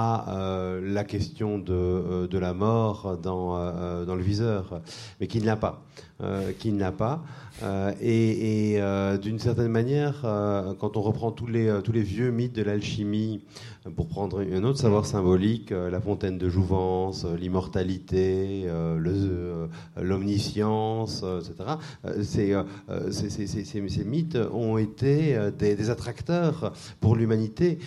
[0.98, 4.80] la question de, de, la mort dans, dans le viseur,
[5.18, 5.82] mais qui ne l'a pas.
[6.20, 7.24] l'a pas.
[7.62, 12.02] Euh, et, et euh, d'une certaine manière, euh, quand on reprend tous les, tous les
[12.02, 13.42] vieux mythes de l'alchimie,
[13.96, 18.66] pour prendre un autre savoir symbolique, la fontaine de jouvence, l'immortalité,
[19.96, 21.76] l'omniscience, etc.,
[22.22, 22.56] ces,
[23.10, 27.78] ces, ces, ces, mythes ont été des, attracteurs pour l'humanité,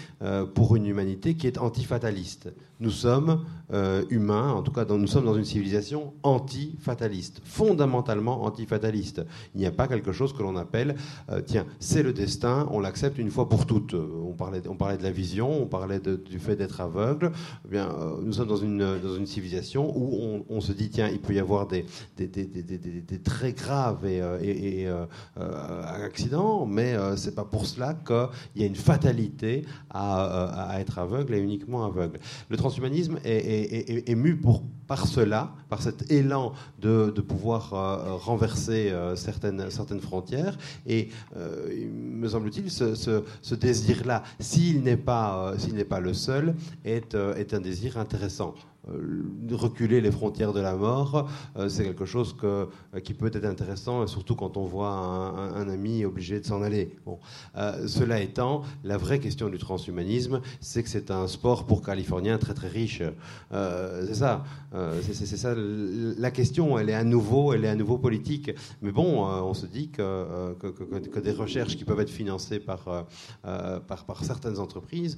[0.54, 2.50] pour une humanité qui est antifataliste
[2.80, 3.44] nous sommes
[3.74, 9.26] euh, humains, en tout cas nous sommes dans une civilisation anti-fataliste, fondamentalement anti-fataliste.
[9.56, 10.96] Il n'y a pas quelque chose que l'on appelle,
[11.30, 13.94] euh, tiens, c'est le destin, on l'accepte une fois pour toutes.
[13.96, 17.32] On parlait, on parlait de la vision, on parlait du fait d'être aveugle.
[17.66, 21.10] Eh bien, euh, nous sommes dans une, dans une civilisation où on, se dit, tiens,
[21.10, 21.86] il peut y avoir des,
[22.18, 24.22] des, très graves et,
[24.82, 24.88] et
[25.36, 31.36] accidents, mais c'est pas pour cela qu'il y a une fatalité à, à, être aveugle
[31.36, 32.20] et uniquement aveugle.
[32.50, 34.36] Le transhumanisme est, est, est, mu
[34.88, 40.58] par cela, par cet élan de, de pouvoir euh, renverser euh, certaines, certaines frontières.
[40.86, 46.56] Et euh, me semble-t-il, ce, ce, désir-là, s'il n'est pas, n'est pas le seul,
[46.86, 48.54] est, est un désir intéressant
[49.52, 51.30] reculer les frontières de la mort,
[51.68, 52.68] c'est quelque chose que,
[53.04, 56.96] qui peut être intéressant, surtout quand on voit un, ami obligé de s'en aller.
[57.56, 62.38] Euh, cela étant, la vraie question du transhumanisme, c'est que c'est un sport pour Californiens
[62.38, 63.04] très très riches.
[63.52, 64.44] Euh, c'est ça.
[64.74, 65.54] Euh, c'est ça.
[65.56, 68.52] La question, elle est à nouveau, elle est à nouveau politique.
[68.82, 73.06] Mais bon, on se dit que, des recherches qui peuvent être financées par,
[73.42, 75.18] par, par certaines entreprises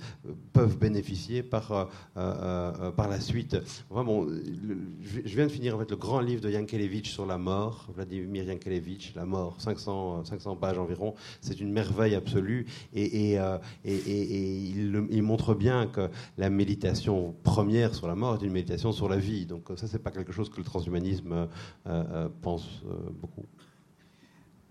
[0.53, 3.58] peuvent bénéficier par, par la suite
[3.91, 8.43] Je viens de finir en fait, le grand livre de Yankelevitch sur la mort, Vladimir
[8.43, 11.13] Yankelevitch, La mort, 500, 500 pages environ.
[11.41, 18.15] C'est une merveille absolue et, euh, il, montre bien que la méditation première sur la
[18.15, 19.45] mort est une méditation sur la vie.
[19.45, 21.47] Donc ça, c'est pas quelque chose que le transhumanisme euh,
[21.87, 22.83] euh, pense
[23.21, 23.45] beaucoup.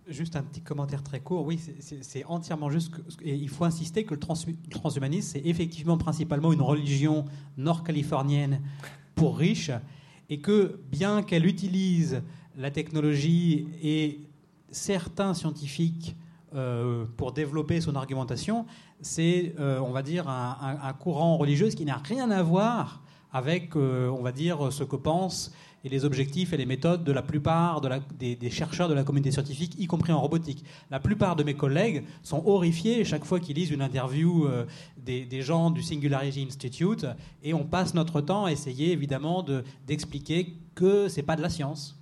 [0.09, 1.45] Juste un petit commentaire très court.
[1.45, 2.95] Oui, c'est entièrement juste.
[3.23, 7.27] Et il faut insister que le, trans, le transhumanisme, c'est effectivement principalement une religion
[7.59, 8.63] nord-californienne
[9.15, 9.71] pour riches,
[10.31, 12.23] et que bien qu'elle utilise
[12.57, 14.21] la technologie et
[14.71, 16.17] certains scientifiques
[16.55, 18.65] euh, pour développer son argumentation,
[19.03, 23.03] c'est, euh, on va dire, un, courant religieux qui n'a rien à voir
[23.33, 25.53] avec, euh, on va dire, ce que pensent
[25.85, 28.95] et les objectifs et les méthodes de la plupart de la, des, des, chercheurs de
[28.95, 30.65] la communauté scientifique, y compris en robotique.
[30.91, 34.67] La plupart de mes collègues sont horrifiés chaque fois qu'ils lisent une interview euh,
[35.05, 37.07] des, des, gens du Singularity Institute,
[37.43, 39.45] et on passe notre temps à essayer évidemment
[39.87, 41.99] d'expliquer de, que c'est pas de la science.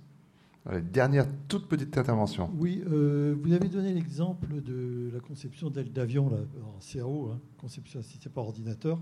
[0.91, 2.49] dernière toute petite intervention.
[2.57, 7.99] Oui, euh, vous avez donné l'exemple de la conception d'ailes d'avion en CAO, hein, conception
[7.99, 8.99] assistée par ordinateur,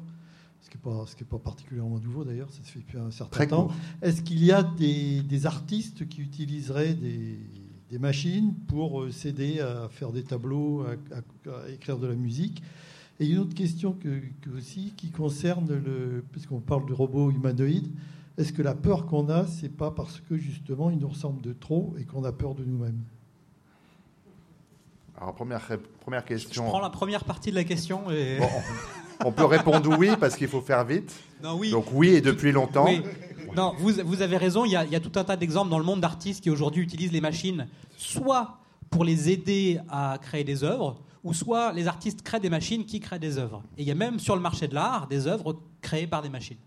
[0.65, 3.67] ce qui n'est pas, pas, particulièrement nouveau d'ailleurs, ça se fait depuis un certain temps.
[4.01, 7.39] Est-ce qu'il y a des, artistes qui utiliseraient des,
[7.99, 12.61] machines pour euh, s'aider à faire des tableaux, à, écrire de la musique?
[13.21, 14.21] Et une autre question que,
[14.57, 17.89] aussi qui concerne le, puisqu'on parle de robots humanoïdes,
[18.37, 21.53] est-ce que la peur qu'on a, c'est pas parce que justement ils nous ressemblent de
[21.53, 23.01] trop et qu'on a peur de nous-mêmes?
[25.17, 25.65] Alors première
[26.01, 26.65] première question.
[26.65, 28.39] Je prends la première partie de la question et.
[29.23, 31.13] On peut répondre oui parce qu'il faut faire vite.
[31.43, 31.71] Non, oui.
[31.71, 32.87] Donc oui et depuis longtemps.
[33.55, 34.65] Non, vous, vous, avez raison.
[34.65, 36.49] Il y, a, il y, a, tout un tas d'exemples dans le monde d'artistes qui
[36.49, 38.59] aujourd'hui utilisent les machines, soit
[38.89, 42.99] pour les aider à créer des œuvres, ou soit les artistes créent des machines qui
[42.99, 43.63] créent des œuvres.
[43.77, 46.29] Et il y a même sur le marché de l'art des œuvres créées par des
[46.29, 46.57] machines.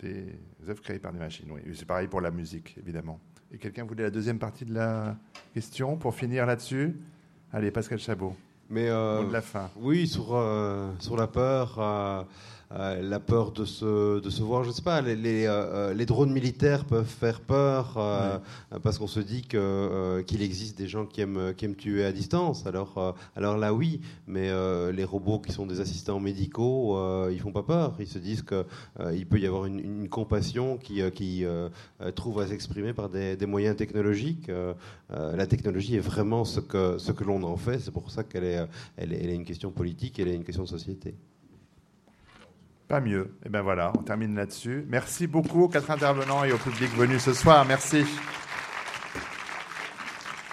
[0.00, 0.38] Des
[0.68, 1.60] œuvres créées par des machines, oui.
[1.74, 3.18] C'est pareil pour la musique, évidemment.
[3.50, 5.16] Et quelqu'un voulait la deuxième partie de la
[5.54, 6.96] question pour finir là-dessus?
[7.52, 8.34] Allez, Pascal Chabot.
[8.72, 9.68] Mais euh, de la fin.
[9.76, 12.26] Oui, sur, euh, sur la peur.
[12.74, 15.50] Euh, la peur de se, de se voir, je ne sais pas, les, les, euh,
[15.50, 17.94] euh, les, drones militaires peuvent faire peur
[18.82, 22.66] parce qu'on se dit qu'il existe des gens qui aiment, qui aiment tuer à distance.
[22.66, 24.50] Alors, alors là, oui, mais
[24.92, 26.98] les robots qui sont des assistants médicaux,
[27.30, 27.94] ils font pas peur.
[27.98, 31.44] Ils se disent qu'il peut y avoir une, compassion qui, qui
[32.14, 34.50] trouve à s'exprimer par des, des, moyens technologiques.
[35.10, 37.78] la technologie est vraiment ce que, ce que l'on en fait.
[37.78, 38.66] C'est pour ça qu'elle est,
[38.96, 41.14] elle est, elle est une question politique, elle est une question de société.
[42.92, 43.30] Pas mieux.
[43.42, 44.84] Et bien voilà, on termine là-dessus.
[44.86, 47.64] Merci beaucoup aux quatre intervenants et au public venu ce soir.
[47.64, 48.04] Merci.